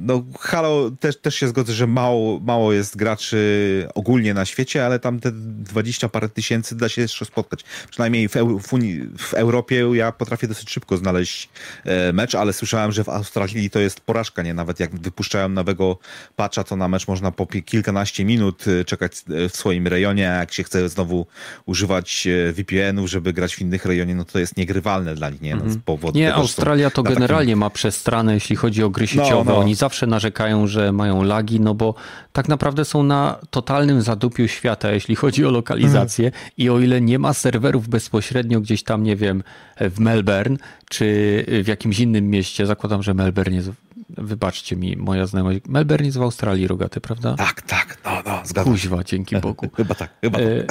[0.07, 4.99] no Halo też, też się zgodzę, że mało, mało jest graczy ogólnie na świecie, ale
[4.99, 7.63] tam te 20 parę tysięcy da się jeszcze spotkać.
[7.89, 11.49] Przynajmniej w, w, Unii, w Europie ja potrafię dosyć szybko znaleźć
[11.85, 14.53] e, mecz, ale słyszałem, że w Australii to jest porażka, nie?
[14.53, 15.97] Nawet jak wypuszczają nowego
[16.35, 20.53] patcha, to na mecz można po kilkanaście minut e, czekać w swoim rejonie, a jak
[20.53, 21.27] się chce znowu
[21.65, 25.55] używać VPN-ów, żeby grać w innych rejonie, no to jest niegrywalne dla nich, nie?
[25.55, 29.07] No, z powodu nie, tego, Australia to generalnie ma przez jeśli chodzi o gry no,
[29.07, 29.51] sieciowe.
[29.51, 29.57] No, no.
[29.57, 31.93] Oni zawsze narzekają, że mają lagi, no bo
[32.33, 36.25] tak naprawdę są na totalnym zadupiu świata, jeśli chodzi o lokalizację.
[36.25, 36.51] Mhm.
[36.57, 39.43] I o ile nie ma serwerów bezpośrednio gdzieś tam, nie wiem,
[39.79, 40.57] w Melbourne
[40.89, 43.71] czy w jakimś innym mieście, zakładam, że Melbourne jest
[44.09, 45.59] wybaczcie mi, moja znajomość.
[45.67, 47.35] Melbourne jest w Australii, rogaty, prawda?
[47.35, 49.69] Tak, tak, no, no, zgadzam Kuźwa, dzięki Bogu.
[49.75, 50.47] chyba tak, chyba tak.
[50.47, 50.65] E,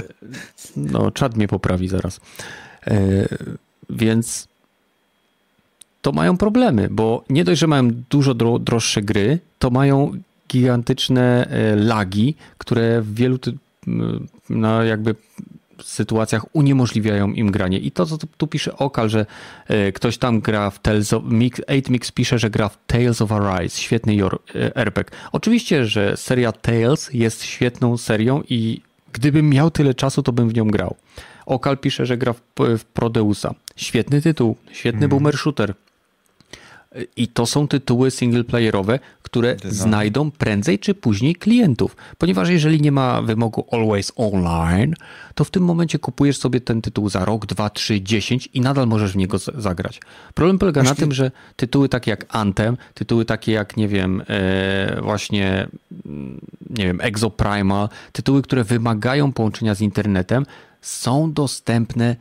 [0.77, 2.21] no, czad mnie poprawi zaraz.
[2.87, 2.95] E,
[3.91, 4.49] więc
[6.07, 10.13] to mają problemy, bo nie dość, że mają dużo droższe gry, to mają
[10.49, 13.39] gigantyczne e, lagi, które w wielu
[14.51, 15.15] no jakby
[15.83, 17.79] sytuacjach uniemożliwiają im granie.
[17.79, 19.27] I to, co tu pisze Okal, że
[19.69, 21.23] e, ktoś tam gra w Tales of...
[21.27, 25.19] Mix, 8mix pisze, że gra w Tales of Arise, świetny e, RPG.
[25.33, 28.81] Oczywiście, że seria Tales jest świetną serią i
[29.13, 30.97] gdybym miał tyle czasu, to bym w nią grał.
[31.47, 32.41] Okal pisze, że gra w,
[32.79, 33.55] w Prodeusa.
[33.77, 35.11] Świetny tytuł, świetny mm.
[35.11, 35.75] boomer shooter.
[37.17, 41.97] I to są tytuły singleplayerowe, które znajdą prędzej czy później klientów.
[42.19, 44.95] Ponieważ jeżeli nie ma wymogu always online,
[45.35, 48.87] to w tym momencie kupujesz sobie ten tytuł za rok, dwa, trzy, dziesięć i nadal
[48.87, 50.01] możesz w niego zagrać.
[50.35, 50.95] Problem polega właśnie...
[50.95, 55.69] na tym, że tytuły takie jak Anthem, tytuły takie jak, nie wiem, e, właśnie,
[56.71, 60.47] nie wiem, Exoprimal, tytuły, które wymagają połączenia z internetem,
[60.81, 62.17] są dostępne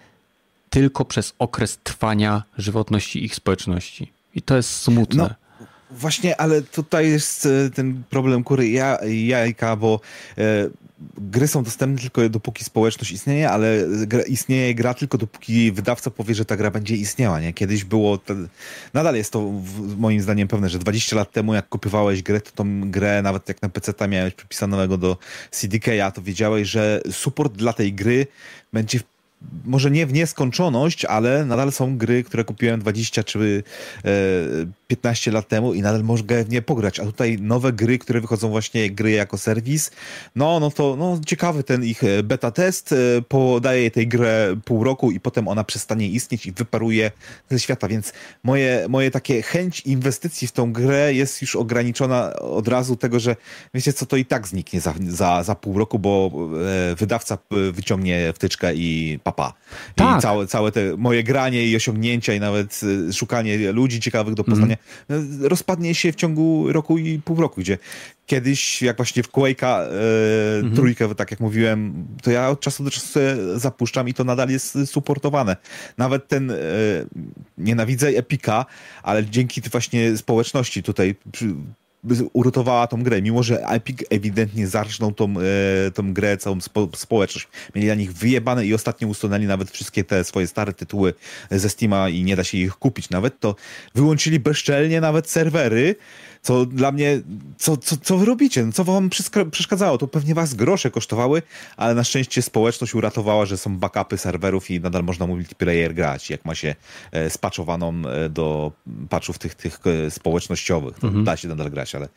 [0.69, 4.14] tylko przez okres trwania żywotności ich społeczności.
[4.35, 5.23] I to jest smutne.
[5.23, 5.29] No.
[5.91, 8.69] Właśnie, ale tutaj jest e, ten problem kury
[9.07, 9.99] jajka, bo
[10.37, 10.69] e,
[11.17, 16.35] gry są dostępne tylko dopóki społeczność istnieje, ale gra, istnieje gra tylko dopóki wydawca powie,
[16.35, 17.53] że ta gra będzie istniała, nie?
[17.53, 18.19] Kiedyś było,
[18.93, 22.51] nadal jest to w, moim zdaniem pewne, że 20 lat temu jak kupowałeś grę, to
[22.51, 25.17] tą grę, nawet jak na PC miałeś przypisanego do
[25.51, 28.27] CDK, to wiedziałeś, że support dla tej gry
[28.73, 28.99] będzie
[29.65, 33.63] może nie w nieskończoność, ale nadal są gry, które kupiłem 20 czy
[34.87, 36.99] 15 e, lat temu i nadal mogę w nie pograć.
[36.99, 39.91] A tutaj nowe gry, które wychodzą właśnie gry jako serwis,
[40.35, 44.83] no, no to no, ciekawy ten ich e, beta test, e, podaje tej grę pół
[44.83, 47.11] roku i potem ona przestanie istnieć i wyparuje
[47.49, 48.13] ze świata, więc
[48.43, 53.35] moje, moje takie chęć inwestycji w tą grę jest już ograniczona od razu tego, że
[53.73, 56.31] wiecie co, to i tak zniknie za, za, za pół roku, bo
[56.97, 57.37] wydawca
[57.71, 59.53] wyciągnie wtyczkę i papa.
[59.95, 60.17] Tak.
[60.17, 64.43] I całe, całe te moje granie i osiągnięcia i nawet y, szukanie ludzi ciekawych do
[64.43, 64.77] poznania
[65.09, 65.45] mm.
[65.45, 67.77] rozpadnie się w ciągu roku i pół roku, gdzie
[68.25, 70.75] kiedyś, jak właśnie w Quake'a e, mhm.
[70.75, 73.19] trójkę, tak jak mówiłem, to ja od czasu do czasu
[73.55, 75.55] zapuszczam i to nadal jest supportowane.
[75.97, 76.55] Nawet ten, e,
[77.57, 78.65] nienawidzę Epika,
[79.03, 81.15] ale dzięki właśnie społeczności tutaj
[82.33, 85.33] uratowała tą grę, mimo że Epic ewidentnie zarżnął tą,
[85.87, 87.47] e, tą grę, całą spo, społeczność.
[87.75, 91.13] Mieli na nich wyjebane i ostatnio usunęli nawet wszystkie te swoje stare tytuły
[91.51, 93.55] ze Steama i nie da się ich kupić nawet, to
[93.95, 95.95] wyłączyli bezczelnie nawet serwery,
[96.45, 97.21] Co dla mnie,
[97.57, 98.65] co, co, co wy robicie?
[98.65, 99.09] No, co wam
[99.51, 99.97] przeszkadzało?
[99.97, 101.41] To pewnie was grosze kosztowały,
[101.77, 106.45] ale na szczęście społeczność uratowała, że są backupy serwerów i nadal można multiplayer grać, jak
[106.45, 106.75] ma się
[107.11, 108.71] e, spaczowaną e, do
[109.09, 110.99] patchów tych, tych e, społecznościowych.
[110.99, 111.25] To mhm.
[111.25, 112.09] Da się nadal grać, ale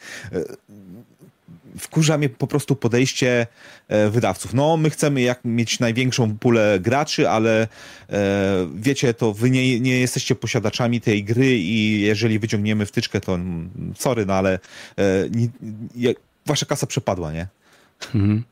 [1.79, 3.47] wkurza mnie po prostu podejście
[3.89, 4.55] e, wydawców.
[4.55, 7.69] No, my chcemy jak mieć największą pulę graczy, ale
[8.11, 13.35] e, wiecie, to wy nie, nie jesteście posiadaczami tej gry i jeżeli wyciągniemy wtyczkę, to
[13.35, 14.59] mm, sorry, no ale
[14.99, 16.15] e,
[16.47, 17.47] wasza kasa przepadła, nie?
[18.15, 18.45] Mhm.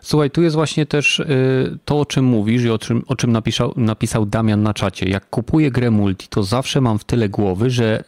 [0.00, 3.32] Słuchaj, tu jest właśnie też y, to, o czym mówisz i o czym, o czym
[3.32, 5.08] napisał, napisał Damian na czacie.
[5.08, 8.04] Jak kupuję grę multi, to zawsze mam w tyle głowy, że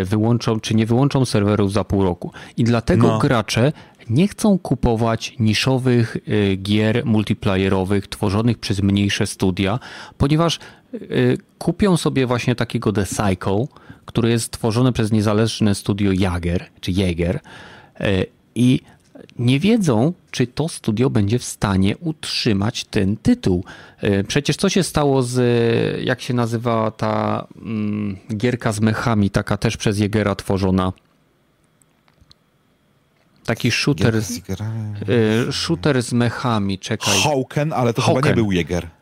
[0.00, 2.32] y, wyłączą czy nie wyłączą serwerów za pół roku.
[2.56, 3.18] I dlatego no.
[3.18, 3.72] gracze
[4.10, 9.78] nie chcą kupować niszowych y, gier multiplayerowych tworzonych przez mniejsze studia,
[10.18, 10.58] ponieważ
[11.58, 13.66] kupią sobie właśnie takiego The Cycle,
[14.04, 17.40] który jest tworzony przez niezależne studio Jager, czy Jaeger
[18.54, 18.80] i
[19.38, 23.64] nie wiedzą, czy to studio będzie w stanie utrzymać ten tytuł.
[24.00, 29.56] E, przecież co się stało z, jak się nazywa ta mm, gierka z mechami, taka
[29.56, 30.92] też przez Jegera tworzona?
[33.44, 37.20] Taki shooter, z, e, shooter z mechami, czekaj.
[37.22, 38.22] Hawken, ale to Hawken.
[38.22, 38.95] chyba nie był Jäger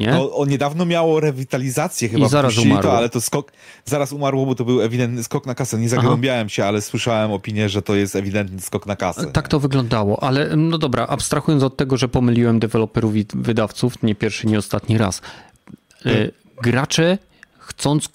[0.00, 0.10] nie?
[0.10, 2.26] No, on niedawno miało rewitalizację chyba.
[2.26, 2.96] I zaraz umarło.
[2.96, 3.52] Ale to skok,
[3.84, 5.78] zaraz umarło, bo to był ewidentny skok na kasę.
[5.78, 6.48] Nie zagłębiałem Aha.
[6.48, 9.26] się, ale słyszałem opinię, że to jest ewidentny skok na kasę.
[9.26, 14.14] Tak to wyglądało, ale no dobra, abstrahując od tego, że pomyliłem deweloperów i wydawców, nie
[14.14, 15.20] pierwszy, nie ostatni raz.
[16.02, 16.30] Hmm.
[16.62, 17.18] Gracze
[17.70, 18.08] chcąc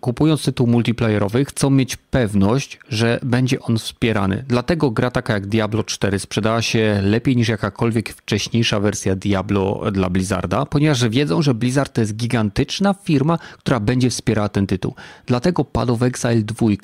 [0.00, 4.44] kupując tytuł multiplayerowy, chcą mieć pewność, że będzie on wspierany.
[4.48, 10.10] Dlatego gra taka jak Diablo 4 sprzedała się lepiej niż jakakolwiek wcześniejsza wersja Diablo dla
[10.10, 14.94] Blizzarda, ponieważ wiedzą, że Blizzard to jest gigantyczna firma, która będzie wspierała ten tytuł.
[15.26, 16.76] Dlatego Path of Exile 2 y,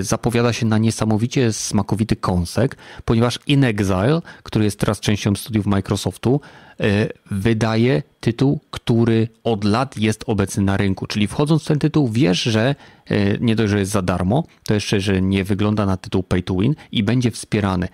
[0.00, 6.40] zapowiada się na niesamowicie smakowity kąsek, ponieważ In Exile, który jest teraz częścią studiów Microsoftu,
[6.80, 11.06] E, wydaje tytuł, który od lat jest obecny na rynku.
[11.06, 12.74] Czyli wchodząc w ten tytuł, wiesz, że
[13.06, 16.42] e, nie dość, że jest za darmo, to jeszcze, że nie wygląda na tytuł pay
[16.42, 17.88] to win i będzie wspierany.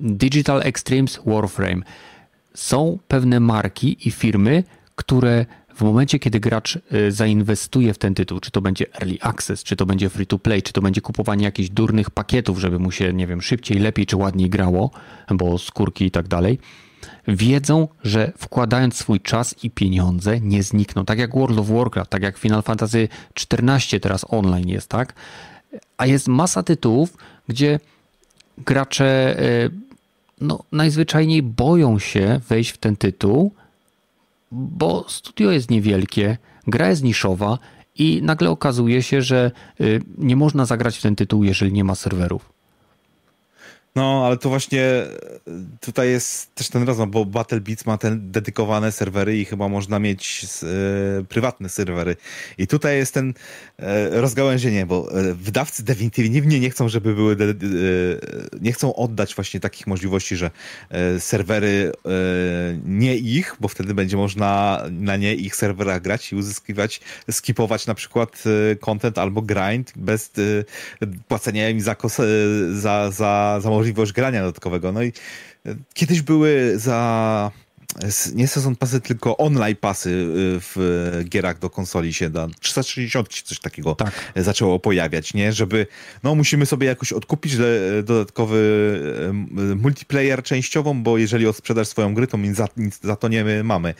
[0.00, 1.82] Digital Extremes Warframe.
[2.54, 4.64] Są pewne marki i firmy,
[4.94, 9.62] które w momencie, kiedy gracz e, zainwestuje w ten tytuł, czy to będzie early access,
[9.62, 12.90] czy to będzie free to play, czy to będzie kupowanie jakichś durnych pakietów, żeby mu
[12.90, 14.90] się, nie wiem, szybciej, lepiej czy ładniej grało,
[15.30, 16.58] bo skórki i tak dalej,
[17.28, 21.04] wiedzą, że wkładając swój czas i pieniądze nie znikną.
[21.04, 23.08] Tak jak World of Warcraft, tak jak Final Fantasy
[23.52, 25.14] XIV teraz online jest, tak?
[25.96, 27.16] A jest masa tytułów,
[27.48, 27.80] gdzie
[28.58, 29.70] gracze e,
[30.40, 33.52] no, najzwyczajniej boją się wejść w ten tytuł,
[34.52, 37.58] bo studio jest niewielkie, gra jest niszowa
[37.94, 39.50] i nagle okazuje się, że
[39.80, 39.84] e,
[40.18, 42.52] nie można zagrać w ten tytuł, jeżeli nie ma serwerów.
[43.96, 45.08] No, ale to właśnie e,
[45.80, 49.98] tutaj jest też ten rozum, bo Battle Beats ma te dedykowane serwery i chyba można
[49.98, 52.16] mieć e, prywatne serwery.
[52.58, 53.34] I tutaj jest ten
[54.10, 57.36] rozgałęzienie, bo e, wydawcy definitywnie nie chcą, żeby były, e,
[58.60, 60.50] nie chcą oddać właśnie takich możliwości, że
[60.90, 61.92] e, serwery
[62.84, 67.00] nie ich, bo wtedy będzie można na nie ich serwerach grać i uzyskiwać,
[67.30, 68.42] skipować na przykład
[68.80, 70.30] content albo grind bez
[71.28, 71.96] płacenia im za,
[72.72, 74.92] za, za, za możliwość grania dodatkowego.
[74.92, 75.12] No i
[75.66, 77.50] e, kiedyś były za
[78.34, 80.24] nie sezon pasy, tylko online pasy y,
[80.60, 82.48] w gierach do konsoli się da.
[82.60, 84.32] 360 coś takiego tak.
[84.36, 85.52] zaczęło pojawiać, nie?
[85.52, 85.86] Żeby,
[86.22, 87.56] no musimy sobie jakoś odkupić
[88.04, 88.62] dodatkowy
[89.76, 93.94] multiplayer częściową, bo jeżeli odsprzedasz swoją grę, to my za, nic za to nie mamy.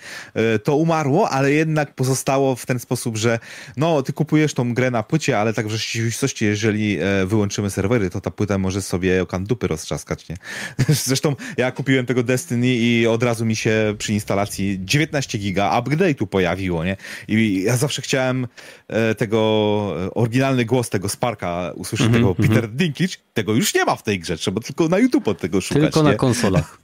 [0.64, 3.38] To umarło, ale jednak pozostało w ten sposób, że
[3.76, 8.10] no, ty kupujesz tą grę na płycie, ale tak w rzeczywistości, jeżeli e, wyłączymy serwery,
[8.10, 10.36] to ta płyta może sobie okan dupy roztrzaskać, nie?
[11.08, 16.26] Zresztą ja kupiłem tego Destiny i od razu mi się przy instalacji 19 giga upgrade'u
[16.26, 16.96] pojawiło, nie?
[17.28, 18.46] I ja zawsze chciałem
[18.88, 22.76] e, tego, e, oryginalny głos tego Sparka usłyszeć, mm -hmm, tego Peter mm -hmm.
[22.76, 25.82] Dinklage, tego już nie ma w tej grze, trzeba tylko na YouTube od tego szukać.
[25.82, 26.08] Tylko nie?
[26.10, 26.78] na konsolach.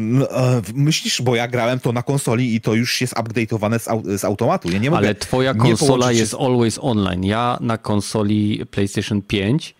[0.00, 3.88] No, e, myślisz, bo ja grałem to na konsoli i to już jest update'owane z,
[3.88, 4.70] au z automatu.
[4.70, 7.24] Ja nie mogę Ale twoja konsola jest always online.
[7.24, 9.74] Ja na konsoli PlayStation 5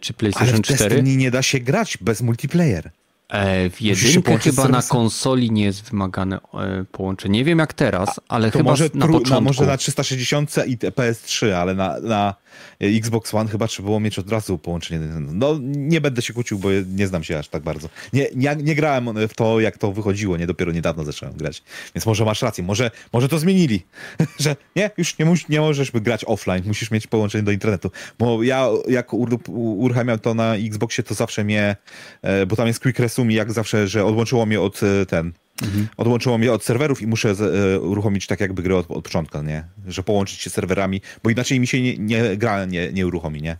[0.00, 0.94] czy PlayStation Ale w 4.
[0.94, 2.90] Ale nie da się grać bez multiplayer.
[3.32, 7.38] E, w jedynkę chyba na konsoli nie jest wymagane e, połączenie.
[7.38, 9.30] Nie wiem jak teraz, ale chyba może na początku.
[9.30, 12.34] Na, może na 360 i PS3, ale na, na
[12.80, 15.00] Xbox One chyba trzeba było mieć od razu połączenie.
[15.18, 17.88] No nie będę się kłócił, bo nie znam się aż tak bardzo.
[18.12, 21.62] Nie, nie, nie grałem w to, jak to wychodziło, nie dopiero niedawno zacząłem grać.
[21.94, 23.82] Więc może masz rację, może, może to zmienili,
[24.38, 27.90] że nie, już nie, mus, nie możesz grać offline, musisz mieć połączenie do internetu.
[28.18, 29.14] Bo ja jak
[29.48, 31.76] uruchamiam to na Xboxie, to zawsze mnie,
[32.22, 35.32] e, bo tam jest quick resume jak zawsze, że odłączyło mnie od e, ten,
[35.62, 35.88] Mhm.
[35.96, 37.30] Odłączyło mnie od serwerów i muszę
[37.74, 39.64] e, uruchomić tak jakby grę od, od początku, nie?
[39.88, 43.42] Że połączyć się z serwerami, bo inaczej mi się nie, nie gra nie, nie uruchomi,
[43.42, 43.56] nie?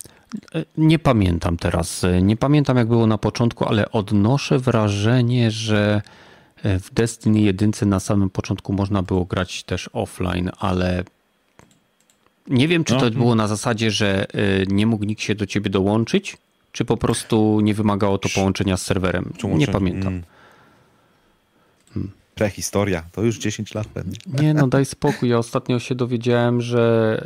[0.78, 2.06] Nie pamiętam teraz.
[2.22, 6.02] Nie pamiętam jak było na początku, ale odnoszę wrażenie, że
[6.64, 11.04] w Destiny 1 na samym początku można było grać też offline, ale
[12.48, 13.10] nie wiem, czy to no.
[13.10, 14.26] było na zasadzie, że
[14.68, 16.36] nie mógł nikt się do ciebie dołączyć,
[16.72, 19.32] czy po prostu nie wymagało to połączenia z serwerem.
[19.44, 20.12] Nie pamiętam.
[20.12, 20.24] Mm.
[21.94, 22.12] Hmm.
[22.34, 24.18] Prehistoria, to już 10 lat pewnie.
[24.26, 25.28] Nie no, daj spokój.
[25.28, 27.24] Ja ostatnio się dowiedziałem, że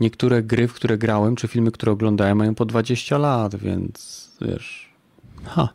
[0.00, 4.88] niektóre gry, w które grałem, czy filmy, które oglądałem, mają po 20 lat, więc wiesz.
[5.44, 5.68] Ha.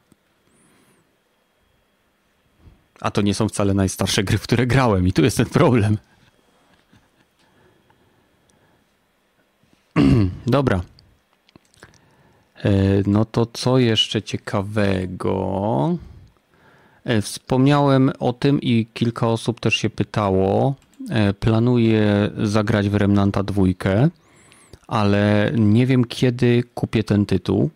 [3.01, 5.97] A to nie są wcale najstarsze gry, w które grałem, i tu jest ten problem.
[10.47, 10.81] Dobra.
[12.64, 12.72] E,
[13.07, 15.98] no to co jeszcze ciekawego?
[17.03, 20.76] E, wspomniałem o tym i kilka osób też się pytało.
[21.10, 24.10] E, planuję zagrać w Remnanta dwójkę,
[24.88, 27.69] ale nie wiem kiedy kupię ten tytuł.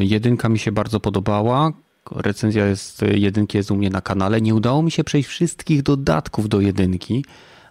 [0.00, 1.72] Jedynka mi się bardzo podobała.
[2.10, 4.40] Recenzja jest jedynki jest u mnie na kanale.
[4.40, 7.24] Nie udało mi się przejść wszystkich dodatków do jedynki,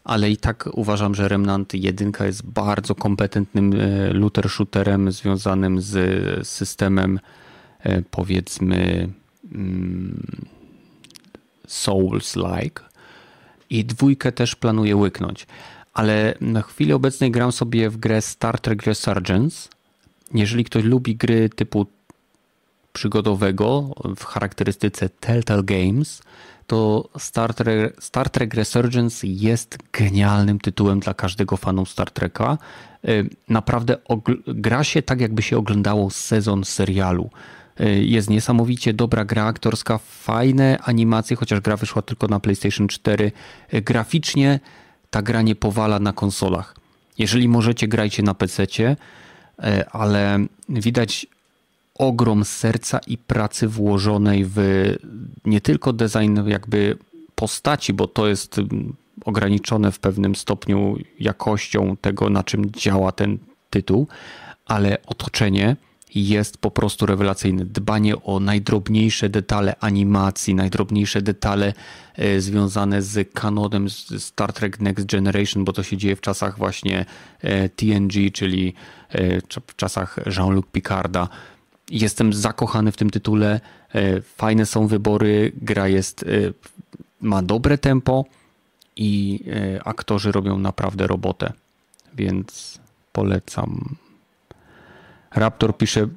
[0.04, 6.48] ale i tak uważam, że Remnant 1 jest bardzo kompetentnym e, looter shooterem związanym z
[6.48, 7.20] systemem
[7.80, 9.10] e, powiedzmy
[9.52, 10.22] mm,
[11.68, 12.82] Souls-like
[13.70, 15.48] i dwójkę też planuję łyknąć.
[15.94, 19.70] Ale na chwilę obecnej gram sobie w grę Star Trek Resurgence.
[20.34, 21.86] Jeżeli ktoś lubi gry typu
[22.94, 26.22] przygodowego w charakterystyce Telltale Games,
[26.70, 32.58] to Star Trek, Star Trek Resurgence jest genialnym tytułem dla każdego fanu Star Treka.
[33.08, 33.98] Y, naprawdę
[34.48, 37.30] gra się tak, jakby się oglądało sezon serialu.
[37.82, 43.32] Y, jest niesamowicie dobra gra aktorska, fajne animacje, chociaż gra wyszła tylko na PlayStation 4.
[43.74, 44.60] Y, graficznie
[45.10, 46.76] ta gra nie powala na konsolach.
[47.18, 48.68] Jeżeli możecie, grajcie na PC,
[49.92, 50.40] ale
[50.70, 51.28] widać
[52.00, 54.58] ogrom serca i pracy włożonej w
[55.46, 56.98] nie tylko design jakby
[57.36, 58.96] postaci, bo to jest mm,
[59.26, 63.38] ograniczone w pewnym stopniu jakością tego, na czym działa ten
[63.70, 64.08] tytuł,
[64.66, 65.76] ale otoczenie
[66.16, 67.66] jest po prostu rewelacyjne.
[67.66, 71.74] Dbanie o najdrobniejsze detale animacji, najdrobniejsze detale
[72.16, 77.06] e, związane z kanonem Star Trek Next Generation, bo to się dzieje w czasach właśnie
[77.42, 78.74] e, TNG, czyli
[79.10, 81.30] e, w czasach Jean-Luc Picarda.
[81.90, 83.60] Jestem zakochany w tym tytule.
[83.94, 86.26] E, fajne są wybory, gra jest, e,
[87.22, 88.26] ma dobre tempo
[88.96, 89.44] i
[89.76, 91.54] e, aktorzy robią naprawdę robotę,
[92.14, 92.80] więc
[93.12, 93.96] polecam.
[95.32, 96.08] Raptor pisze,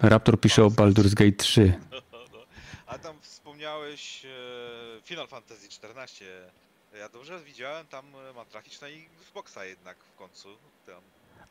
[0.00, 1.72] Raptor pisze o Baldur's Gate 3.
[2.86, 4.26] A tam wspomniałeś
[5.04, 6.26] Final Fantasy XIV.
[6.98, 8.04] Ja dobrze widziałem, tam
[8.34, 8.86] ma trafić na
[9.22, 10.48] Xboxa jednak w końcu.
[10.86, 11.00] Tam.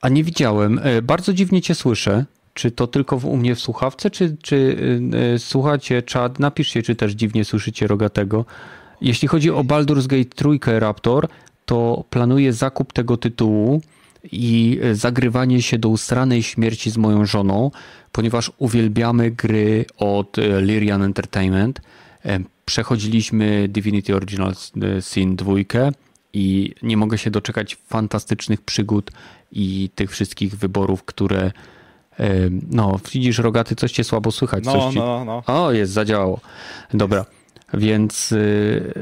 [0.01, 0.81] A nie widziałem.
[1.03, 2.25] Bardzo dziwnie cię słyszę.
[2.53, 4.77] Czy to tylko u mnie w słuchawce, czy, czy
[5.31, 6.39] yy, słuchacie czat?
[6.39, 8.45] Napiszcie, czy też dziwnie słyszycie rogatego.
[9.01, 11.27] Jeśli chodzi o Baldur's Gate 3 Raptor,
[11.65, 13.81] to planuję zakup tego tytułu
[14.31, 17.71] i y, zagrywanie się do ustranej śmierci z moją żoną,
[18.11, 21.81] ponieważ uwielbiamy gry od y, Lyrian Entertainment.
[22.65, 24.53] Przechodziliśmy Divinity Original
[24.99, 25.53] Sin 2
[26.33, 29.11] i nie mogę się doczekać fantastycznych przygód
[29.51, 31.51] i tych wszystkich wyborów, które
[32.71, 34.63] no, widzisz, rogaty, coś cię słabo słychać.
[34.65, 34.99] No, coś ci...
[34.99, 35.43] no, no.
[35.47, 36.39] O, jest, zadziałało.
[36.93, 37.25] Dobra.
[37.73, 38.93] Więc y,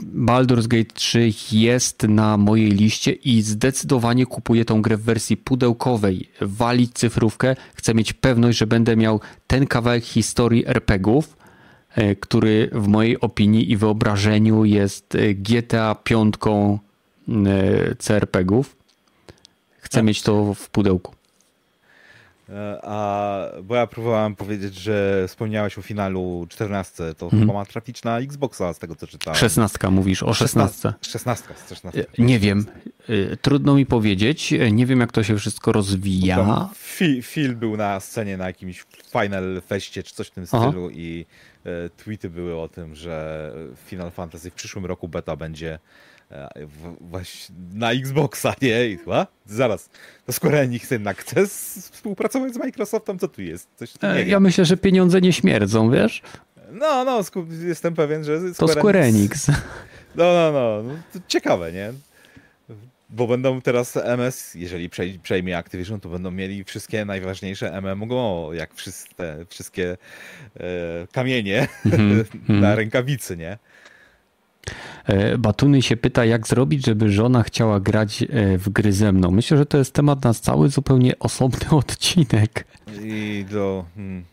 [0.00, 6.30] Baldur's Gate 3 jest na mojej liście i zdecydowanie kupuję tą grę w wersji pudełkowej.
[6.40, 7.56] Walić cyfrówkę.
[7.74, 11.36] Chcę mieć pewność, że będę miał ten kawałek historii RPGów,
[11.98, 16.34] y, który w mojej opinii i wyobrażeniu jest y, GTA 5
[17.98, 18.76] CRPGów.
[19.78, 20.04] Chcę tak.
[20.04, 21.17] mieć to w pudełku.
[22.50, 27.42] E, a bo ja próbowałem powiedzieć, że wspomniałeś o finalu 14, to mhm.
[27.42, 29.38] chyba ma trafić na Xboxa z tego co czytałem.
[29.38, 30.92] 16 mówisz o 16.
[31.02, 32.06] 16, 16.
[32.18, 32.66] Nie wiem.
[33.42, 34.54] trudno mi powiedzieć.
[34.72, 36.68] Nie wiem, jak to się wszystko rozwija.
[37.22, 40.92] Phil był na scenie na jakimś Final Festie czy coś w tym stylu Aha.
[40.92, 41.26] i
[41.64, 43.52] e, tweety były o tym, że
[43.86, 45.78] Final Fantasy w przyszłym roku beta będzie e,
[47.00, 48.88] właśnie na Xboxa, nie?
[48.88, 49.26] I chyba?
[49.46, 49.90] Zaraz,
[50.26, 53.68] to Square Enix jednak chce współpracować z Microsoftem, co tu jest?
[53.76, 56.22] Coś tu e, ja myślę, że pieniądze nie śmierdzą, wiesz?
[56.72, 57.20] No, no,
[57.66, 59.48] jestem pewien, że Square To Square Enix.
[59.48, 59.62] Enix.
[60.14, 61.92] No, no, no, no ciekawe, nie?
[63.10, 64.90] Bo będą teraz MS, jeżeli
[65.22, 69.96] przejmie Activision, to będą mieli wszystkie najważniejsze MMO, jak wszystkie, wszystkie
[70.56, 70.66] e,
[71.12, 72.24] kamienie mm -hmm.
[72.60, 73.58] na rękawicy, nie?
[75.06, 79.30] E, Batuny się pyta, jak zrobić, żeby żona chciała grać e, w gry ze mną.
[79.30, 82.64] Myślę, że to jest temat na cały zupełnie osobny odcinek.
[83.02, 83.84] I do.
[83.96, 84.24] Hmm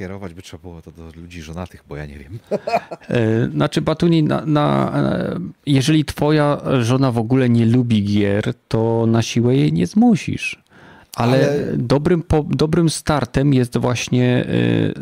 [0.00, 2.38] skierować by trzeba było to do ludzi żonatych, bo ja nie wiem.
[3.08, 4.92] E, znaczy, Batuni, na, na,
[5.66, 10.62] jeżeli twoja żona w ogóle nie lubi gier, to na siłę jej nie zmusisz.
[11.16, 11.76] Ale, Ale...
[11.76, 14.46] Dobrym, po, dobrym startem jest właśnie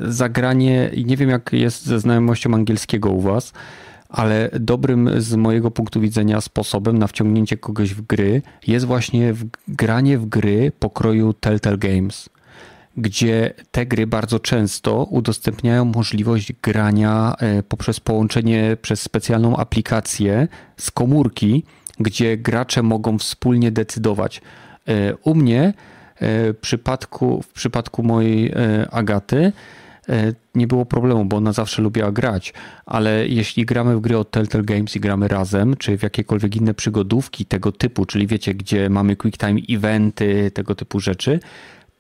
[0.08, 3.52] zagranie, i nie wiem jak jest ze znajomością angielskiego u was,
[4.08, 9.44] ale dobrym z mojego punktu widzenia sposobem na wciągnięcie kogoś w gry jest właśnie w,
[9.68, 12.28] granie w gry pokroju Telltale Games
[12.98, 20.90] gdzie te gry bardzo często udostępniają możliwość grania e, poprzez połączenie przez specjalną aplikację z
[20.90, 21.64] komórki,
[22.00, 24.40] gdzie gracze mogą wspólnie decydować.
[24.88, 25.72] E, u mnie e,
[26.52, 28.52] w przypadku, w przypadku mojej
[28.90, 29.52] Agaty
[30.54, 32.54] nie było problemu, bo ona zawsze lubiła grać,
[32.86, 36.74] ale jeśli gramy w gry od Telltale Games i gramy razem, czy w jakiekolwiek inne
[36.74, 41.40] przygodówki tego typu, czyli wiecie, gdzie mamy quick time eventy, tego typu rzeczy,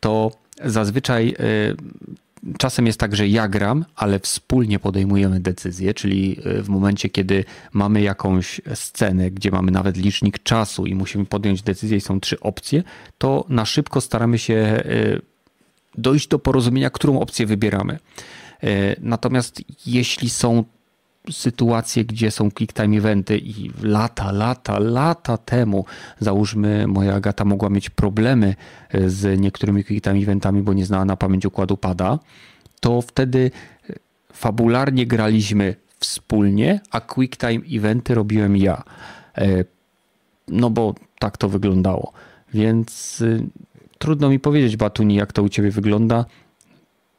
[0.00, 0.30] to
[0.64, 6.68] Zazwyczaj y, czasem jest tak, że ja gram, ale wspólnie podejmujemy decyzje, czyli y, w
[6.68, 12.00] momencie, kiedy mamy jakąś scenę, gdzie mamy nawet licznik czasu i musimy podjąć decyzję i
[12.00, 12.82] są trzy opcje,
[13.18, 14.82] to na szybko staramy się
[15.98, 17.98] dojść do porozumienia, którą opcję wybieramy.
[19.00, 20.64] Natomiast jeśli są
[21.32, 25.84] sytuacje, gdzie są quick time eventy i lata, lata, lata temu,
[26.20, 28.54] załóżmy, moja Agata mogła mieć problemy
[28.90, 32.18] e, z niektórymi quick time eventami, bo nie znała na pamięć układu pada,
[32.80, 33.50] to wtedy
[33.90, 33.94] e,
[34.32, 38.82] fabularnie graliśmy wspólnie, a quick time eventy robiłem ja.
[39.38, 39.64] E,
[40.48, 42.12] no bo tak to wyglądało.
[42.54, 43.24] Więc
[43.98, 46.24] trudno mi powiedzieć, Batuni, jak to u ciebie wygląda.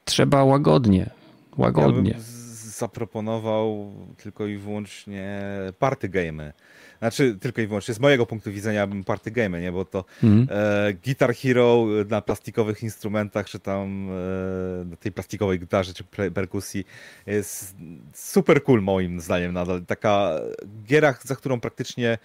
[0.05, 1.09] Trzeba łagodnie.
[1.57, 2.11] Łagodnie.
[2.11, 2.39] Ja
[2.79, 5.41] zaproponował tylko i wyłącznie
[5.79, 6.53] party game.
[6.99, 9.71] Znaczy, tylko i wyłącznie z mojego punktu widzenia party game, nie?
[9.71, 10.47] Bo to mm.
[10.51, 16.03] e, Guitar Hero na plastikowych instrumentach, czy tam e, na tej plastikowej gitarze, czy
[16.33, 16.85] perkusji
[17.25, 17.75] jest
[18.13, 19.85] super cool moim zdaniem nadal.
[19.85, 20.31] Taka
[20.83, 22.17] giera, za którą praktycznie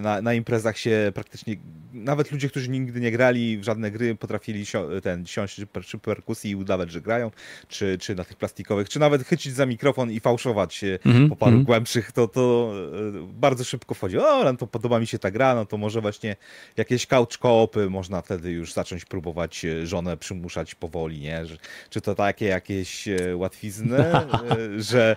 [0.00, 1.56] na, na imprezach się praktycznie,
[1.92, 6.50] nawet ludzie, którzy nigdy nie grali w żadne gry, potrafili sio, ten, siąść przy perkusji
[6.50, 7.30] i udawać, że grają,
[7.68, 11.36] czy, czy na tych plastikowych, czy nawet chycić za mikrofon i fałszować mm -hmm, po
[11.36, 11.66] paru mm -hmm.
[11.66, 12.72] głębszych, to, to
[13.08, 14.18] e, bardzo szybko wchodzi.
[14.18, 16.36] O, no to podoba mi się ta gra, no to może właśnie
[16.76, 21.44] jakieś couch koopy można wtedy już zacząć próbować e, żonę przymuszać powoli, nie?
[21.90, 23.98] Czy to takie jakieś e, łatwizny,
[24.90, 25.16] że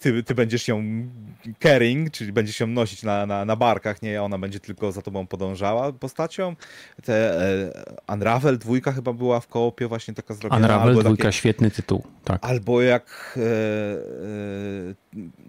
[0.00, 0.84] ty, ty będziesz ją
[1.62, 5.26] carrying, czyli będziesz ją nosić na, na, na barkach, nie, ona będzie tylko za tobą
[5.26, 6.56] podążała postacią.
[7.04, 7.72] Te e,
[8.14, 10.66] Unravel dwójka chyba była w koopie właśnie taka zrobiona.
[10.66, 12.44] Unravel dwójka, takie, świetny tytuł, tak.
[12.44, 13.44] Albo jak e, e,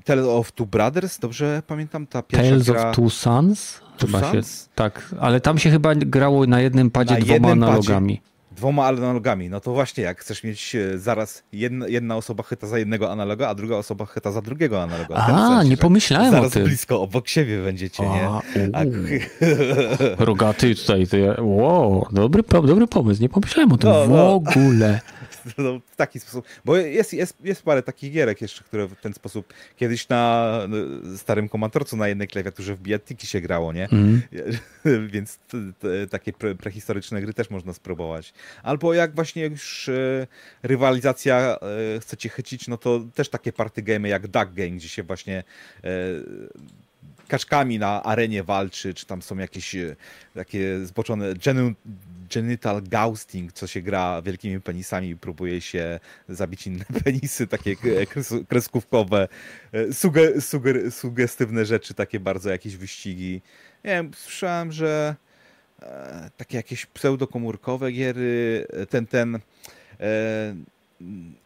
[0.03, 2.07] Tale of Two Brothers, dobrze pamiętam?
[2.07, 2.89] Ta pierwsza Tales gra...
[2.89, 3.81] of Two Sons?
[3.99, 4.41] Chyba się,
[4.75, 8.17] tak, ale tam się chyba grało na jednym padzie na dwoma analogami.
[8.17, 9.49] Padzie dwoma analogami.
[9.49, 13.49] No to właśnie, jak chcesz mieć e, zaraz jedna, jedna osoba chyta za jednego analoga,
[13.49, 15.15] a druga osoba chyta za drugiego analoga.
[15.15, 16.63] A, sensie, nie pomyślałem o tym.
[16.63, 18.27] blisko obok siebie będziecie, a, nie?
[18.73, 18.83] A...
[20.25, 24.33] Rogaty tutaj, ja, wow, dobry, dobry pomysł, nie pomyślałem o tym no, w no.
[24.33, 24.99] ogóle.
[25.57, 26.45] No, w taki sposób.
[26.65, 30.51] Bo jest, jest, jest parę takich gierek jeszcze, które w ten sposób kiedyś na
[31.17, 33.89] starym komantorcu na jednej klawiaturze w bijatyki się grało, nie?
[33.89, 34.21] Mm.
[35.13, 35.39] Więc
[36.09, 38.33] takie pre, prehistoryczne gry też można spróbować.
[38.63, 40.27] Albo jak właśnie już e,
[40.63, 41.57] rywalizacja
[41.95, 45.43] e, chcecie chycić, no to też takie party game jak Duck Game, gdzie się właśnie
[45.83, 45.89] e,
[47.31, 49.95] kaczkami na arenie walczy, czy tam są jakieś e,
[50.33, 51.33] takie zboczone
[52.33, 55.99] genital ghosting, co się gra wielkimi penisami i próbuje się
[56.29, 57.75] zabić inne penisy, takie
[58.47, 59.27] kreskówkowe,
[59.71, 63.41] e, suge, suger, sugestywne rzeczy, takie bardzo jakieś wyścigi.
[63.83, 65.15] Nie wiem, słyszałem, że
[65.81, 69.39] e, takie jakieś pseudokomórkowe giery, ten, ten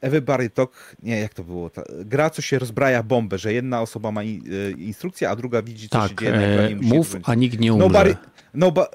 [0.02, 1.70] Everybody Talk, nie, jak to było?
[1.70, 5.62] Ta, gra, co się rozbraja bombę, że jedna osoba ma in, e, instrukcję, a druga
[5.62, 6.76] widzi, co tak, się dzieje ekranie.
[6.76, 7.88] Mów, a nikt nie umrze.
[7.88, 8.16] Nobody,
[8.54, 8.90] nobody,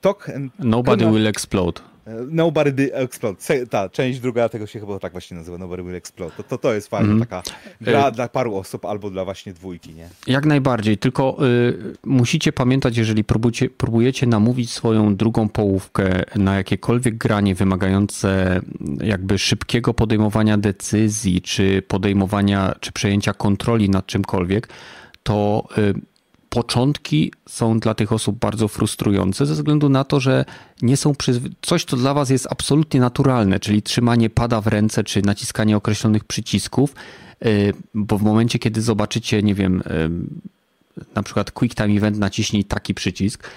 [0.00, 1.80] talk and, Nobody will explode.
[2.08, 3.66] E, Nobody Will Explode.
[3.70, 6.32] Ta część druga tego się chyba tak właśnie nazywa, Nobody Will Explode.
[6.36, 7.20] To, to, to jest fajna mm.
[7.20, 7.42] taka
[7.80, 8.12] gra e...
[8.12, 10.08] dla paru osób albo dla właśnie dwójki, nie?
[10.26, 17.16] Jak najbardziej, tylko y, musicie pamiętać, jeżeli próbujecie, próbujecie namówić swoją drugą połówkę na jakiekolwiek
[17.16, 18.60] granie wymagające
[19.00, 24.68] jakby szybkiego podejmowania decyzji, czy podejmowania, czy przejęcia kontroli nad czymkolwiek,
[25.22, 25.94] to y,
[26.48, 30.44] początki są dla tych osób bardzo frustrujące ze względu na to, że
[30.82, 31.50] nie są przyzwy...
[31.62, 36.24] coś, co dla was jest absolutnie naturalne, czyli trzymanie pada w ręce czy naciskanie określonych
[36.24, 36.94] przycisków,
[37.46, 39.82] y, bo w momencie, kiedy zobaczycie, nie wiem,
[40.96, 43.50] y, na przykład Quick Time Event naciśnij taki przycisk,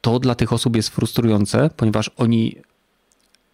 [0.00, 2.56] to dla tych osób jest frustrujące, ponieważ oni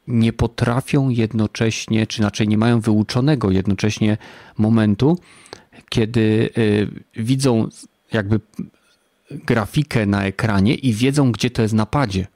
[0.07, 4.17] nie potrafią jednocześnie, czy inaczej nie mają wyuczonego jednocześnie
[4.59, 5.19] momentu,
[5.89, 7.69] kiedy y, widzą
[8.13, 8.41] jakby
[9.31, 12.27] grafikę na ekranie i wiedzą, gdzie to jest na padzie.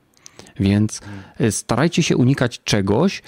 [0.60, 1.00] Więc
[1.40, 3.22] e, starajcie się unikać czegoś,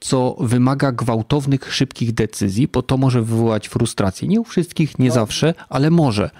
[0.00, 4.28] co wymaga gwałtownych, szybkich decyzji, bo to może wywołać frustrację.
[4.28, 5.14] Nie u wszystkich, nie no.
[5.14, 6.30] zawsze, ale może.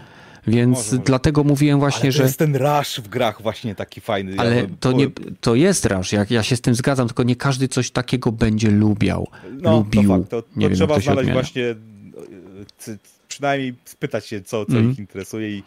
[0.47, 1.05] Więc może, może.
[1.05, 2.18] dlatego mówiłem właśnie, ale to że.
[2.18, 4.35] To jest ten rush w grach właśnie taki fajny.
[4.39, 5.06] Ale ja to, nie,
[5.40, 8.70] to jest rush, jak ja się z tym zgadzam, tylko nie każdy coś takiego będzie
[8.70, 9.28] lubiał.
[9.52, 10.02] No, lubił.
[10.02, 12.97] To, fakt, to, to nie trzeba wiem, znaleźć właśnie e,
[13.41, 14.93] przynajmniej spytać się, co, co mm.
[14.93, 15.62] ich interesuje i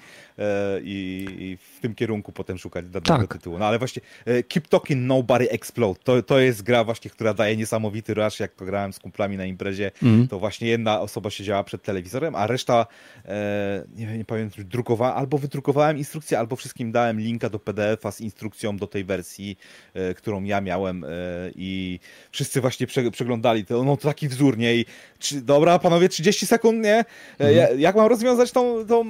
[0.83, 3.33] i, i, w tym kierunku potem szukać danego tak.
[3.33, 3.59] tytułu.
[3.59, 7.57] No ale właśnie e, Keep Talking Nobody Explode to, to jest gra właśnie, która daje
[7.57, 10.27] niesamowity rush, jak to grałem z kumplami na imprezie, mm.
[10.27, 12.85] to właśnie jedna osoba siedziała przed telewizorem, a reszta
[13.25, 18.21] e, nie, nie pamiętam, drukowała, albo wydrukowałem instrukcję, albo wszystkim dałem linka do PDF-a z
[18.21, 19.57] instrukcją do tej wersji,
[19.93, 21.07] e, którą ja miałem e,
[21.55, 21.99] i
[22.31, 24.75] wszyscy właśnie prze, przeglądali to, no to taki wzór, nie?
[24.75, 24.85] I,
[25.19, 27.05] czy, dobra, panowie, 30 sekund, nie?
[27.39, 27.79] Mm.
[27.79, 29.05] jak mam rozwiązać tą, tą,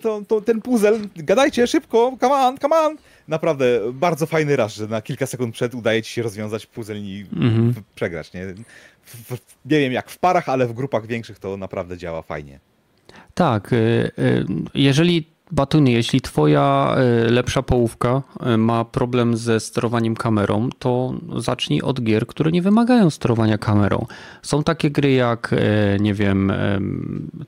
[0.00, 2.96] tą, tą ten ten puzzle, gadajcie szybko, come on, come on.
[3.28, 7.26] Naprawdę bardzo fajny raz, że na kilka sekund przed udaje ci się rozwiązać puzzle i
[7.32, 7.74] mhm.
[7.94, 8.46] przegrać, nie?
[9.02, 12.60] W, w, nie wiem jak w parach, ale w grupach większych to naprawdę działa fajnie.
[13.34, 13.76] Tak, y,
[14.18, 16.96] y, jeżeli Batuny, jeśli twoja
[17.26, 18.22] y, lepsza połówka
[18.58, 24.06] ma problem ze sterowaniem kamerą, to zacznij od gier, które nie wymagają sterowania kamerą.
[24.42, 25.54] Są takie gry jak,
[26.00, 26.52] nie wiem,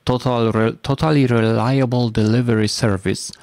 [0.03, 3.33] Total, Totally Reliable Delivery Service,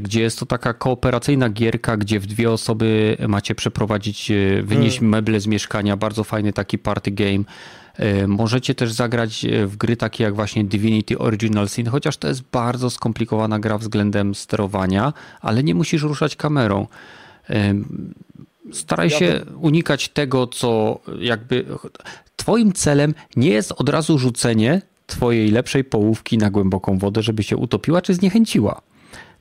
[0.00, 4.32] gdzie jest to taka kooperacyjna gierka, gdzie w dwie osoby macie przeprowadzić,
[4.62, 5.10] wynieść hmm.
[5.10, 7.87] meble z mieszkania, bardzo fajny taki party game E,
[8.26, 12.42] możecie też zagrać e, w gry takie jak właśnie Divinity Original Sin, chociaż to jest
[12.52, 16.86] bardzo skomplikowana gra względem sterowania, ale nie musisz ruszać kamerą.
[17.50, 17.74] E,
[18.72, 21.64] staraj się unikać tego, co jakby.
[22.36, 27.56] Twoim celem nie jest od razu rzucenie twojej lepszej połówki na głęboką wodę, żeby się
[27.56, 28.82] utopiła czy zniechęciła.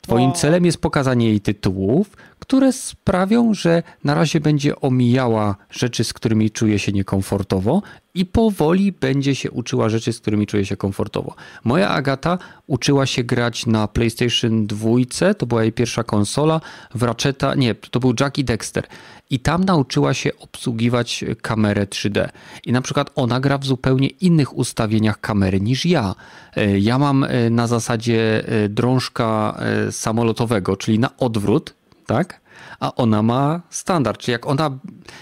[0.02, 6.14] Twoim celem jest pokazanie jej tytułów, które sprawią, że na razie będzie omijała rzeczy, z
[6.14, 7.82] którymi czuje się niekomfortowo
[8.18, 11.36] i powoli będzie się uczyła rzeczy, z którymi czuje się komfortowo.
[11.64, 12.38] Moja Agata
[12.68, 14.90] uczyła się grać na PlayStation 2,
[15.38, 16.62] to była jej pierwsza konsola,
[16.96, 18.88] w Ratcheta, nie, to był Jackie Dexter
[19.30, 22.30] i tam nauczyła się obsługiwać kamerę 3D.
[22.66, 26.16] I na przykład ona gra w zupełnie innych ustawieniach kamery niż ja.
[26.56, 29.60] E, ja mam e, na zasadzie e, drążka
[29.92, 31.74] samolotowego, czyli na odwrót,
[32.06, 32.42] tak?
[32.80, 34.80] A ona ma standard, czyli jak ona,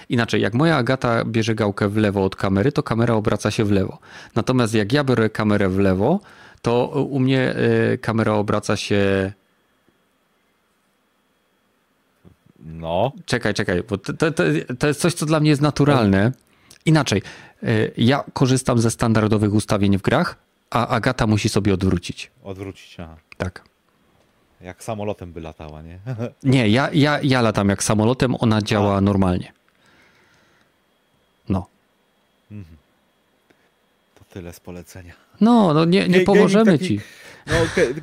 [0.10, 3.72] inaczej, jak moja Agata bierze gałkę w lewo od kamery, to kamera obraca się w
[3.72, 3.99] lewo.
[4.36, 6.19] Natomiast jak ja biorę kamerę w lewo,
[6.61, 7.56] to u mnie
[8.02, 9.32] kamera obraca się
[12.65, 13.11] no.
[13.26, 14.32] Czekaj, czekaj, bo to, to,
[14.80, 16.32] to jest coś, co dla mnie jest naturalne.
[16.86, 17.22] Inaczej,
[17.64, 20.38] y, ja korzystam ze standardowych ustawień w grach,
[20.69, 22.32] a Agata musi sobie odwrócić.
[22.44, 23.18] Odwrócić, aha.
[23.38, 23.75] Tak.
[24.66, 26.00] Jak samolotem by latała, nie?
[26.44, 29.02] Nie, ja, ja, ja latam jak samolotem, ona działa a.
[29.02, 29.54] normalnie.
[31.50, 31.68] No.
[32.52, 32.78] Mhm.
[34.16, 35.14] To tyle z polecenia.
[35.42, 36.88] No, no nie, nie pomożemy taki...
[36.88, 37.00] ci
[37.48, 37.54] no,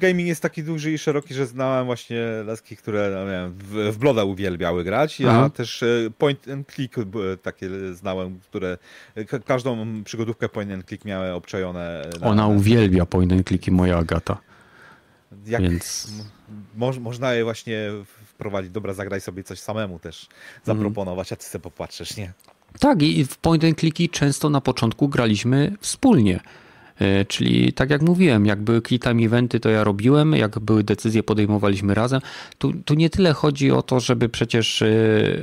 [0.01, 3.98] gaming jest taki duży i szeroki, że znałem właśnie laski, które no, wiem, w, w
[3.98, 5.20] Bloda uwielbiały grać.
[5.20, 5.51] Ja Aha.
[5.51, 5.86] też e,
[6.18, 7.02] point and click e,
[7.43, 8.78] takie znałem, które
[9.44, 12.10] każdą przygodówkę point and click miały obczajone.
[12.20, 14.39] Na, Ona uwielbia point and click i moja Agata.
[15.47, 16.12] Jak Więc...
[16.76, 17.90] Mo można je właśnie
[18.26, 18.72] wprowadzić.
[18.72, 20.28] Dobra, zagraj sobie coś samemu też
[20.64, 22.32] zaproponować, a ty sobie popatrzysz, nie?
[22.80, 26.40] Tak, i w point and clicki często na początku graliśmy wspólnie
[27.28, 31.94] czyli tak jak mówiłem, jak były time eventy, to ja robiłem, jak były decyzje, podejmowaliśmy
[31.94, 32.20] razem.
[32.59, 34.89] Tu, tu nie tyle chodzi o to, żeby przecież e,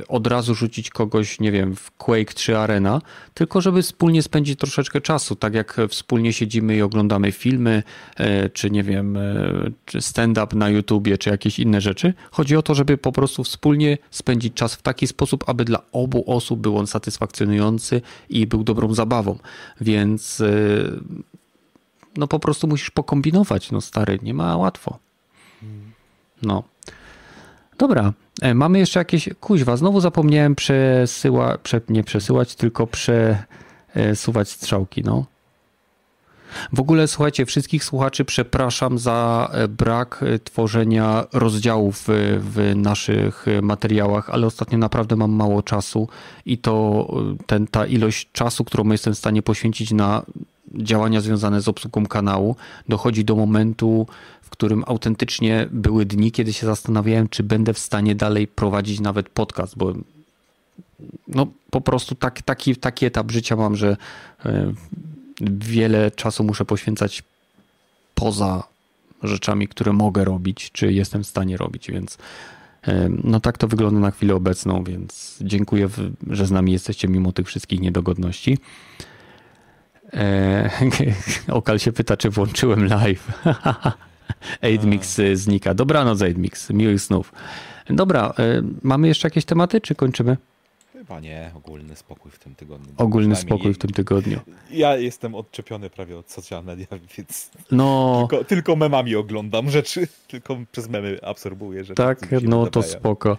[0.08, 3.00] od razu rzucić kogoś, nie wiem, w Quake 3 Arena,
[3.34, 7.82] tylko żeby wspólnie spędzić troszeczkę czasu, tak jak wspólnie siedzimy i oglądamy filmy,
[8.16, 9.18] e, czy nie wiem,
[10.00, 12.14] stand-up na YouTubie, czy jakieś inne rzeczy.
[12.30, 16.24] Chodzi o to, żeby po prostu wspólnie spędzić czas w taki sposób, aby dla obu
[16.26, 19.38] osób był on satysfakcjonujący i był dobrą zabawą.
[19.80, 20.42] Więc
[22.16, 24.98] no po prostu musisz pokombinować, no stary, nie ma łatwo.
[26.42, 26.62] No.
[27.78, 28.12] Dobra,
[28.42, 35.24] e, mamy jeszcze jakieś, kuźwa, znowu zapomniałem przesyła, prze, nie przesyłać, tylko przesuwać strzałki, no.
[36.72, 42.04] W ogóle słuchajcie, wszystkich słuchaczy przepraszam za e, brak e, tworzenia rozdziałów
[42.38, 46.08] w naszych materiałach, ale ostatnio naprawdę mam mało czasu
[46.46, 47.06] i to
[47.46, 50.22] ten, ta ilość czasu, którą jestem w stanie poświęcić na
[50.74, 52.56] działania związane z obsługą kanału,
[52.88, 54.06] dochodzi do momentu,
[54.42, 59.28] w którym autentycznie były dni, kiedy się zastanawiałem, czy będę w stanie dalej prowadzić nawet
[59.28, 59.94] podcast, bo
[61.28, 63.96] no po prostu tak, taki, taki etap życia mam, że
[64.44, 64.72] e,
[65.60, 67.22] wiele czasu muszę poświęcać
[68.14, 68.62] poza
[69.22, 72.18] rzeczami, które mogę robić, czy jestem w stanie robić, więc
[72.82, 75.88] e, no tak to wygląda na chwilę obecną, więc dziękuję,
[76.30, 78.58] że z nami jesteście mimo tych wszystkich niedogodności.
[80.12, 80.70] E,
[81.48, 83.42] Okal się pyta, czy włączyłem live.
[84.62, 85.74] Aidmix e, znika.
[85.74, 86.70] Dobranoc, Aidmix.
[86.70, 87.32] Miłych snów.
[87.86, 90.36] Dobra, e, mamy jeszcze jakieś tematy, czy kończymy?
[91.10, 92.92] Chyba nie, ogólny spokój w tym tygodniu.
[92.96, 94.40] Ogólny spokój w tym tygodniu.
[94.70, 98.26] Ja jestem odczepiony prawie od social media, więc no...
[98.30, 101.94] tylko, tylko memami oglądam rzeczy, tylko przez memy absorbuję rzeczy.
[101.94, 103.38] Tak, no to spoko.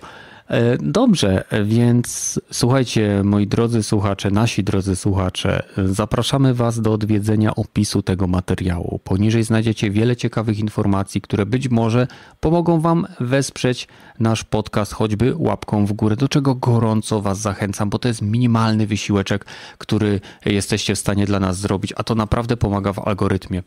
[0.51, 8.01] E, dobrze, więc słuchajcie, moi drodzy słuchacze, nasi drodzy słuchacze, zapraszamy Was do odwiedzenia opisu
[8.01, 8.99] tego materiału.
[9.03, 12.07] Poniżej znajdziecie wiele ciekawych informacji, które być może
[12.39, 13.87] pomogą Wam wesprzeć
[14.19, 18.87] nasz podcast choćby łapką w górę, do czego gorąco Was zachęcam, bo to jest minimalny
[18.87, 19.45] wysiłeczek,
[19.77, 23.63] który jesteście w stanie dla nas zrobić, a to naprawdę pomaga w algorytmie.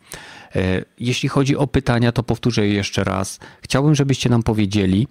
[0.56, 3.40] E, jeśli chodzi o pytania, to powtórzę je jeszcze raz.
[3.62, 5.06] Chciałbym, żebyście nam powiedzieli,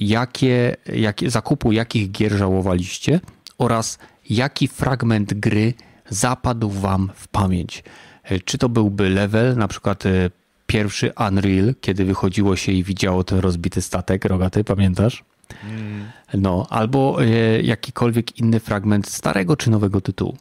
[0.00, 3.20] jakie, jakie, zakupu jakich gier żałowaliście
[3.58, 3.98] oraz
[4.30, 5.74] jaki fragment gry
[6.08, 7.84] zapadł wam w pamięć.
[8.22, 10.30] E, czy to byłby level, na przykład e,
[10.66, 15.24] pierwszy Unreal, kiedy wychodziło się i widziało ten rozbity statek, rogaty, pamiętasz?
[15.64, 16.04] Mm.
[16.34, 17.16] No, albo
[17.62, 20.36] jakikolwiek inny fragment starego czy nowego tytułu.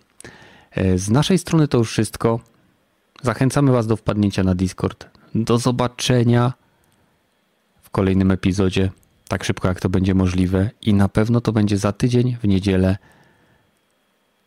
[0.96, 2.40] Z naszej strony to już wszystko.
[3.22, 5.08] Zachęcamy Was do wpadnięcia na Discord.
[5.36, 6.54] Do zobaczenia
[7.82, 8.92] w kolejnym epizodzie
[9.28, 12.98] tak szybko jak to będzie możliwe i na pewno to będzie za tydzień w niedzielę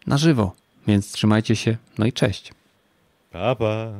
[0.06, 0.52] na żywo.
[0.86, 2.52] Więc trzymajcie się, no i cześć.
[3.30, 3.92] Pa, pa.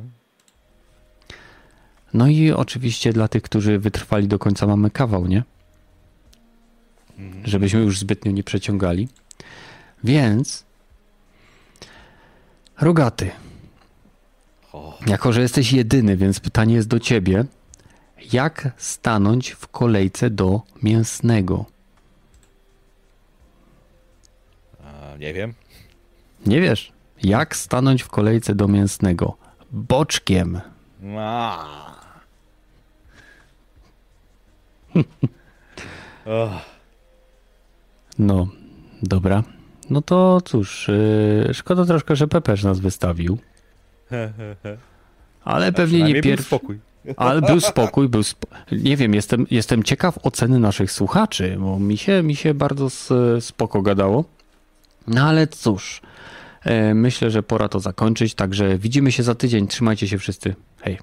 [2.13, 5.43] No i oczywiście dla tych, którzy wytrwali do końca mamy kawał, nie?
[7.17, 7.47] Mhm.
[7.47, 9.07] Żebyśmy już zbytnio nie przeciągali.
[10.03, 10.65] Więc
[12.81, 13.31] Rogaty.
[15.07, 17.45] Jako, że jesteś jedyny, więc pytanie jest do ciebie.
[18.33, 21.65] Jak stanąć w kolejce do mięsnego?
[25.19, 25.53] nie wiem.
[26.45, 26.91] Nie wiesz?
[27.23, 29.37] Jak stanąć w kolejce do mięsnego?
[29.71, 30.61] Boczkiem.
[31.17, 31.65] A.
[38.19, 38.47] no,
[39.03, 39.43] dobra.
[39.89, 40.87] No to cóż,
[41.47, 43.37] yy, szkoda troszkę, że Pepeż nas wystawił.
[45.43, 46.59] Ale pewnie nie pierwszy.
[47.17, 48.47] Ale był spokój, był spo...
[48.71, 52.87] nie wiem, jestem, jestem ciekaw oceny naszych słuchaczy, bo mi się, mi się bardzo
[53.39, 54.25] spoko gadało.
[55.07, 56.01] No ale cóż,
[56.63, 59.67] e, myślę, że pora to zakończyć, także widzimy się za tydzień.
[59.67, 60.55] Trzymajcie się wszyscy.
[60.81, 60.97] Hej.